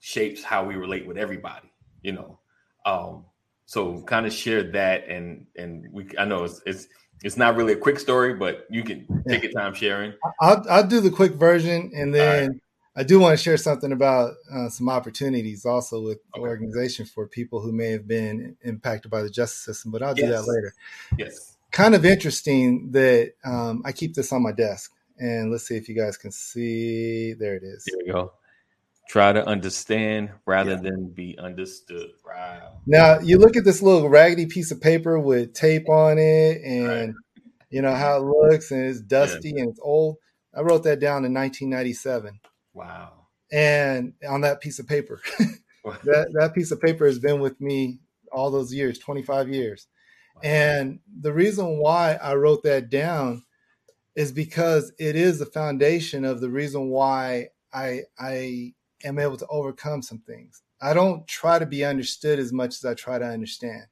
shapes 0.00 0.42
how 0.42 0.64
we 0.64 0.76
relate 0.76 1.06
with 1.06 1.16
everybody. 1.16 1.72
You 2.02 2.12
know, 2.12 2.38
um, 2.84 3.24
so 3.64 4.02
kind 4.02 4.26
of 4.26 4.32
share 4.32 4.62
that, 4.72 5.08
and 5.08 5.46
and 5.56 5.88
we 5.92 6.06
I 6.18 6.24
know 6.24 6.44
it's 6.44 6.60
it's 6.66 6.88
it's 7.22 7.36
not 7.36 7.56
really 7.56 7.72
a 7.72 7.78
quick 7.78 7.98
story, 7.98 8.34
but 8.34 8.66
you 8.70 8.82
can 8.82 9.06
take 9.26 9.42
your 9.42 9.52
time 9.52 9.74
sharing. 9.74 10.12
I'll 10.40 10.64
I'll 10.68 10.86
do 10.86 11.00
the 11.00 11.10
quick 11.10 11.32
version, 11.32 11.90
and 11.94 12.14
then 12.14 12.60
I 12.96 13.02
do 13.02 13.20
want 13.20 13.36
to 13.36 13.42
share 13.42 13.58
something 13.58 13.92
about 13.92 14.34
uh, 14.50 14.70
some 14.70 14.88
opportunities 14.88 15.66
also 15.66 16.00
with 16.00 16.18
the 16.34 16.40
organization 16.40 17.04
for 17.04 17.28
people 17.28 17.60
who 17.60 17.70
may 17.70 17.90
have 17.90 18.08
been 18.08 18.56
impacted 18.62 19.10
by 19.10 19.22
the 19.22 19.28
justice 19.28 19.60
system, 19.60 19.92
but 19.92 20.02
I'll 20.02 20.14
do 20.14 20.22
yes. 20.22 20.30
that 20.30 20.50
later. 20.50 20.74
Yes. 21.18 21.56
Kind 21.72 21.94
of 21.94 22.06
interesting 22.06 22.92
that 22.92 23.34
um, 23.44 23.82
I 23.84 23.92
keep 23.92 24.14
this 24.14 24.32
on 24.32 24.42
my 24.42 24.52
desk, 24.52 24.92
and 25.18 25.52
let's 25.52 25.68
see 25.68 25.76
if 25.76 25.90
you 25.90 25.94
guys 25.94 26.16
can 26.16 26.32
see. 26.32 27.34
There 27.34 27.54
it 27.54 27.64
is. 27.64 27.84
There 27.84 28.06
you 28.06 28.12
go. 28.12 28.32
Try 29.10 29.34
to 29.34 29.46
understand 29.46 30.30
rather 30.46 30.72
yeah. 30.72 30.80
than 30.80 31.08
be 31.08 31.38
understood. 31.38 32.12
Wow. 32.26 32.78
Now 32.86 33.18
you 33.18 33.38
look 33.38 33.56
at 33.56 33.64
this 33.64 33.82
little 33.82 34.08
raggedy 34.08 34.46
piece 34.46 34.70
of 34.70 34.80
paper 34.80 35.18
with 35.18 35.52
tape 35.52 35.90
on 35.90 36.16
it, 36.16 36.62
and 36.64 36.88
right. 36.88 37.14
you 37.68 37.82
know 37.82 37.94
how 37.94 38.16
it 38.16 38.22
looks, 38.22 38.70
and 38.70 38.86
it's 38.86 39.02
dusty 39.02 39.52
yeah. 39.54 39.62
and 39.62 39.70
it's 39.70 39.80
old. 39.82 40.16
I 40.56 40.62
wrote 40.62 40.84
that 40.84 40.98
down 40.98 41.26
in 41.26 41.34
1997 41.34 42.40
Wow. 42.76 43.28
And 43.50 44.12
on 44.28 44.42
that 44.42 44.60
piece 44.60 44.78
of 44.78 44.86
paper, 44.86 45.20
that, 45.84 46.28
that 46.34 46.52
piece 46.54 46.70
of 46.70 46.80
paper 46.80 47.06
has 47.06 47.18
been 47.18 47.40
with 47.40 47.58
me 47.60 48.00
all 48.30 48.50
those 48.50 48.72
years, 48.72 48.98
25 48.98 49.48
years. 49.48 49.86
Wow. 50.36 50.40
And 50.44 51.00
the 51.20 51.32
reason 51.32 51.78
why 51.78 52.18
I 52.22 52.34
wrote 52.34 52.62
that 52.64 52.90
down 52.90 53.42
is 54.14 54.30
because 54.30 54.92
it 54.98 55.16
is 55.16 55.38
the 55.38 55.46
foundation 55.46 56.24
of 56.24 56.40
the 56.40 56.50
reason 56.50 56.88
why 56.88 57.48
I 57.72 58.02
I 58.18 58.74
am 59.04 59.18
able 59.18 59.38
to 59.38 59.46
overcome 59.46 60.02
some 60.02 60.18
things. 60.18 60.62
I 60.82 60.92
don't 60.92 61.26
try 61.26 61.58
to 61.58 61.66
be 61.66 61.84
understood 61.84 62.38
as 62.38 62.52
much 62.52 62.74
as 62.74 62.84
I 62.84 62.92
try 62.92 63.18
to 63.18 63.26
understand. 63.26 63.84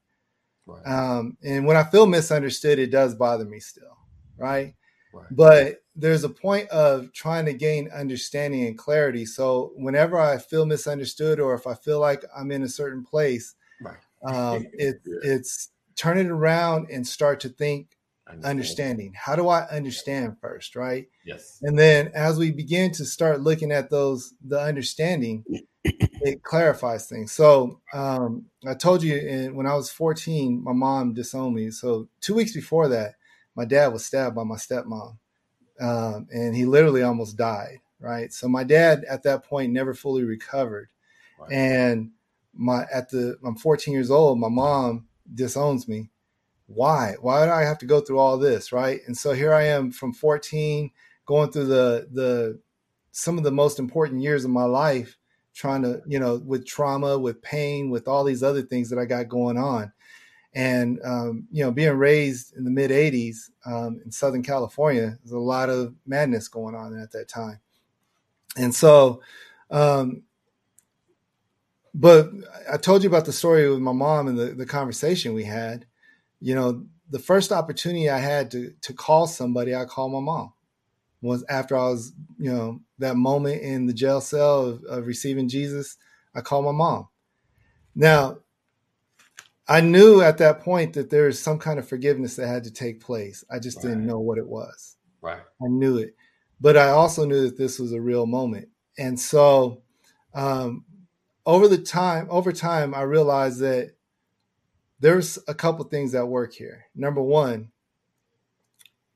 Right. 0.66 0.86
Um, 0.86 1.38
and 1.42 1.66
when 1.66 1.76
I 1.76 1.84
feel 1.84 2.06
misunderstood, 2.06 2.78
it 2.78 2.90
does 2.90 3.14
bother 3.14 3.44
me 3.44 3.60
still, 3.60 3.96
right? 4.36 4.74
Right? 5.14 5.26
But 5.30 5.82
there's 5.96 6.24
a 6.24 6.28
point 6.28 6.68
of 6.70 7.12
trying 7.12 7.46
to 7.46 7.52
gain 7.52 7.88
understanding 7.94 8.66
and 8.66 8.76
clarity. 8.76 9.24
So 9.26 9.72
whenever 9.76 10.18
I 10.18 10.38
feel 10.38 10.66
misunderstood 10.66 11.40
or 11.40 11.54
if 11.54 11.66
I 11.66 11.74
feel 11.74 12.00
like 12.00 12.24
I'm 12.36 12.50
in 12.50 12.62
a 12.62 12.68
certain 12.68 13.04
place, 13.04 13.54
right. 13.80 13.96
um, 14.24 14.66
it, 14.72 14.96
yeah. 15.06 15.18
it's 15.22 15.70
turn 15.96 16.18
it 16.18 16.26
around 16.26 16.88
and 16.90 17.06
start 17.06 17.40
to 17.40 17.48
think 17.48 17.96
understanding. 18.26 18.50
understanding. 18.50 19.12
How 19.14 19.36
do 19.36 19.48
I 19.48 19.62
understand 19.68 20.36
first, 20.40 20.74
right? 20.74 21.06
Yes. 21.24 21.58
And 21.62 21.78
then 21.78 22.10
as 22.14 22.38
we 22.38 22.50
begin 22.50 22.90
to 22.92 23.04
start 23.04 23.40
looking 23.40 23.70
at 23.70 23.90
those, 23.90 24.34
the 24.44 24.60
understanding, 24.60 25.44
it 25.84 26.42
clarifies 26.42 27.06
things. 27.06 27.32
So 27.32 27.80
um, 27.92 28.46
I 28.66 28.74
told 28.74 29.02
you 29.02 29.16
in, 29.16 29.54
when 29.54 29.66
I 29.66 29.74
was 29.74 29.90
14, 29.90 30.62
my 30.62 30.72
mom 30.72 31.14
disowned 31.14 31.54
me. 31.54 31.70
So 31.70 32.08
two 32.20 32.34
weeks 32.34 32.52
before 32.52 32.88
that, 32.88 33.14
my 33.54 33.64
dad 33.64 33.92
was 33.92 34.04
stabbed 34.04 34.36
by 34.36 34.44
my 34.44 34.56
stepmom 34.56 35.16
um, 35.80 36.26
and 36.32 36.54
he 36.54 36.64
literally 36.64 37.02
almost 37.02 37.36
died. 37.36 37.80
Right. 38.00 38.32
So 38.32 38.48
my 38.48 38.64
dad 38.64 39.04
at 39.08 39.22
that 39.22 39.44
point 39.44 39.72
never 39.72 39.94
fully 39.94 40.24
recovered, 40.24 40.88
and 41.50 42.10
my 42.52 42.84
at 42.92 43.08
the 43.08 43.38
I'm 43.44 43.56
14 43.56 43.94
years 43.94 44.10
old. 44.10 44.38
My 44.38 44.48
mom 44.48 45.06
disowns 45.32 45.88
me. 45.88 46.10
Why? 46.66 47.14
Why 47.20 47.46
do 47.46 47.52
I 47.52 47.62
have 47.62 47.78
to 47.78 47.86
go 47.86 48.00
through 48.00 48.18
all 48.18 48.36
this? 48.36 48.72
Right. 48.72 49.00
And 49.06 49.16
so 49.16 49.32
here 49.32 49.54
I 49.54 49.64
am 49.64 49.90
from 49.90 50.12
14 50.12 50.90
going 51.24 51.50
through 51.50 51.66
the 51.66 52.08
the 52.12 52.60
some 53.12 53.38
of 53.38 53.44
the 53.44 53.52
most 53.52 53.78
important 53.78 54.20
years 54.20 54.44
of 54.44 54.50
my 54.50 54.64
life 54.64 55.16
trying 55.54 55.82
to 55.82 56.02
you 56.06 56.18
know 56.18 56.42
with 56.44 56.66
trauma 56.66 57.16
with 57.18 57.40
pain 57.40 57.88
with 57.88 58.08
all 58.08 58.24
these 58.24 58.42
other 58.42 58.60
things 58.60 58.90
that 58.90 58.98
i 58.98 59.04
got 59.04 59.28
going 59.28 59.56
on 59.56 59.90
and 60.54 61.00
um, 61.04 61.48
you 61.50 61.64
know, 61.64 61.70
being 61.70 61.92
raised 61.92 62.54
in 62.56 62.64
the 62.64 62.70
mid 62.70 62.90
'80s 62.90 63.50
um, 63.66 64.00
in 64.04 64.10
Southern 64.12 64.42
California, 64.42 65.18
there's 65.22 65.32
a 65.32 65.38
lot 65.38 65.68
of 65.68 65.94
madness 66.06 66.48
going 66.48 66.74
on 66.74 66.98
at 66.98 67.12
that 67.12 67.28
time. 67.28 67.60
And 68.56 68.74
so, 68.74 69.20
um, 69.70 70.22
but 71.92 72.30
I 72.72 72.76
told 72.76 73.02
you 73.02 73.08
about 73.08 73.24
the 73.24 73.32
story 73.32 73.68
with 73.68 73.80
my 73.80 73.92
mom 73.92 74.28
and 74.28 74.38
the, 74.38 74.46
the 74.46 74.66
conversation 74.66 75.34
we 75.34 75.44
had. 75.44 75.86
You 76.40 76.54
know, 76.54 76.86
the 77.10 77.18
first 77.18 77.52
opportunity 77.52 78.08
I 78.08 78.18
had 78.18 78.50
to 78.52 78.72
to 78.82 78.92
call 78.92 79.26
somebody, 79.26 79.74
I 79.74 79.84
called 79.84 80.12
my 80.12 80.20
mom. 80.20 80.52
Was 81.20 81.44
after 81.48 81.76
I 81.76 81.88
was, 81.88 82.12
you 82.38 82.52
know, 82.52 82.80
that 82.98 83.16
moment 83.16 83.62
in 83.62 83.86
the 83.86 83.94
jail 83.94 84.20
cell 84.20 84.66
of, 84.66 84.84
of 84.84 85.06
receiving 85.06 85.48
Jesus, 85.48 85.96
I 86.34 86.42
called 86.42 86.66
my 86.66 86.72
mom. 86.72 87.08
Now, 87.94 88.38
I 89.66 89.80
knew 89.80 90.20
at 90.20 90.38
that 90.38 90.60
point 90.60 90.92
that 90.94 91.10
there 91.10 91.26
was 91.26 91.42
some 91.42 91.58
kind 91.58 91.78
of 91.78 91.88
forgiveness 91.88 92.36
that 92.36 92.46
had 92.46 92.64
to 92.64 92.70
take 92.70 93.00
place. 93.00 93.44
I 93.50 93.58
just 93.58 93.78
right. 93.78 93.90
didn't 93.90 94.06
know 94.06 94.20
what 94.20 94.38
it 94.38 94.46
was. 94.46 94.96
Right. 95.22 95.40
I 95.40 95.68
knew 95.68 95.96
it. 95.98 96.14
But 96.60 96.76
I 96.76 96.90
also 96.90 97.24
knew 97.24 97.42
that 97.42 97.56
this 97.56 97.78
was 97.78 97.92
a 97.92 98.00
real 98.00 98.26
moment. 98.26 98.68
And 98.98 99.18
so 99.18 99.82
um, 100.34 100.84
over 101.46 101.66
the 101.68 101.78
time, 101.78 102.26
over 102.30 102.52
time, 102.52 102.94
I 102.94 103.02
realized 103.02 103.60
that 103.60 103.92
there's 105.00 105.38
a 105.48 105.54
couple 105.54 105.84
things 105.86 106.12
that 106.12 106.26
work 106.26 106.52
here. 106.52 106.86
Number 106.94 107.22
one, 107.22 107.70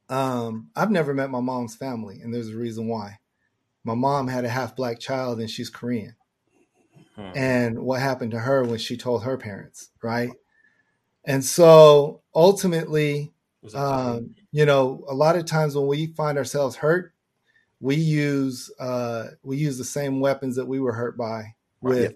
um, 0.08 0.70
I've 0.74 0.90
never 0.90 1.12
met 1.12 1.30
my 1.30 1.40
mom's 1.40 1.76
family, 1.76 2.20
and 2.20 2.32
there's 2.32 2.48
a 2.48 2.56
reason 2.56 2.88
why. 2.88 3.18
My 3.84 3.94
mom 3.94 4.28
had 4.28 4.44
a 4.44 4.50
half 4.50 4.76
black 4.76 4.98
child 4.98 5.40
and 5.40 5.48
she's 5.48 5.70
Korean. 5.70 6.14
Hmm. 7.18 7.30
and 7.34 7.78
what 7.80 8.00
happened 8.00 8.30
to 8.30 8.38
her 8.38 8.62
when 8.62 8.78
she 8.78 8.96
told 8.96 9.24
her 9.24 9.36
parents, 9.36 9.90
right? 10.00 10.30
And 11.24 11.44
so 11.44 12.22
ultimately, 12.32 13.32
um, 13.74 14.36
you 14.52 14.64
know, 14.64 15.04
a 15.08 15.14
lot 15.14 15.34
of 15.34 15.44
times 15.44 15.74
when 15.74 15.88
we 15.88 16.06
find 16.06 16.38
ourselves 16.38 16.76
hurt, 16.76 17.12
we 17.80 17.96
use 17.96 18.70
uh, 18.78 19.24
we 19.42 19.56
use 19.56 19.78
the 19.78 19.84
same 19.84 20.20
weapons 20.20 20.54
that 20.54 20.66
we 20.66 20.78
were 20.78 20.92
hurt 20.92 21.18
by 21.18 21.56
with, 21.80 22.14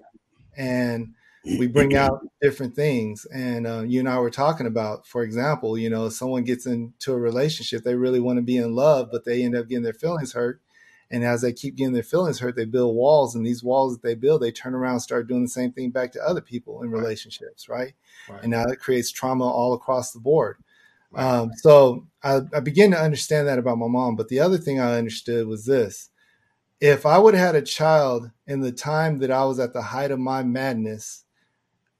and 0.56 1.14
we 1.44 1.66
bring 1.66 1.96
out 1.96 2.24
different 2.40 2.76
things. 2.76 3.26
And 3.34 3.66
uh, 3.66 3.82
you 3.82 3.98
and 3.98 4.08
I 4.08 4.20
were 4.20 4.30
talking 4.30 4.68
about, 4.68 5.04
for 5.04 5.24
example, 5.24 5.76
you 5.76 5.90
know, 5.90 6.10
someone 6.10 6.44
gets 6.44 6.64
into 6.64 7.12
a 7.12 7.18
relationship, 7.18 7.82
they 7.82 7.96
really 7.96 8.20
want 8.20 8.36
to 8.36 8.42
be 8.42 8.56
in 8.56 8.76
love, 8.76 9.08
but 9.10 9.24
they 9.24 9.42
end 9.42 9.56
up 9.56 9.66
getting 9.66 9.82
their 9.82 9.92
feelings 9.92 10.32
hurt 10.34 10.60
and 11.12 11.22
as 11.22 11.42
they 11.42 11.52
keep 11.52 11.76
getting 11.76 11.92
their 11.92 12.02
feelings 12.02 12.38
hurt, 12.38 12.56
they 12.56 12.64
build 12.64 12.96
walls. 12.96 13.34
And 13.34 13.46
these 13.46 13.62
walls 13.62 13.92
that 13.92 14.02
they 14.02 14.14
build, 14.14 14.40
they 14.40 14.50
turn 14.50 14.74
around 14.74 14.94
and 14.94 15.02
start 15.02 15.28
doing 15.28 15.42
the 15.42 15.48
same 15.48 15.70
thing 15.70 15.90
back 15.90 16.10
to 16.12 16.22
other 16.22 16.40
people 16.40 16.82
in 16.82 16.90
right. 16.90 17.00
relationships, 17.00 17.68
right? 17.68 17.92
right? 18.30 18.42
And 18.42 18.50
now 18.50 18.64
it 18.64 18.80
creates 18.80 19.10
trauma 19.10 19.46
all 19.46 19.74
across 19.74 20.12
the 20.12 20.20
board. 20.20 20.56
Right. 21.10 21.22
Um, 21.22 21.52
so 21.54 22.06
I, 22.22 22.40
I 22.54 22.60
began 22.60 22.92
to 22.92 22.98
understand 22.98 23.46
that 23.46 23.58
about 23.58 23.76
my 23.76 23.88
mom. 23.88 24.16
But 24.16 24.28
the 24.28 24.40
other 24.40 24.56
thing 24.56 24.80
I 24.80 24.96
understood 24.96 25.46
was 25.46 25.66
this 25.66 26.08
if 26.80 27.04
I 27.04 27.18
would 27.18 27.34
have 27.34 27.54
had 27.54 27.62
a 27.62 27.62
child 27.62 28.30
in 28.46 28.60
the 28.60 28.72
time 28.72 29.18
that 29.18 29.30
I 29.30 29.44
was 29.44 29.60
at 29.60 29.74
the 29.74 29.82
height 29.82 30.10
of 30.10 30.18
my 30.18 30.42
madness, 30.42 31.24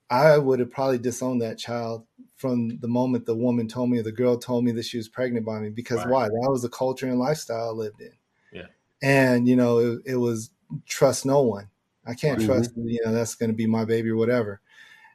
I 0.09 0.39
would 0.39 0.59
have 0.59 0.71
probably 0.71 0.97
disowned 0.97 1.41
that 1.43 1.59
child 1.59 2.07
from 2.35 2.79
the 2.79 2.87
moment 2.87 3.27
the 3.27 3.35
woman 3.35 3.67
told 3.67 3.91
me 3.91 3.99
or 3.99 4.03
the 4.03 4.11
girl 4.11 4.37
told 4.37 4.65
me 4.65 4.71
that 4.71 4.85
she 4.85 4.97
was 4.97 5.07
pregnant 5.07 5.45
by 5.45 5.59
me. 5.59 5.69
Because 5.69 5.99
right. 5.99 6.09
why? 6.09 6.23
That 6.25 6.49
was 6.49 6.63
the 6.63 6.69
culture 6.69 7.05
and 7.05 7.19
lifestyle 7.19 7.69
I 7.69 7.73
lived 7.73 8.01
in 8.01 8.11
and 9.03 9.47
you 9.47 9.55
know 9.55 9.77
it, 9.77 9.99
it 10.05 10.15
was 10.15 10.49
trust 10.87 11.25
no 11.25 11.41
one 11.43 11.67
i 12.07 12.15
can't 12.15 12.39
mm-hmm. 12.39 12.47
trust 12.47 12.71
you 12.77 12.99
know 13.05 13.11
that's 13.11 13.35
going 13.35 13.51
to 13.51 13.55
be 13.55 13.67
my 13.67 13.85
baby 13.85 14.09
or 14.09 14.15
whatever 14.15 14.59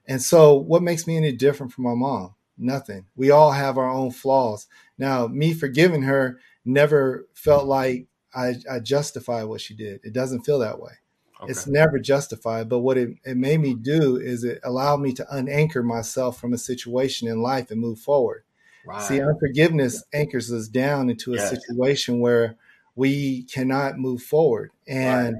and 0.07 0.23
so 0.23 0.55
what 0.55 0.83
makes 0.83 1.07
me 1.07 1.17
any 1.17 1.33
different 1.33 1.73
from 1.73 1.85
my 1.85 1.95
mom 1.95 2.35
nothing. 2.59 3.07
We 3.17 3.31
all 3.31 3.53
have 3.53 3.79
our 3.79 3.89
own 3.89 4.11
flaws. 4.11 4.67
Now, 4.99 5.27
me 5.27 5.55
forgiving 5.55 6.03
her 6.03 6.41
never 6.65 7.27
felt 7.35 7.67
like 7.67 8.07
I, 8.35 8.57
I 8.71 8.81
justify 8.81 9.45
what 9.45 9.61
she 9.61 9.75
did. 9.75 10.01
It 10.03 10.13
doesn't 10.13 10.43
feel 10.43 10.59
that 10.59 10.81
way. 10.81 10.93
Okay. 11.41 11.51
It's 11.51 11.67
never 11.67 11.99
justified. 11.99 12.69
But 12.69 12.81
what 12.81 12.99
it, 12.99 13.11
it 13.25 13.37
made 13.37 13.61
me 13.61 13.75
do 13.75 14.17
is 14.17 14.43
it 14.43 14.61
allowed 14.65 15.01
me 15.01 15.13
to 15.15 15.27
unanchor 15.33 15.85
myself 15.85 16.41
from 16.41 16.53
a 16.53 16.59
situation 16.59 17.29
in 17.29 17.43
life 17.43 17.71
and 17.71 17.81
move 17.81 18.01
forward. 18.01 18.43
Right. 18.85 19.03
See, 19.03 19.21
unforgiveness 19.21 20.03
anchors 20.13 20.53
us 20.53 20.67
down 20.67 21.11
into 21.11 21.35
a 21.35 21.37
yes. 21.37 21.51
situation 21.51 22.21
where 22.21 22.57
we 22.99 23.45
cannot 23.45 23.97
move 23.97 24.21
forward. 24.21 24.73
And 24.89 25.37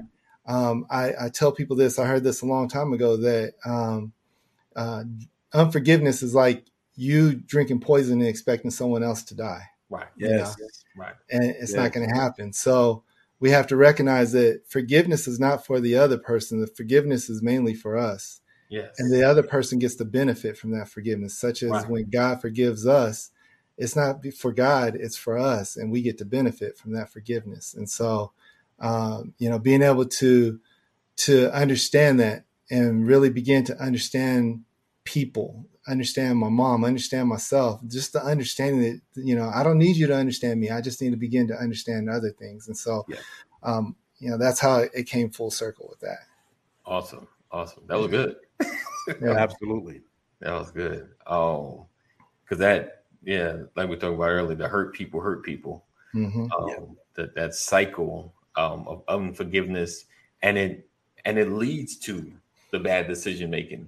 right. 0.47 0.55
um, 0.55 0.85
I, 0.89 1.25
I, 1.25 1.29
tell 1.29 1.51
people 1.51 1.75
this, 1.75 1.99
I 1.99 2.05
heard 2.05 2.23
this 2.23 2.41
a 2.41 2.45
long 2.45 2.69
time 2.69 2.93
ago 2.93 3.17
that 3.17 3.55
um, 3.65 4.13
uh, 4.77 5.03
unforgiveness 5.53 6.23
is 6.23 6.33
like 6.33 6.63
you 6.95 7.35
drinking 7.35 7.81
poison 7.81 8.21
and 8.21 8.29
expecting 8.29 8.71
someone 8.71 9.03
else 9.03 9.23
to 9.23 9.35
die. 9.35 9.63
Right. 9.89 10.07
Yes. 10.15 10.55
yes. 10.57 10.85
Right. 10.95 11.15
And 11.29 11.43
it's 11.43 11.71
yes. 11.71 11.73
not 11.73 11.91
going 11.91 12.07
to 12.07 12.15
happen. 12.15 12.53
So 12.53 13.03
we 13.41 13.49
have 13.49 13.67
to 13.67 13.75
recognize 13.75 14.31
that 14.31 14.61
forgiveness 14.69 15.27
is 15.27 15.37
not 15.37 15.65
for 15.65 15.81
the 15.81 15.97
other 15.97 16.17
person. 16.17 16.61
The 16.61 16.67
forgiveness 16.67 17.29
is 17.29 17.43
mainly 17.43 17.73
for 17.73 17.97
us. 17.97 18.39
Yes. 18.69 18.95
And 18.99 19.11
the 19.11 19.23
other 19.23 19.43
person 19.43 19.79
gets 19.79 19.95
the 19.95 20.05
benefit 20.05 20.57
from 20.57 20.71
that 20.71 20.87
forgiveness, 20.87 21.37
such 21.37 21.61
as 21.61 21.71
right. 21.71 21.89
when 21.89 22.09
God 22.09 22.39
forgives 22.39 22.87
us, 22.87 23.31
it's 23.79 23.95
not 23.95 24.25
for 24.37 24.51
God, 24.51 24.95
it's 24.95 25.15
for 25.15 25.37
us, 25.37 25.77
and 25.77 25.89
we 25.89 26.01
get 26.01 26.17
to 26.17 26.25
benefit 26.25 26.77
from 26.77 26.91
that 26.91 27.09
forgiveness. 27.09 27.73
And 27.73 27.89
so, 27.89 28.33
um, 28.79 29.33
you 29.39 29.49
know, 29.49 29.57
being 29.57 29.81
able 29.81 30.05
to 30.05 30.59
to 31.15 31.51
understand 31.53 32.19
that 32.19 32.43
and 32.69 33.07
really 33.07 33.29
begin 33.29 33.63
to 33.65 33.77
understand 33.81 34.63
people, 35.05 35.65
understand 35.87 36.37
my 36.37 36.49
mom, 36.49 36.83
understand 36.83 37.29
myself, 37.29 37.81
just 37.87 38.13
the 38.13 38.23
understanding 38.23 38.81
that, 38.81 39.23
you 39.25 39.35
know, 39.35 39.49
I 39.53 39.63
don't 39.63 39.77
need 39.77 39.95
you 39.95 40.07
to 40.07 40.15
understand 40.15 40.59
me. 40.59 40.69
I 40.69 40.81
just 40.81 41.01
need 41.01 41.11
to 41.11 41.17
begin 41.17 41.47
to 41.47 41.55
understand 41.55 42.09
other 42.09 42.31
things. 42.31 42.67
And 42.67 42.77
so, 42.77 43.05
yeah. 43.07 43.17
um, 43.63 43.95
you 44.19 44.29
know, 44.29 44.37
that's 44.37 44.59
how 44.59 44.79
it 44.93 45.07
came 45.07 45.29
full 45.29 45.51
circle 45.51 45.87
with 45.89 45.99
that. 46.01 46.19
Awesome. 46.85 47.27
Awesome. 47.51 47.83
That 47.87 47.97
was 47.97 48.07
good. 48.07 48.35
yeah, 49.21 49.31
absolutely. 49.37 50.01
That 50.41 50.53
was 50.53 50.71
good. 50.71 51.09
Oh, 51.25 51.87
cause 52.47 52.59
that, 52.59 52.98
yeah, 53.23 53.57
like 53.75 53.89
we 53.89 53.95
talked 53.95 54.15
about 54.15 54.29
earlier, 54.29 54.55
the 54.55 54.67
hurt 54.67 54.93
people 54.93 55.21
hurt 55.21 55.43
people. 55.43 55.85
Mm-hmm. 56.15 56.51
Um, 56.51 56.67
yeah. 56.67 56.79
that, 57.15 57.35
that 57.35 57.53
cycle 57.53 58.33
um, 58.55 58.87
of 58.87 59.03
unforgiveness 59.07 60.05
and 60.41 60.57
it, 60.57 60.89
and 61.25 61.37
it 61.37 61.51
leads 61.51 61.97
to 61.97 62.31
the 62.71 62.79
bad 62.79 63.07
decision 63.07 63.51
making 63.51 63.87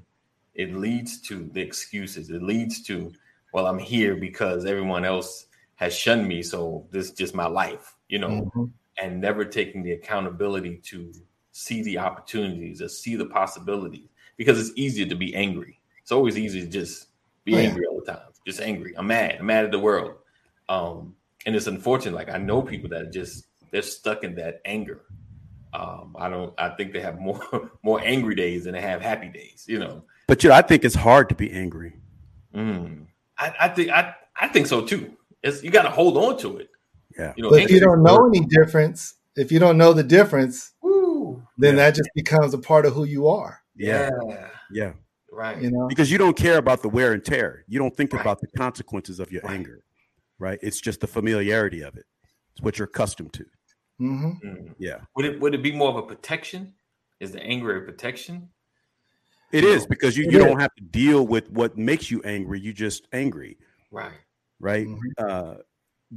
it 0.55 0.75
leads 0.75 1.19
to 1.21 1.49
the 1.53 1.61
excuses. 1.61 2.29
It 2.29 2.43
leads 2.43 2.81
to, 2.83 3.11
well, 3.53 3.67
I'm 3.67 3.79
here 3.79 4.15
because 4.15 4.65
everyone 4.65 5.05
else 5.05 5.47
has 5.75 5.95
shunned 5.95 6.27
me, 6.27 6.43
so 6.43 6.85
this 6.91 7.05
is 7.05 7.11
just 7.11 7.33
my 7.33 7.47
life, 7.47 7.95
you 8.09 8.19
know, 8.19 8.29
mm-hmm. 8.29 8.65
and 9.01 9.21
never 9.21 9.45
taking 9.45 9.81
the 9.81 9.93
accountability 9.93 10.77
to 10.85 11.11
see 11.51 11.81
the 11.83 11.97
opportunities 11.97 12.81
or 12.81 12.89
see 12.89 13.15
the 13.15 13.25
possibilities 13.25 14.07
because 14.37 14.59
it's 14.59 14.77
easier 14.77 15.05
to 15.07 15.15
be 15.15 15.33
angry. 15.35 15.79
It's 16.01 16.11
always 16.11 16.37
easy 16.37 16.61
to 16.61 16.67
just 16.67 17.07
be 17.43 17.55
oh, 17.55 17.59
angry 17.59 17.85
all 17.85 17.99
the 17.99 18.11
time, 18.11 18.30
just 18.45 18.61
angry. 18.61 18.93
I'm 18.97 19.07
mad. 19.07 19.37
I'm 19.39 19.45
mad 19.45 19.65
at 19.65 19.71
the 19.71 19.79
world. 19.79 20.15
Um, 20.69 21.15
and 21.45 21.55
it's 21.55 21.67
unfortunate. 21.67 22.15
Like 22.15 22.29
I 22.29 22.37
know 22.37 22.61
people 22.61 22.89
that 22.89 23.11
just 23.11 23.45
they're 23.71 23.81
stuck 23.81 24.23
in 24.23 24.35
that 24.35 24.61
anger. 24.65 25.01
Um, 25.73 26.15
I 26.19 26.29
don't. 26.29 26.53
I 26.57 26.69
think 26.69 26.93
they 26.93 27.01
have 27.01 27.19
more 27.19 27.71
more 27.83 28.01
angry 28.03 28.35
days 28.35 28.65
than 28.65 28.73
they 28.73 28.81
have 28.81 29.01
happy 29.01 29.29
days. 29.29 29.65
You 29.67 29.79
know, 29.79 30.03
but 30.27 30.43
you 30.43 30.49
know, 30.49 30.55
I 30.55 30.61
think 30.61 30.83
it's 30.83 30.95
hard 30.95 31.29
to 31.29 31.35
be 31.35 31.51
angry. 31.51 31.93
Mm. 32.55 33.07
I, 33.37 33.53
I, 33.59 33.67
think 33.69 33.89
I, 33.89 34.15
I 34.39 34.47
think 34.47 34.67
so 34.67 34.85
too. 34.85 35.11
It's, 35.43 35.63
you 35.63 35.71
got 35.71 35.83
to 35.83 35.89
hold 35.89 36.17
on 36.17 36.37
to 36.39 36.57
it. 36.57 36.69
Yeah. 37.17 37.33
You 37.35 37.43
know, 37.43 37.49
but 37.49 37.61
if 37.61 37.71
you 37.71 37.79
don't 37.79 38.03
know 38.03 38.27
any 38.27 38.45
difference, 38.45 39.15
if 39.35 39.51
you 39.51 39.59
don't 39.59 39.77
know 39.77 39.93
the 39.93 40.03
difference, 40.03 40.71
Ooh, 40.85 41.41
then 41.57 41.75
yeah. 41.75 41.85
that 41.85 41.95
just 41.95 42.09
becomes 42.15 42.53
a 42.53 42.57
part 42.57 42.85
of 42.85 42.93
who 42.93 43.03
you 43.03 43.27
are. 43.27 43.61
Yeah. 43.75 44.09
Yeah. 44.27 44.47
yeah. 44.71 44.93
Right. 45.31 45.61
You 45.61 45.71
know, 45.71 45.87
because 45.87 46.11
you 46.11 46.17
don't 46.17 46.35
care 46.35 46.57
about 46.57 46.81
the 46.81 46.89
wear 46.89 47.13
and 47.13 47.23
tear. 47.23 47.63
You 47.67 47.79
don't 47.79 47.95
think 47.95 48.11
right. 48.11 48.21
about 48.21 48.41
the 48.41 48.47
consequences 48.57 49.19
of 49.19 49.31
your 49.31 49.41
right. 49.43 49.53
anger. 49.53 49.83
Right. 50.37 50.59
It's 50.61 50.81
just 50.81 50.99
the 50.99 51.07
familiarity 51.07 51.81
of 51.81 51.95
it. 51.95 52.05
It's 52.51 52.61
what 52.61 52.77
you're 52.77 52.87
accustomed 52.87 53.33
to. 53.33 53.45
Mm-hmm. 54.01 54.47
Mm. 54.47 54.75
Yeah. 54.77 54.97
Would 55.15 55.25
it 55.25 55.39
would 55.39 55.55
it 55.55 55.63
be 55.63 55.71
more 55.71 55.89
of 55.89 55.95
a 55.95 56.01
protection? 56.01 56.73
Is 57.19 57.31
the 57.31 57.41
anger 57.41 57.77
a 57.77 57.85
protection? 57.85 58.49
It 59.51 59.63
is 59.63 59.85
because 59.85 60.17
you, 60.17 60.25
you 60.29 60.39
don't 60.39 60.59
have 60.59 60.73
to 60.75 60.83
deal 60.83 61.27
with 61.27 61.51
what 61.51 61.77
makes 61.77 62.09
you 62.09 62.21
angry. 62.23 62.59
You 62.59 62.73
just 62.73 63.07
angry. 63.11 63.57
Right. 63.91 64.13
Right. 64.59 64.87
Mm-hmm. 64.87 64.99
Uh, 65.17 65.53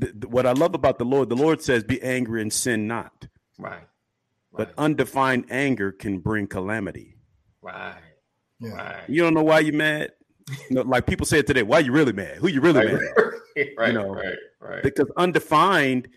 th- 0.00 0.12
th- 0.12 0.24
what 0.26 0.46
I 0.46 0.52
love 0.52 0.74
about 0.74 0.98
the 0.98 1.04
Lord, 1.04 1.28
the 1.28 1.36
Lord 1.36 1.60
says, 1.60 1.82
"Be 1.82 2.00
angry 2.02 2.40
and 2.42 2.52
sin 2.52 2.86
not." 2.86 3.26
Right. 3.58 3.72
right. 3.72 3.86
But 4.52 4.72
undefined 4.78 5.46
anger 5.50 5.90
can 5.92 6.20
bring 6.20 6.46
calamity. 6.46 7.16
Right. 7.60 7.94
Yeah. 8.64 8.74
Right. 8.74 9.08
You 9.08 9.22
don't 9.22 9.34
know 9.34 9.42
why 9.42 9.60
you're 9.60 9.74
mad. 9.74 10.12
You 10.68 10.76
know, 10.76 10.82
like 10.82 11.06
people 11.06 11.26
say 11.26 11.38
it 11.38 11.46
today. 11.46 11.62
Why 11.62 11.78
you 11.80 11.92
really 11.92 12.12
mad? 12.12 12.36
Who 12.36 12.48
you 12.48 12.60
really 12.60 12.84
right. 12.84 12.94
mad? 12.94 13.66
right. 13.78 13.88
You 13.88 13.94
know, 13.94 14.08
right. 14.08 14.36
Right. 14.60 14.82
Because 14.82 15.10
undefined 15.16 16.08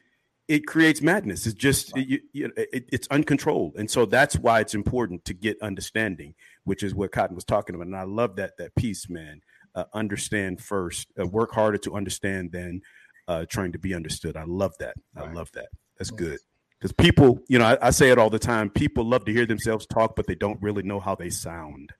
it 0.47 0.65
creates 0.65 1.01
madness. 1.01 1.45
It's 1.45 1.55
just 1.55 1.95
you, 1.97 2.21
you, 2.31 2.51
it, 2.55 2.85
it's 2.91 3.07
uncontrolled, 3.09 3.75
and 3.75 3.91
so 3.91 4.05
that's 4.05 4.37
why 4.37 4.61
it's 4.61 4.73
important 4.73 5.25
to 5.25 5.33
get 5.33 5.61
understanding, 5.61 6.35
which 6.63 6.83
is 6.83 6.95
what 6.95 7.11
Cotton 7.11 7.35
was 7.35 7.43
talking 7.43 7.75
about. 7.75 7.87
And 7.87 7.95
I 7.95 8.03
love 8.03 8.37
that 8.37 8.57
that 8.57 8.73
piece, 8.75 9.09
man. 9.09 9.41
Uh, 9.75 9.83
understand 9.93 10.61
first, 10.61 11.07
uh, 11.19 11.27
work 11.27 11.51
harder 11.51 11.77
to 11.77 11.95
understand 11.95 12.51
than 12.51 12.81
uh, 13.27 13.45
trying 13.47 13.73
to 13.73 13.77
be 13.77 13.93
understood. 13.93 14.35
I 14.35 14.45
love 14.45 14.73
that. 14.79 14.95
I 15.15 15.31
love 15.31 15.51
that. 15.51 15.67
That's 15.97 16.09
good 16.09 16.39
because 16.79 16.93
people, 16.93 17.39
you 17.47 17.59
know, 17.59 17.65
I, 17.65 17.87
I, 17.87 17.89
say 17.91 18.09
it 18.09 18.17
all 18.17 18.29
the 18.29 18.39
time. 18.39 18.69
People 18.69 19.03
love 19.03 19.25
to 19.25 19.33
hear 19.33 19.45
themselves 19.45 19.85
talk, 19.85 20.15
but 20.15 20.27
they 20.27 20.35
don't 20.35 20.61
really 20.61 20.83
know 20.83 20.99
how 20.99 21.15
they 21.15 21.29
sound. 21.29 21.91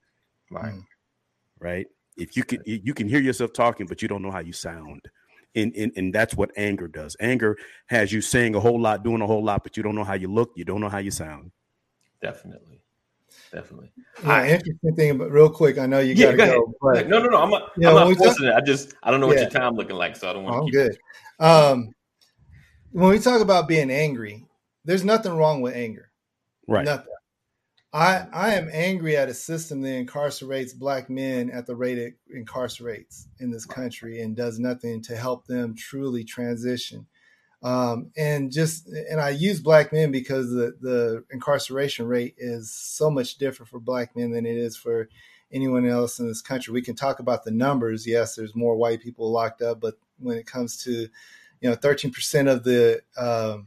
Right. 0.50 0.74
Right. 1.60 1.86
If 2.16 2.36
you 2.36 2.44
can, 2.44 2.60
you 2.66 2.94
can 2.94 3.08
hear 3.08 3.20
yourself 3.20 3.52
talking, 3.52 3.86
but 3.86 4.02
you 4.02 4.08
don't 4.08 4.22
know 4.22 4.30
how 4.30 4.40
you 4.40 4.52
sound 4.52 5.08
and, 5.54 5.74
and, 5.74 5.92
and 5.96 6.14
that's 6.14 6.34
what 6.34 6.50
anger 6.56 6.88
does. 6.88 7.16
Anger 7.20 7.56
has 7.86 8.12
you 8.12 8.20
saying 8.20 8.54
a 8.54 8.60
whole 8.60 8.80
lot, 8.80 9.02
doing 9.02 9.22
a 9.22 9.26
whole 9.26 9.42
lot, 9.42 9.62
but 9.62 9.76
you 9.76 9.82
don't 9.82 9.94
know 9.94 10.04
how 10.04 10.14
you 10.14 10.28
look, 10.28 10.52
you 10.54 10.64
don't 10.64 10.80
know 10.80 10.88
how 10.88 10.98
you 10.98 11.10
sound. 11.10 11.50
Definitely. 12.22 12.80
Definitely. 13.52 13.90
Yeah, 14.22 14.30
I, 14.30 14.48
interesting 14.48 14.94
thing, 14.94 15.18
but 15.18 15.30
real 15.30 15.48
quick, 15.48 15.78
I 15.78 15.86
know 15.86 16.00
you 16.00 16.12
yeah, 16.14 16.32
gotta 16.32 16.52
go. 16.52 16.66
go 16.66 16.74
but, 16.92 17.08
no, 17.08 17.18
no, 17.18 17.28
no. 17.28 17.38
I'm 17.38 17.50
not, 17.50 17.72
I'm 17.76 17.82
not 17.82 18.16
forcing 18.16 18.46
talk, 18.46 18.54
it. 18.54 18.54
I 18.54 18.60
just 18.60 18.94
I 19.02 19.10
don't 19.10 19.20
know 19.20 19.26
what 19.26 19.36
yeah. 19.36 19.42
your 19.42 19.50
time 19.50 19.74
looking 19.74 19.96
like, 19.96 20.16
so 20.16 20.28
I 20.28 20.32
don't 20.34 20.44
want 20.44 20.70
to. 20.72 20.78
Oh, 20.78 20.82
I'm 20.82 20.88
good. 20.88 20.98
Um, 21.38 21.94
when 22.92 23.10
we 23.10 23.18
talk 23.18 23.40
about 23.40 23.68
being 23.68 23.90
angry, 23.90 24.44
there's 24.84 25.04
nothing 25.04 25.32
wrong 25.32 25.62
with 25.62 25.74
anger. 25.74 26.10
Right. 26.66 26.84
Nothing. 26.84 27.06
I 27.92 28.26
I 28.32 28.54
am 28.54 28.68
angry 28.72 29.16
at 29.16 29.30
a 29.30 29.34
system 29.34 29.80
that 29.82 30.06
incarcerates 30.06 30.76
black 30.76 31.08
men 31.08 31.50
at 31.50 31.66
the 31.66 31.74
rate 31.74 31.98
it 31.98 32.14
incarcerates 32.34 33.26
in 33.40 33.50
this 33.50 33.64
country 33.64 34.20
and 34.20 34.36
does 34.36 34.58
nothing 34.58 35.02
to 35.02 35.16
help 35.16 35.46
them 35.46 35.74
truly 35.74 36.24
transition. 36.24 37.06
Um, 37.62 38.12
and 38.16 38.52
just 38.52 38.88
and 38.88 39.20
I 39.20 39.30
use 39.30 39.60
black 39.60 39.92
men 39.92 40.12
because 40.12 40.50
the 40.50 40.76
the 40.80 41.24
incarceration 41.30 42.06
rate 42.06 42.34
is 42.36 42.72
so 42.72 43.10
much 43.10 43.38
different 43.38 43.70
for 43.70 43.80
black 43.80 44.14
men 44.14 44.32
than 44.32 44.44
it 44.44 44.56
is 44.56 44.76
for 44.76 45.08
anyone 45.50 45.86
else 45.86 46.18
in 46.18 46.28
this 46.28 46.42
country. 46.42 46.72
We 46.74 46.82
can 46.82 46.94
talk 46.94 47.20
about 47.20 47.44
the 47.44 47.50
numbers. 47.50 48.06
Yes, 48.06 48.36
there's 48.36 48.54
more 48.54 48.76
white 48.76 49.00
people 49.00 49.32
locked 49.32 49.62
up, 49.62 49.80
but 49.80 49.94
when 50.18 50.36
it 50.36 50.46
comes 50.46 50.82
to 50.84 51.08
you 51.60 51.70
know 51.70 51.74
13% 51.74 52.52
of 52.52 52.64
the 52.64 53.00
uh, 53.16 53.58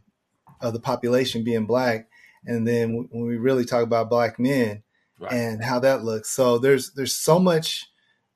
of 0.61 0.73
the 0.73 0.79
population 0.79 1.43
being 1.43 1.65
black 1.65 2.07
and 2.45 2.67
then 2.67 3.07
when 3.11 3.25
we 3.25 3.37
really 3.37 3.65
talk 3.65 3.83
about 3.83 4.09
black 4.09 4.39
men 4.39 4.83
right. 5.19 5.31
and 5.31 5.63
how 5.63 5.79
that 5.79 6.03
looks. 6.03 6.29
So 6.29 6.57
there's 6.57 6.91
there's 6.93 7.13
so 7.13 7.39
much 7.39 7.87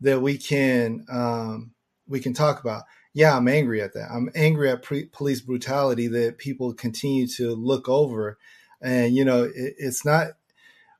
that 0.01 0.21
we 0.21 0.37
can 0.37 1.05
um, 1.11 1.71
we 2.07 2.19
can 2.19 2.33
talk 2.33 2.61
about. 2.61 2.83
Yeah 3.13 3.35
i'm 3.35 3.47
angry 3.47 3.81
at 3.81 3.93
that. 3.93 4.09
I'm 4.11 4.29
angry 4.35 4.69
at 4.69 4.83
pre- 4.83 5.05
police 5.05 5.41
brutality 5.41 6.07
that 6.07 6.37
people 6.37 6.73
continue 6.73 7.27
to 7.29 7.55
look 7.55 7.89
over. 7.89 8.37
And 8.81 9.15
you 9.15 9.25
know 9.25 9.43
it, 9.43 9.75
it's 9.77 10.05
not 10.05 10.29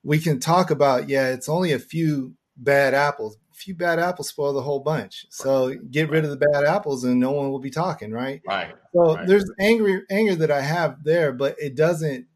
we 0.04 0.20
can 0.20 0.40
talk 0.40 0.72
about 0.72 1.10
yeah 1.10 1.28
it's 1.30 1.50
only 1.50 1.72
a 1.72 1.80
few 1.80 2.36
bad 2.58 2.94
apples. 2.94 3.38
A 3.52 3.56
few 3.56 3.76
bad 3.76 4.00
apples 4.00 4.30
spoil 4.30 4.54
the 4.54 4.62
whole 4.62 4.80
bunch. 4.80 5.26
So 5.30 5.76
get 5.92 6.10
rid 6.10 6.24
of 6.24 6.30
the 6.30 6.38
bad 6.38 6.64
apples 6.64 7.04
and 7.04 7.20
no 7.20 7.32
one 7.32 7.52
will 7.52 7.60
be 7.60 7.70
talking 7.70 8.12
right? 8.12 8.42
Right. 8.48 8.74
So 8.94 9.16
right. 9.16 9.28
there's 9.28 9.50
angry 9.60 10.02
anger 10.10 10.36
that 10.36 10.52
i 10.52 10.62
have 10.62 11.04
there 11.04 11.34
but 11.34 11.56
it 11.60 11.76
doesn't 11.76 12.28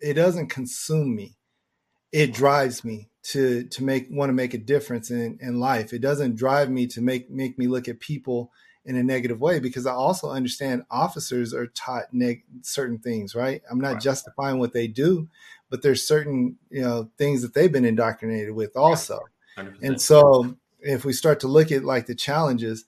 it 0.00 0.14
doesn't 0.14 0.48
consume 0.48 1.14
me. 1.14 1.36
It 2.12 2.32
drives 2.32 2.84
me 2.84 3.10
to 3.24 3.64
to 3.64 3.82
make 3.82 4.06
want 4.10 4.28
to 4.28 4.34
make 4.34 4.54
a 4.54 4.58
difference 4.58 5.10
in 5.10 5.38
in 5.40 5.58
life. 5.58 5.92
It 5.92 6.00
doesn't 6.00 6.36
drive 6.36 6.70
me 6.70 6.86
to 6.88 7.00
make 7.00 7.30
make 7.30 7.58
me 7.58 7.66
look 7.66 7.88
at 7.88 8.00
people 8.00 8.52
in 8.84 8.96
a 8.96 9.02
negative 9.02 9.40
way 9.40 9.58
because 9.58 9.86
I 9.86 9.92
also 9.92 10.30
understand 10.30 10.84
officers 10.90 11.54
are 11.54 11.68
taught 11.68 12.12
neg- 12.12 12.44
certain 12.62 12.98
things, 12.98 13.34
right? 13.34 13.62
I'm 13.70 13.80
not 13.80 13.94
right. 13.94 14.02
justifying 14.02 14.58
what 14.58 14.74
they 14.74 14.86
do, 14.86 15.28
but 15.70 15.82
there's 15.82 16.06
certain, 16.06 16.58
you 16.70 16.82
know, 16.82 17.10
things 17.16 17.40
that 17.42 17.54
they've 17.54 17.72
been 17.72 17.86
indoctrinated 17.86 18.54
with 18.54 18.76
also. 18.76 19.20
100%. 19.56 19.78
And 19.82 20.00
so 20.00 20.56
if 20.80 21.04
we 21.04 21.14
start 21.14 21.40
to 21.40 21.48
look 21.48 21.72
at 21.72 21.84
like 21.84 22.06
the 22.06 22.14
challenges, 22.14 22.84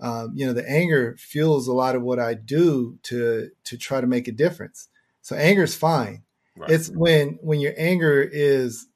um, 0.00 0.32
you 0.34 0.46
know, 0.46 0.52
the 0.52 0.68
anger 0.68 1.16
fuels 1.18 1.66
a 1.66 1.72
lot 1.72 1.96
of 1.96 2.02
what 2.02 2.18
I 2.18 2.34
do 2.34 2.98
to 3.04 3.50
to 3.64 3.78
try 3.78 4.00
to 4.00 4.06
make 4.06 4.28
a 4.28 4.32
difference. 4.32 4.88
So 5.22 5.34
anger 5.34 5.64
is 5.64 5.74
fine. 5.74 6.24
Right. 6.58 6.70
It's 6.70 6.88
when 6.88 7.38
when 7.40 7.60
your 7.60 7.74
anger 7.76 8.20
is 8.20 8.86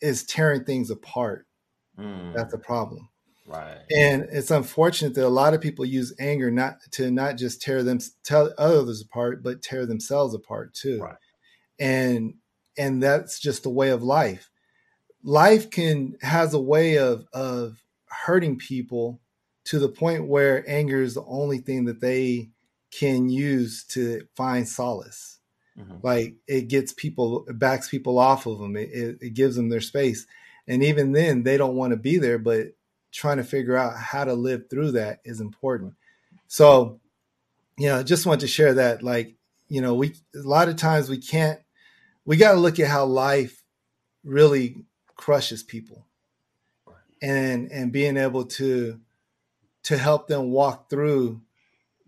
is 0.00 0.24
tearing 0.24 0.64
things 0.64 0.90
apart. 0.90 1.46
Mm. 1.98 2.34
That's 2.34 2.54
a 2.54 2.58
problem. 2.58 3.08
Right. 3.46 3.78
And 3.94 4.26
it's 4.32 4.50
unfortunate 4.50 5.14
that 5.14 5.26
a 5.26 5.28
lot 5.28 5.54
of 5.54 5.60
people 5.60 5.84
use 5.84 6.14
anger 6.18 6.50
not 6.50 6.78
to 6.92 7.10
not 7.10 7.36
just 7.36 7.60
tear 7.60 7.82
them 7.82 7.98
tell 8.22 8.52
others 8.56 9.02
apart, 9.02 9.42
but 9.42 9.62
tear 9.62 9.84
themselves 9.84 10.34
apart 10.34 10.74
too. 10.74 11.00
Right. 11.00 11.16
And 11.78 12.34
and 12.78 13.02
that's 13.02 13.38
just 13.38 13.66
a 13.66 13.70
way 13.70 13.90
of 13.90 14.02
life. 14.02 14.50
Life 15.22 15.70
can 15.70 16.16
has 16.22 16.54
a 16.54 16.60
way 16.60 16.98
of 16.98 17.26
of 17.32 17.84
hurting 18.08 18.58
people 18.58 19.20
to 19.64 19.78
the 19.78 19.88
point 19.88 20.28
where 20.28 20.68
anger 20.68 21.02
is 21.02 21.14
the 21.14 21.24
only 21.24 21.58
thing 21.58 21.84
that 21.86 22.00
they 22.00 22.50
can 22.90 23.28
use 23.28 23.84
to 23.84 24.22
find 24.36 24.68
solace. 24.68 25.40
Mm-hmm. 25.78 25.96
Like 26.02 26.34
it 26.46 26.68
gets 26.68 26.92
people, 26.92 27.44
it 27.48 27.58
backs 27.58 27.88
people 27.88 28.18
off 28.18 28.46
of 28.46 28.58
them. 28.58 28.76
It, 28.76 28.90
it, 28.92 29.18
it 29.20 29.34
gives 29.34 29.56
them 29.56 29.68
their 29.68 29.80
space. 29.80 30.26
And 30.66 30.82
even 30.82 31.12
then, 31.12 31.42
they 31.42 31.56
don't 31.56 31.76
want 31.76 31.92
to 31.92 31.96
be 31.96 32.18
there, 32.18 32.38
but 32.38 32.68
trying 33.12 33.36
to 33.36 33.44
figure 33.44 33.76
out 33.76 33.96
how 33.96 34.24
to 34.24 34.34
live 34.34 34.70
through 34.70 34.92
that 34.92 35.20
is 35.24 35.40
important. 35.40 35.94
So, 36.46 37.00
you 37.76 37.88
know, 37.88 38.02
just 38.02 38.26
want 38.26 38.40
to 38.40 38.46
share 38.46 38.74
that. 38.74 39.02
Like, 39.02 39.34
you 39.68 39.80
know, 39.80 39.94
we, 39.94 40.14
a 40.34 40.38
lot 40.38 40.68
of 40.68 40.76
times 40.76 41.08
we 41.08 41.18
can't, 41.18 41.60
we 42.24 42.36
got 42.36 42.52
to 42.52 42.58
look 42.58 42.80
at 42.80 42.88
how 42.88 43.04
life 43.04 43.62
really 44.22 44.76
crushes 45.16 45.62
people 45.62 46.06
and, 47.20 47.70
and 47.70 47.92
being 47.92 48.16
able 48.16 48.46
to, 48.46 49.00
to 49.82 49.98
help 49.98 50.28
them 50.28 50.50
walk 50.50 50.88
through 50.88 51.42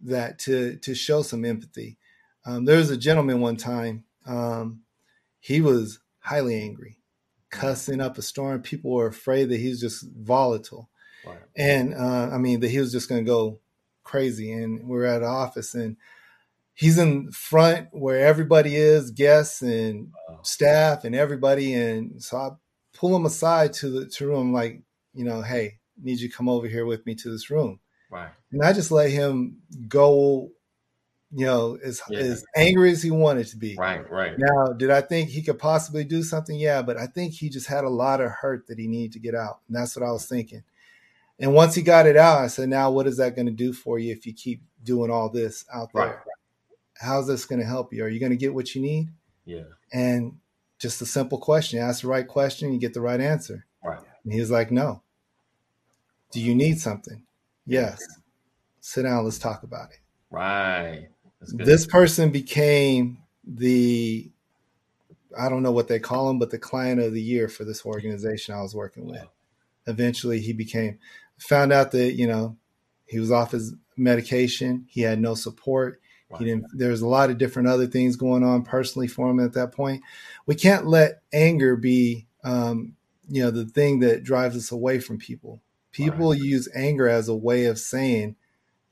that 0.02 0.38
to 0.40 0.76
to 0.76 0.94
show 0.94 1.22
some 1.22 1.44
empathy. 1.44 1.96
Um, 2.46 2.64
there 2.64 2.78
was 2.78 2.90
a 2.90 2.96
gentleman 2.96 3.40
one 3.40 3.56
time. 3.56 4.04
Um, 4.26 4.82
he 5.40 5.60
was 5.60 5.98
highly 6.20 6.60
angry, 6.60 6.98
cussing 7.50 8.00
up 8.00 8.18
a 8.18 8.22
storm. 8.22 8.62
People 8.62 8.92
were 8.92 9.06
afraid 9.06 9.48
that 9.50 9.60
he 9.60 9.68
was 9.68 9.80
just 9.80 10.06
volatile, 10.16 10.88
and 11.56 11.94
uh, 11.94 12.30
I 12.32 12.38
mean 12.38 12.60
that 12.60 12.70
he 12.70 12.78
was 12.78 12.92
just 12.92 13.08
going 13.08 13.24
to 13.24 13.28
go 13.28 13.60
crazy. 14.04 14.52
And 14.52 14.88
we 14.88 14.98
are 14.98 15.04
at 15.04 15.22
an 15.22 15.28
office, 15.28 15.74
and 15.74 15.96
he's 16.74 16.98
in 16.98 17.30
front 17.32 17.88
where 17.92 18.26
everybody 18.26 18.76
is, 18.76 19.10
guests 19.10 19.62
and 19.62 20.12
wow. 20.28 20.40
staff 20.42 21.04
and 21.04 21.14
everybody. 21.14 21.74
And 21.74 22.22
so 22.22 22.36
I 22.36 22.50
pull 22.94 23.14
him 23.16 23.26
aside 23.26 23.72
to 23.74 23.90
the 23.90 24.06
to 24.06 24.26
room, 24.26 24.52
like 24.52 24.82
you 25.14 25.24
know, 25.24 25.42
hey, 25.42 25.78
need 26.00 26.20
you 26.20 26.30
come 26.30 26.48
over 26.48 26.68
here 26.68 26.86
with 26.86 27.04
me 27.06 27.14
to 27.16 27.30
this 27.30 27.50
room. 27.50 27.80
Right. 28.10 28.30
And 28.52 28.62
I 28.62 28.72
just 28.72 28.90
let 28.90 29.10
him 29.10 29.58
go, 29.88 30.50
you 31.32 31.44
know, 31.44 31.78
as 31.84 32.00
yeah. 32.08 32.20
as 32.20 32.44
angry 32.54 32.90
as 32.90 33.02
he 33.02 33.10
wanted 33.10 33.46
to 33.48 33.56
be. 33.56 33.74
Right, 33.76 34.08
right. 34.10 34.34
Now, 34.38 34.72
did 34.72 34.90
I 34.90 35.00
think 35.00 35.30
he 35.30 35.42
could 35.42 35.58
possibly 35.58 36.04
do 36.04 36.22
something? 36.22 36.58
Yeah, 36.58 36.82
but 36.82 36.96
I 36.96 37.06
think 37.06 37.34
he 37.34 37.48
just 37.48 37.66
had 37.66 37.84
a 37.84 37.90
lot 37.90 38.20
of 38.20 38.30
hurt 38.30 38.66
that 38.68 38.78
he 38.78 38.86
needed 38.86 39.12
to 39.12 39.18
get 39.18 39.34
out. 39.34 39.60
And 39.66 39.76
that's 39.76 39.96
what 39.96 40.06
I 40.06 40.12
was 40.12 40.26
thinking. 40.26 40.62
And 41.38 41.52
once 41.52 41.74
he 41.74 41.82
got 41.82 42.06
it 42.06 42.16
out, 42.16 42.38
I 42.38 42.46
said, 42.46 42.68
now 42.68 42.90
what 42.90 43.06
is 43.06 43.18
that 43.18 43.36
going 43.36 43.46
to 43.46 43.52
do 43.52 43.72
for 43.72 43.98
you 43.98 44.12
if 44.12 44.26
you 44.26 44.32
keep 44.32 44.62
doing 44.82 45.10
all 45.10 45.28
this 45.28 45.64
out 45.72 45.92
there? 45.92 46.06
Right. 46.06 46.16
How's 46.98 47.26
this 47.26 47.44
going 47.44 47.60
to 47.60 47.66
help 47.66 47.92
you? 47.92 48.04
Are 48.04 48.08
you 48.08 48.20
going 48.20 48.30
to 48.32 48.36
get 48.36 48.54
what 48.54 48.74
you 48.74 48.80
need? 48.80 49.10
Yeah. 49.44 49.64
And 49.92 50.38
just 50.78 51.02
a 51.02 51.06
simple 51.06 51.38
question. 51.38 51.78
You 51.78 51.84
ask 51.84 52.02
the 52.02 52.08
right 52.08 52.26
question, 52.26 52.72
you 52.72 52.78
get 52.78 52.94
the 52.94 53.02
right 53.02 53.20
answer. 53.20 53.66
Right. 53.84 54.00
And 54.24 54.32
he 54.32 54.40
was 54.40 54.50
like, 54.50 54.70
no. 54.70 55.02
Do 56.32 56.40
you 56.40 56.54
need 56.54 56.80
something? 56.80 57.24
Yes. 57.66 58.02
Sit 58.80 59.02
down. 59.02 59.24
Let's 59.24 59.38
talk 59.38 59.62
about 59.62 59.90
it. 59.90 59.98
Right. 60.30 61.08
This 61.52 61.86
person 61.86 62.30
became 62.30 63.18
the, 63.44 64.30
I 65.38 65.48
don't 65.48 65.62
know 65.62 65.72
what 65.72 65.88
they 65.88 65.98
call 65.98 66.30
him, 66.30 66.38
but 66.38 66.50
the 66.50 66.58
client 66.58 67.00
of 67.00 67.12
the 67.12 67.22
year 67.22 67.48
for 67.48 67.64
this 67.64 67.84
organization 67.84 68.54
I 68.54 68.62
was 68.62 68.74
working 68.74 69.06
with. 69.06 69.26
Eventually, 69.86 70.40
he 70.40 70.52
became, 70.52 70.98
found 71.38 71.72
out 71.72 71.92
that, 71.92 72.14
you 72.14 72.26
know, 72.26 72.56
he 73.04 73.20
was 73.20 73.30
off 73.30 73.52
his 73.52 73.74
medication. 73.96 74.86
He 74.88 75.02
had 75.02 75.20
no 75.20 75.34
support. 75.34 76.00
Wow. 76.28 76.38
He 76.38 76.44
didn't, 76.46 76.66
there's 76.74 77.02
a 77.02 77.08
lot 77.08 77.30
of 77.30 77.38
different 77.38 77.68
other 77.68 77.86
things 77.86 78.16
going 78.16 78.42
on 78.42 78.62
personally 78.62 79.06
for 79.06 79.30
him 79.30 79.38
at 79.38 79.52
that 79.52 79.72
point. 79.72 80.02
We 80.46 80.56
can't 80.56 80.86
let 80.86 81.22
anger 81.32 81.76
be, 81.76 82.26
um, 82.42 82.96
you 83.28 83.42
know, 83.42 83.50
the 83.50 83.66
thing 83.66 84.00
that 84.00 84.24
drives 84.24 84.56
us 84.56 84.72
away 84.72 84.98
from 84.98 85.18
people. 85.18 85.60
People 85.92 86.32
right. 86.32 86.40
use 86.40 86.68
anger 86.74 87.08
as 87.08 87.28
a 87.28 87.34
way 87.34 87.66
of 87.66 87.78
saying, 87.78 88.36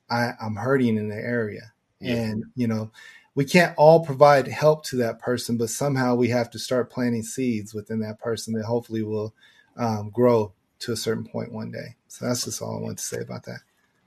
I, 0.08 0.32
am 0.40 0.56
hurting 0.56 0.96
in 0.96 1.08
the 1.08 1.16
area. 1.16 1.73
Yeah. 2.04 2.14
And, 2.16 2.44
you 2.54 2.66
know, 2.66 2.90
we 3.34 3.44
can't 3.44 3.74
all 3.76 4.04
provide 4.04 4.46
help 4.46 4.84
to 4.86 4.96
that 4.96 5.18
person, 5.18 5.56
but 5.56 5.70
somehow 5.70 6.14
we 6.14 6.28
have 6.28 6.50
to 6.50 6.58
start 6.58 6.90
planting 6.90 7.22
seeds 7.22 7.74
within 7.74 7.98
that 8.00 8.18
person 8.20 8.54
that 8.54 8.64
hopefully 8.64 9.02
will 9.02 9.34
um, 9.76 10.10
grow 10.10 10.52
to 10.80 10.92
a 10.92 10.96
certain 10.96 11.24
point 11.24 11.52
one 11.52 11.70
day. 11.70 11.96
So 12.08 12.26
that's 12.26 12.44
just 12.44 12.62
all 12.62 12.76
I 12.76 12.80
want 12.80 12.98
to 12.98 13.04
say 13.04 13.18
about 13.20 13.44
that. 13.44 13.60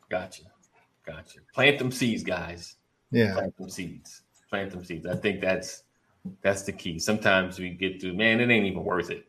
Gotcha. 0.09 0.43
Gotcha. 1.05 1.39
Plant 1.53 1.79
them 1.79 1.91
seeds, 1.91 2.23
guys. 2.23 2.75
Yeah. 3.11 3.33
Plant 3.33 3.57
them 3.57 3.69
seeds. 3.69 4.21
Plant 4.49 4.71
them 4.71 4.85
seeds. 4.85 5.05
I 5.05 5.15
think 5.15 5.41
that's 5.41 5.83
that's 6.41 6.63
the 6.63 6.73
key. 6.73 6.99
Sometimes 6.99 7.59
we 7.59 7.69
get 7.69 8.01
to, 8.01 8.13
man, 8.13 8.39
it 8.39 8.49
ain't 8.49 8.65
even 8.65 8.83
worth 8.83 9.09
it. 9.09 9.27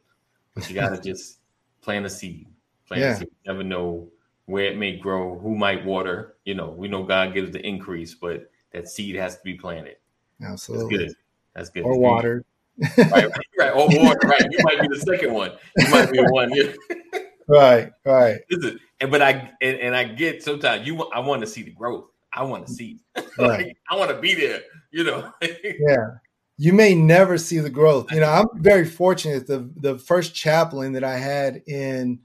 But 0.54 0.68
you 0.68 0.74
gotta 0.74 1.00
just 1.02 1.38
plant 1.80 2.06
a 2.06 2.10
seed 2.10 2.48
plant 2.88 3.02
yeah. 3.02 3.14
seed. 3.14 3.28
You 3.44 3.52
never 3.52 3.62
know 3.62 4.08
where 4.46 4.64
it 4.64 4.78
may 4.78 4.96
grow, 4.96 5.38
who 5.38 5.54
might 5.54 5.84
water. 5.84 6.36
You 6.44 6.54
know, 6.54 6.70
we 6.70 6.88
know 6.88 7.04
God 7.04 7.34
gives 7.34 7.52
the 7.52 7.64
increase, 7.64 8.14
but 8.14 8.50
that 8.72 8.88
seed 8.88 9.16
has 9.16 9.36
to 9.36 9.42
be 9.44 9.54
planted. 9.54 9.96
Absolutely. 10.42 10.96
That's 10.96 11.08
good. 11.08 11.16
That's 11.54 11.70
good. 11.70 11.84
Or 11.84 11.98
water. 11.98 12.44
right, 12.78 12.98
right, 13.12 13.30
right. 13.58 13.72
Or 13.72 13.88
water, 13.88 14.18
right. 14.24 14.46
You 14.50 14.58
might 14.62 14.80
be 14.80 14.88
the 14.88 15.00
second 15.00 15.32
one. 15.32 15.52
You 15.76 15.88
might 15.90 16.10
be 16.10 16.18
the 16.18 16.32
one. 16.32 16.52
Right, 17.48 17.90
right. 18.04 18.40
Listen, 18.50 18.78
and 19.00 19.10
but 19.10 19.22
I 19.22 19.50
and, 19.62 19.78
and 19.78 19.96
I 19.96 20.04
get 20.04 20.42
sometimes 20.42 20.86
you 20.86 21.02
I 21.04 21.20
want 21.20 21.40
to 21.40 21.46
see 21.46 21.62
the 21.62 21.70
growth. 21.70 22.04
I 22.30 22.44
want 22.44 22.66
to 22.66 22.72
see. 22.72 23.00
Right. 23.38 23.66
like, 23.68 23.76
I 23.88 23.94
want 23.94 24.10
to 24.10 24.20
be 24.20 24.34
there, 24.34 24.62
you 24.90 25.04
know. 25.04 25.32
yeah. 25.40 26.08
You 26.56 26.72
may 26.72 26.92
never 26.94 27.38
see 27.38 27.60
the 27.60 27.70
growth. 27.70 28.10
You 28.10 28.18
know, 28.18 28.28
I'm 28.28 28.48
very 28.62 28.84
fortunate. 28.84 29.46
The 29.46 29.70
the 29.76 29.96
first 29.96 30.34
chaplain 30.34 30.92
that 30.92 31.04
I 31.04 31.16
had 31.16 31.62
in 31.66 32.18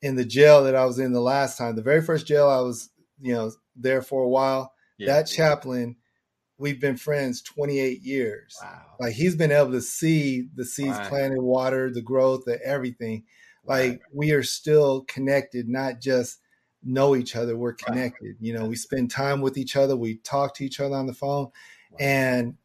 in 0.00 0.14
the 0.14 0.24
jail 0.24 0.62
that 0.64 0.76
I 0.76 0.84
was 0.84 0.98
in 1.00 1.12
the 1.12 1.20
last 1.20 1.58
time, 1.58 1.74
the 1.74 1.82
very 1.82 2.00
first 2.00 2.26
jail 2.26 2.48
I 2.48 2.60
was, 2.60 2.88
you 3.20 3.34
know, 3.34 3.50
there 3.74 4.00
for 4.00 4.22
a 4.22 4.28
while. 4.28 4.72
Yeah. 5.00 5.14
That 5.14 5.26
chaplain, 5.26 5.96
we've 6.58 6.80
been 6.80 6.96
friends 6.96 7.40
28 7.42 8.02
years. 8.02 8.56
Wow. 8.62 8.82
Like 9.00 9.14
he's 9.14 9.34
been 9.34 9.50
able 9.50 9.72
to 9.72 9.80
see 9.80 10.48
the 10.54 10.64
seeds 10.64 10.98
right. 10.98 11.08
planted, 11.08 11.40
water, 11.40 11.90
the 11.90 12.02
growth, 12.02 12.44
the 12.44 12.62
everything. 12.62 13.24
Like 13.64 13.90
right. 13.90 14.00
we 14.12 14.32
are 14.32 14.42
still 14.42 15.02
connected, 15.02 15.68
not 15.68 16.00
just 16.00 16.38
know 16.82 17.16
each 17.16 17.34
other. 17.34 17.56
We're 17.56 17.72
connected. 17.72 18.36
You 18.40 18.52
know, 18.52 18.66
we 18.66 18.76
spend 18.76 19.10
time 19.10 19.40
with 19.40 19.56
each 19.56 19.74
other. 19.74 19.96
We 19.96 20.16
talk 20.16 20.54
to 20.56 20.64
each 20.64 20.80
other 20.80 20.94
on 20.94 21.06
the 21.06 21.14
phone. 21.14 21.50
And 21.98 22.56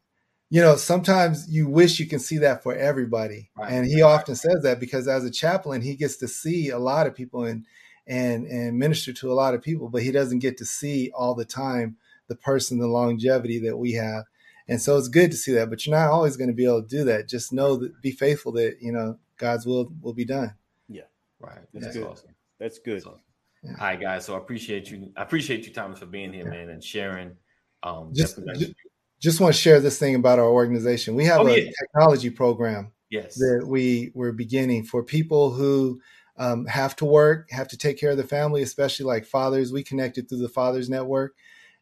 you 0.50 0.62
know, 0.62 0.76
sometimes 0.76 1.50
you 1.50 1.68
wish 1.68 2.00
you 2.00 2.06
can 2.06 2.20
see 2.20 2.38
that 2.40 2.64
for 2.64 2.76
everybody. 2.76 3.50
Right. 3.58 3.72
And 3.72 3.86
he 3.86 4.02
often 4.02 4.36
says 4.36 4.62
that 4.64 4.80
because 4.80 5.08
as 5.08 5.26
a 5.26 5.32
chaplain, 5.32 5.82
he 5.82 5.96
gets 5.96 6.18
to 6.18 6.28
see 6.28 6.70
a 6.70 6.80
lot 6.80 7.08
of 7.08 7.16
people 7.16 7.46
and 7.46 7.66
and 8.08 8.46
and 8.46 8.78
minister 8.78 9.14
to 9.14 9.32
a 9.32 9.34
lot 9.34 9.54
of 9.54 9.62
people, 9.62 9.90
but 9.90 10.04
he 10.04 10.12
doesn't 10.12 10.40
get 10.40 10.58
to 10.58 10.66
see 10.66 11.12
all 11.16 11.34
the 11.34 11.46
time 11.46 11.98
the 12.28 12.36
person, 12.36 12.80
the 12.80 12.88
longevity 12.88 13.60
that 13.60 13.78
we 13.78 13.94
have. 13.94 14.24
And 14.68 14.82
so 14.82 14.98
it's 14.98 15.08
good 15.08 15.32
to 15.32 15.38
see 15.38 15.52
that, 15.54 15.70
but 15.70 15.86
you're 15.86 15.96
not 15.96 16.10
always 16.10 16.38
going 16.38 16.50
to 16.50 16.56
be 16.56 16.66
able 16.66 16.82
to 16.82 16.88
do 16.88 17.04
that. 17.06 17.30
Just 17.30 17.54
know 17.54 17.76
that 17.78 18.02
be 18.02 18.12
faithful 18.12 18.52
that, 18.54 18.78
you 18.82 18.92
know, 18.92 19.20
God's 19.38 19.66
will 19.66 19.92
will 20.02 20.14
be 20.14 20.26
done. 20.26 20.56
Yeah. 20.90 21.04
Right. 21.40 21.60
That's, 21.74 21.86
That's 21.86 21.98
good. 21.98 22.08
awesome. 22.08 22.36
That's 22.60 22.80
good. 22.80 22.96
That's 22.96 23.06
awesome. 23.06 23.22
Yeah. 23.64 23.72
All 23.80 23.88
right, 23.88 24.02
guys. 24.02 24.26
So 24.26 24.36
I 24.36 24.38
appreciate 24.38 24.90
you. 24.90 25.12
I 25.16 25.22
appreciate 25.22 25.68
you, 25.68 25.74
Thomas, 25.74 26.00
for 26.00 26.06
being 26.06 26.34
here, 26.34 26.46
yeah. 26.46 26.52
man, 26.52 26.70
and 26.70 26.84
sharing. 26.84 27.36
Um, 27.84 28.12
just, 28.16 28.40
just, 28.56 28.74
just 29.20 29.40
want 29.40 29.54
to 29.54 29.62
share 29.62 29.80
this 29.80 30.00
thing 30.00 30.16
about 30.16 30.40
our 30.40 30.50
organization. 30.50 31.16
We 31.16 31.26
have 31.26 31.42
oh, 31.42 31.48
a 31.48 31.60
yeah. 31.60 31.72
technology 31.80 32.30
program 32.30 32.92
yes. 33.10 33.36
that 33.36 33.66
we 33.68 34.12
we're 34.16 34.32
beginning 34.32 34.84
for 34.84 35.04
people 35.04 35.52
who 35.52 36.02
um, 36.38 36.66
have 36.66 36.96
to 36.98 37.06
work, 37.06 37.50
have 37.52 37.68
to 37.70 37.78
take 37.78 38.00
care 38.00 38.12
of 38.12 38.18
the 38.18 38.24
family, 38.24 38.62
especially 38.62 39.06
like 39.06 39.26
fathers. 39.26 39.72
We 39.72 39.84
connected 39.84 40.28
through 40.28 40.40
the 40.40 40.50
Fathers 40.50 40.90
Network, 40.90 41.36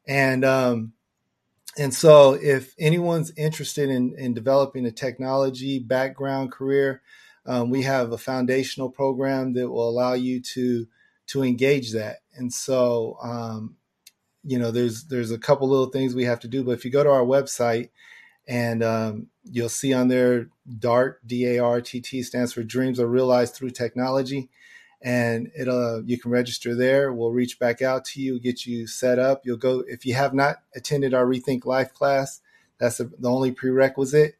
and 0.07 0.43
um, 0.45 0.93
and 1.77 1.93
so 1.93 2.33
if 2.33 2.75
anyone's 2.79 3.31
interested 3.37 3.89
in 3.89 4.15
in 4.17 4.33
developing 4.33 4.85
a 4.85 4.91
technology 4.91 5.79
background 5.79 6.51
career, 6.51 7.01
um, 7.45 7.69
we 7.69 7.83
have 7.83 8.11
a 8.11 8.17
foundational 8.17 8.89
program 8.89 9.53
that 9.53 9.69
will 9.69 9.89
allow 9.89 10.13
you 10.13 10.41
to 10.41 10.87
to 11.27 11.43
engage 11.43 11.93
that. 11.93 12.17
And 12.35 12.53
so 12.53 13.17
um, 13.23 13.75
you 14.43 14.59
know, 14.59 14.71
there's 14.71 15.05
there's 15.05 15.31
a 15.31 15.37
couple 15.37 15.69
little 15.69 15.87
things 15.87 16.13
we 16.13 16.25
have 16.25 16.41
to 16.41 16.47
do. 16.47 16.63
But 16.63 16.71
if 16.71 16.85
you 16.85 16.91
go 16.91 17.03
to 17.03 17.09
our 17.09 17.23
website 17.23 17.89
and 18.47 18.83
um, 18.83 19.27
you'll 19.43 19.69
see 19.69 19.93
on 19.93 20.09
there 20.09 20.49
DART, 20.79 21.25
D 21.25 21.47
A 21.47 21.59
R 21.59 21.81
T 21.81 22.01
T 22.01 22.21
stands 22.23 22.53
for 22.53 22.63
Dreams 22.63 22.99
Are 22.99 23.07
Realized 23.07 23.55
Through 23.55 23.71
Technology. 23.71 24.49
And 25.03 25.51
it'll 25.57 26.01
you 26.05 26.17
can 26.17 26.31
register 26.31 26.73
there. 26.73 27.11
We'll 27.13 27.31
reach 27.31 27.59
back 27.59 27.81
out 27.81 28.05
to 28.05 28.21
you, 28.21 28.39
get 28.39 28.65
you 28.65 28.87
set 28.87 29.19
up. 29.19 29.41
You'll 29.43 29.57
go 29.57 29.83
if 29.87 30.05
you 30.05 30.13
have 30.13 30.33
not 30.33 30.57
attended 30.75 31.13
our 31.13 31.25
Rethink 31.25 31.65
Life 31.65 31.93
class. 31.93 32.41
That's 32.79 32.97
the, 32.97 33.11
the 33.19 33.29
only 33.29 33.51
prerequisite. 33.51 34.35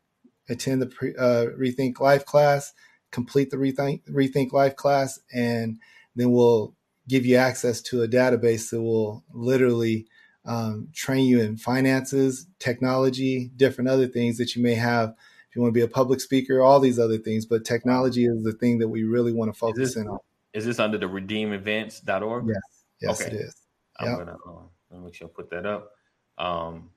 Attend 0.49 0.81
the 0.81 0.87
pre, 0.87 1.15
uh, 1.15 1.47
Rethink 1.57 1.99
Life 1.99 2.25
class, 2.25 2.73
complete 3.11 3.49
the 3.49 3.57
Rethink 3.57 4.01
Rethink 4.09 4.53
Life 4.53 4.75
class, 4.75 5.19
and 5.33 5.79
then 6.15 6.31
we'll 6.31 6.73
give 7.07 7.25
you 7.25 7.35
access 7.35 7.81
to 7.81 8.01
a 8.01 8.07
database 8.07 8.69
that 8.69 8.81
will 8.81 9.23
literally 9.33 10.07
um, 10.45 10.89
train 10.93 11.25
you 11.25 11.41
in 11.41 11.57
finances, 11.57 12.47
technology, 12.59 13.51
different 13.55 13.89
other 13.89 14.07
things 14.07 14.37
that 14.37 14.55
you 14.55 14.63
may 14.63 14.75
have. 14.75 15.09
If 15.49 15.55
you 15.55 15.61
want 15.61 15.73
to 15.73 15.77
be 15.77 15.83
a 15.83 15.87
public 15.87 16.19
speaker, 16.19 16.61
all 16.61 16.79
these 16.79 16.99
other 16.99 17.17
things, 17.17 17.45
but 17.45 17.63
technology 17.63 18.25
is 18.25 18.43
the 18.43 18.53
thing 18.53 18.79
that 18.79 18.87
we 18.87 19.03
really 19.03 19.33
want 19.33 19.53
to 19.53 19.57
focus 19.57 19.89
this, 19.89 19.95
in 19.97 20.07
on. 20.07 20.19
Is 20.53 20.65
this 20.65 20.79
under 20.79 20.97
the 20.97 21.07
redeemevents.org? 21.07 22.47
Yes, 22.47 22.83
yes, 23.01 23.21
Okay. 23.21 23.35
it 23.35 23.39
is. 23.41 23.55
I'm 23.99 24.17
gonna 24.17 24.37
uh, 24.45 24.97
make 24.99 25.15
sure 25.15 25.27
I 25.27 25.31
put 25.35 25.49
that 25.51 25.65
up. 25.65 25.91
Um, 26.37 26.89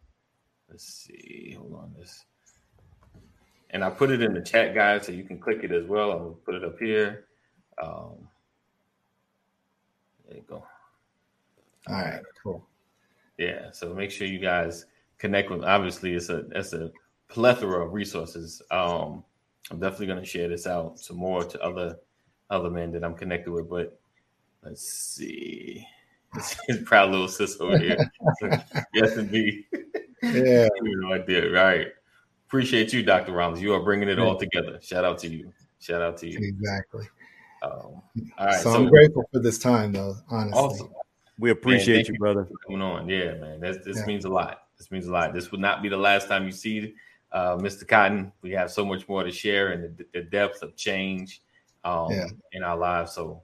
let's 0.69 0.85
see. 0.85 1.57
Hold 1.59 1.75
on 1.75 1.95
this. 1.99 2.25
And 3.71 3.85
I 3.85 3.91
put 3.91 4.11
it 4.11 4.23
in 4.23 4.33
the 4.33 4.41
chat, 4.41 4.75
guys, 4.75 5.07
so 5.07 5.13
you 5.13 5.25
can 5.25 5.39
click 5.39 5.63
it 5.63 5.73
as 5.73 5.87
well. 5.87 6.13
I'll 6.13 6.39
put 6.45 6.55
it 6.55 6.65
up 6.65 6.79
here. 6.79 7.27
Um, 7.83 8.29
there 10.27 10.39
you 10.39 10.45
go. 10.49 10.65
All 11.89 11.95
right, 11.95 12.21
cool. 12.43 12.67
Yeah, 13.39 13.71
so 13.73 13.93
make 13.95 14.11
sure 14.11 14.27
you 14.27 14.39
guys 14.39 14.87
connect 15.19 15.51
with. 15.51 15.63
Obviously, 15.63 16.15
it's 16.15 16.31
a 16.31 16.47
it's 16.55 16.73
a 16.73 16.91
plethora 17.29 17.85
of 17.85 17.93
resources. 17.93 18.63
Um, 18.71 19.25
I'm 19.71 19.81
definitely 19.81 20.07
going 20.07 20.21
to 20.21 20.25
share 20.25 20.49
this 20.49 20.67
out 20.67 20.99
some 20.99 21.17
more 21.17 21.45
to 21.45 21.61
other 21.63 21.97
other 22.51 22.71
men 22.71 22.93
that 22.93 23.05
I'm 23.05 23.15
connected 23.15 23.51
with. 23.51 23.69
But 23.69 23.99
let's 24.63 24.83
see, 24.83 25.87
his 26.67 26.79
proud 26.85 27.11
little 27.11 27.29
sis 27.29 27.61
over 27.61 27.79
here. 27.79 27.99
yes, 28.95 29.17
indeed. 29.17 29.65
Yeah, 30.23 30.69
You 30.83 31.01
know, 31.01 31.13
I 31.13 31.19
did 31.19 31.53
right. 31.53 31.89
Appreciate 32.47 32.93
you, 32.93 33.03
Dr. 33.03 33.33
Rollins. 33.33 33.61
You 33.61 33.75
are 33.75 33.83
bringing 33.83 34.09
it 34.09 34.19
all 34.19 34.37
together. 34.37 34.79
Shout 34.81 35.05
out 35.05 35.19
to 35.19 35.29
you. 35.29 35.53
Shout 35.81 36.01
out 36.01 36.17
to 36.19 36.29
you. 36.29 36.39
exactly. 36.41 37.09
Um, 37.63 37.71
all 38.39 38.47
right, 38.47 38.61
so, 38.61 38.73
so, 38.73 38.75
I'm 38.77 38.89
grateful 38.89 39.29
for 39.33 39.41
this 39.41 39.59
time, 39.59 39.93
though. 39.93 40.15
Honestly, 40.31 40.59
awesome. 40.61 40.91
We 41.39 41.51
appreciate 41.51 41.97
thank 41.97 42.09
you, 42.09 42.15
you. 42.15 42.21
brother. 42.21 42.49
coming 42.67 42.83
on. 42.83 43.09
Yeah, 43.09 43.35
man. 43.35 43.61
That's, 43.61 43.85
this 43.85 43.99
Yeah. 43.99 44.07
means 44.07 44.25
a 44.25 44.29
lot. 44.29 44.63
This 44.79 44.91
means 44.91 45.07
a 45.07 45.13
lot. 45.13 45.35
This 45.35 45.51
would 45.51 45.61
not 45.61 45.83
be 45.83 45.89
the 45.89 45.97
last 45.97 46.29
time 46.29 46.45
you 46.45 46.53
see 46.53 46.95
uh, 47.33 47.57
Mr. 47.57 47.87
Cotton. 47.87 48.33
We 48.43 48.53
have 48.53 48.71
so 48.71 48.85
much 48.85 49.09
more 49.09 49.25
to 49.25 49.33
share 49.33 49.73
and 49.73 49.97
the, 49.99 50.07
the 50.15 50.23
depth 50.23 50.63
of 50.63 50.77
change 50.77 51.43
um, 51.87 52.11
Yeah. 52.11 52.27
in 52.53 52.63
our 52.63 52.77
lives. 52.77 53.13
So 53.13 53.43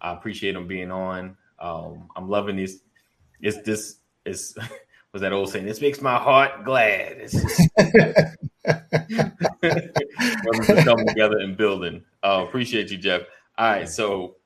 I 0.00 0.12
appreciate 0.12 0.56
him 0.56 0.66
being 0.66 0.90
on. 0.90 1.36
Um, 1.58 2.08
I'm 2.16 2.28
loving 2.28 2.56
this. 2.56 2.80
It's 3.40 3.58
this. 3.62 4.00
It's 4.26 4.54
was 5.12 5.22
that 5.22 5.32
old 5.32 5.48
saying? 5.50 5.64
This 5.64 5.80
makes 5.80 6.02
my 6.02 6.18
heart 6.18 6.64
glad. 6.64 7.16
It's 7.18 7.32
just 7.32 7.70
coming 10.84 11.06
together 11.08 11.38
and 11.38 11.56
building. 11.56 12.04
Uh, 12.22 12.44
appreciate 12.46 12.90
you, 12.90 12.98
Jeff. 12.98 13.22
All 13.56 13.70
right, 13.70 13.88
so 13.88 14.36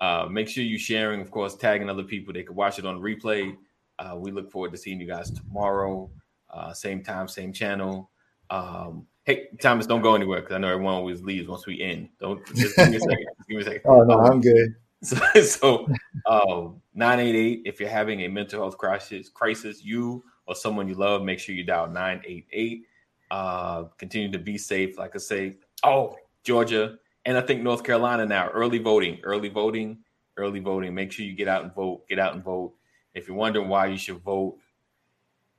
uh, 0.00 0.26
make 0.30 0.48
sure 0.48 0.64
you're 0.64 0.78
sharing, 0.78 1.20
of 1.20 1.30
course, 1.30 1.54
tagging 1.54 1.88
other 1.88 2.02
people. 2.02 2.34
They 2.34 2.42
can 2.42 2.56
watch 2.56 2.78
it 2.78 2.84
on 2.86 3.00
replay. 3.00 3.56
Uh, 3.98 4.16
we 4.18 4.32
look 4.32 4.50
forward 4.50 4.72
to 4.72 4.78
seeing 4.78 5.00
you 5.00 5.06
guys 5.06 5.30
tomorrow, 5.30 6.10
uh, 6.52 6.72
same 6.72 7.04
time, 7.04 7.28
same 7.28 7.52
channel. 7.52 8.10
Um, 8.50 9.06
hey, 9.24 9.48
Thomas, 9.60 9.86
don't 9.86 10.02
go 10.02 10.14
anywhere 10.14 10.40
because 10.40 10.54
I 10.54 10.58
know 10.58 10.68
everyone 10.68 10.94
always 10.94 11.22
leaves 11.22 11.48
once 11.48 11.66
we 11.66 11.80
end. 11.80 12.08
Don't 12.20 12.44
just 12.54 12.76
give 12.76 12.90
me 12.90 12.96
a 12.96 13.00
second. 13.00 13.26
Just 13.38 13.48
give 13.48 13.56
me 13.56 13.62
a 13.62 13.64
second. 13.64 13.82
oh 13.84 14.02
no, 14.04 14.20
I'm 14.20 14.40
good. 14.40 14.74
So, 15.04 15.16
so 15.42 15.88
um, 16.26 16.80
988, 16.94 17.62
if 17.64 17.80
you're 17.80 17.88
having 17.88 18.20
a 18.20 18.28
mental 18.28 18.60
health 18.60 18.78
crisis, 18.78 19.28
crisis, 19.28 19.84
you 19.84 20.22
or 20.46 20.54
someone 20.54 20.86
you 20.86 20.94
love, 20.94 21.22
make 21.22 21.40
sure 21.40 21.56
you 21.56 21.64
dial 21.64 21.88
988. 21.88 22.84
Uh, 23.28 23.82
continue 23.98 24.30
to 24.30 24.38
be 24.38 24.56
safe. 24.56 24.96
Like 24.98 25.16
I 25.16 25.18
say, 25.18 25.56
oh, 25.82 26.14
Georgia, 26.44 26.98
and 27.24 27.36
I 27.36 27.40
think 27.40 27.62
North 27.62 27.82
Carolina 27.82 28.26
now, 28.26 28.48
early 28.50 28.78
voting, 28.78 29.18
early 29.24 29.48
voting, 29.48 29.98
early 30.36 30.60
voting. 30.60 30.94
Make 30.94 31.10
sure 31.10 31.24
you 31.24 31.34
get 31.34 31.48
out 31.48 31.64
and 31.64 31.74
vote. 31.74 32.08
Get 32.08 32.20
out 32.20 32.34
and 32.34 32.44
vote. 32.44 32.74
If 33.12 33.26
you're 33.26 33.36
wondering 33.36 33.68
why 33.68 33.86
you 33.86 33.96
should 33.96 34.18
vote, 34.18 34.56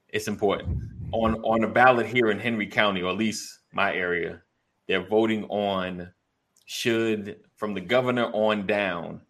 it's 0.07 0.29
important. 0.29 0.79
On 1.13 1.35
on 1.43 1.61
the 1.61 1.67
ballot 1.67 2.07
here 2.07 2.31
in 2.31 2.39
Henry 2.39 2.67
County, 2.67 3.01
or 3.01 3.11
at 3.11 3.17
least 3.17 3.59
my 3.71 3.93
area, 3.93 4.41
they're 4.87 5.07
voting 5.07 5.45
on 5.45 6.11
should 6.65 7.39
from 7.55 7.73
the 7.73 7.81
governor 7.81 8.25
on 8.33 8.65
down, 8.65 9.21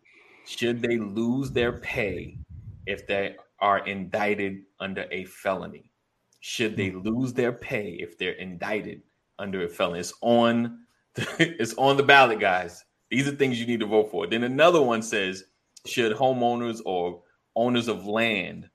should 0.46 0.82
they 0.82 0.98
lose 0.98 1.52
their 1.52 1.74
pay 1.74 2.38
if 2.86 3.06
they 3.06 3.36
are 3.60 3.86
indicted 3.86 4.62
under 4.80 5.06
a 5.12 5.26
felony? 5.26 5.92
Should 6.40 6.76
they 6.76 6.92
lose 6.92 7.34
their 7.34 7.52
pay 7.52 7.98
if 8.00 8.18
they're 8.18 8.34
indicted 8.34 9.02
under 9.40 9.66
a 9.66 9.70
felony? 9.70 10.00
It's 10.00 10.14
on 10.22 10.80
it's 11.40 11.74
on 11.76 11.98
the 11.98 12.04
ballot, 12.04 12.40
guys. 12.40 12.84
These 13.10 13.28
are 13.28 13.36
things 13.36 13.60
you 13.60 13.68
need 13.68 13.82
to 13.82 13.86
vote 13.86 14.10
for. 14.10 14.26
Then 14.26 14.44
another 14.44 14.82
one 14.82 15.02
says, 15.02 15.44
should 15.86 16.16
homeowners 16.16 16.82
or 16.86 17.22
owners 17.56 17.88
of 17.88 18.06
land 18.06 18.70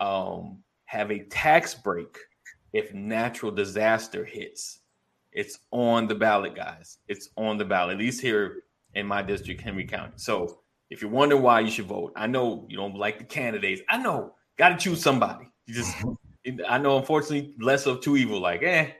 um, 0.00 0.62
have 0.84 1.10
a 1.10 1.24
tax 1.24 1.74
break 1.74 2.18
if 2.72 2.92
natural 2.94 3.52
disaster 3.52 4.24
hits? 4.24 4.80
It's 5.32 5.58
on 5.70 6.06
the 6.06 6.14
ballot, 6.14 6.54
guys. 6.54 6.98
It's 7.08 7.30
on 7.36 7.56
the 7.56 7.64
ballot, 7.64 7.94
at 7.94 7.98
least 7.98 8.20
here 8.20 8.64
in 8.94 9.06
my 9.06 9.22
district, 9.22 9.62
Henry 9.62 9.86
County. 9.86 10.12
So 10.16 10.60
if 10.90 11.00
you're 11.00 11.10
wondering 11.10 11.42
why 11.42 11.60
you 11.60 11.70
should 11.70 11.86
vote, 11.86 12.12
I 12.16 12.26
know 12.26 12.66
you 12.68 12.76
don't 12.76 12.96
like 12.96 13.18
the 13.18 13.24
candidates. 13.24 13.80
I 13.88 13.96
know, 13.96 14.34
got 14.58 14.68
to 14.70 14.76
choose 14.76 15.02
somebody. 15.02 15.46
You 15.66 15.74
just, 15.74 15.96
I 16.68 16.78
know, 16.78 16.98
unfortunately, 16.98 17.54
less 17.58 17.86
of 17.86 18.00
two 18.00 18.16
evil. 18.16 18.40
Like, 18.40 18.62
eh, 18.62 18.90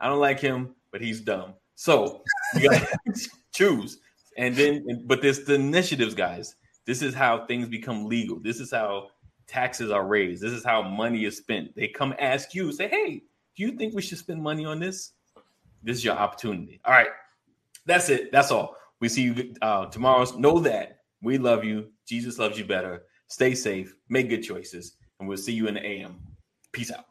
I 0.00 0.08
don't 0.08 0.20
like 0.20 0.40
him, 0.40 0.74
but 0.90 1.02
he's 1.02 1.20
dumb. 1.20 1.54
So 1.74 2.22
you 2.54 2.70
got 2.70 2.88
to 2.88 3.28
choose. 3.52 3.98
And 4.38 4.56
then, 4.56 5.04
but 5.06 5.20
this 5.20 5.40
the 5.40 5.54
initiatives, 5.54 6.14
guys. 6.14 6.56
This 6.86 7.02
is 7.02 7.14
how 7.14 7.46
things 7.46 7.68
become 7.68 8.06
legal. 8.06 8.40
This 8.40 8.58
is 8.58 8.70
how 8.70 9.08
taxes 9.46 9.90
are 9.90 10.06
raised. 10.06 10.42
This 10.42 10.52
is 10.52 10.64
how 10.64 10.82
money 10.82 11.24
is 11.24 11.36
spent. 11.36 11.74
They 11.74 11.88
come 11.88 12.14
ask 12.18 12.54
you, 12.54 12.72
say, 12.72 12.88
hey, 12.88 13.22
do 13.56 13.62
you 13.62 13.72
think 13.72 13.94
we 13.94 14.02
should 14.02 14.18
spend 14.18 14.42
money 14.42 14.64
on 14.64 14.80
this? 14.80 15.12
This 15.82 15.98
is 15.98 16.04
your 16.04 16.16
opportunity. 16.16 16.80
All 16.84 16.92
right. 16.92 17.08
That's 17.86 18.08
it. 18.08 18.30
That's 18.32 18.50
all. 18.50 18.76
We 19.00 19.08
see 19.08 19.22
you 19.22 19.54
uh, 19.62 19.86
tomorrow. 19.86 20.24
Know 20.36 20.60
that 20.60 20.98
we 21.22 21.38
love 21.38 21.64
you. 21.64 21.88
Jesus 22.06 22.38
loves 22.38 22.58
you 22.58 22.64
better. 22.64 23.02
Stay 23.28 23.54
safe. 23.54 23.94
Make 24.08 24.28
good 24.28 24.42
choices. 24.42 24.96
And 25.18 25.28
we'll 25.28 25.38
see 25.38 25.52
you 25.52 25.66
in 25.66 25.74
the 25.74 25.84
AM. 25.84 26.20
Peace 26.72 26.90
out. 26.90 27.04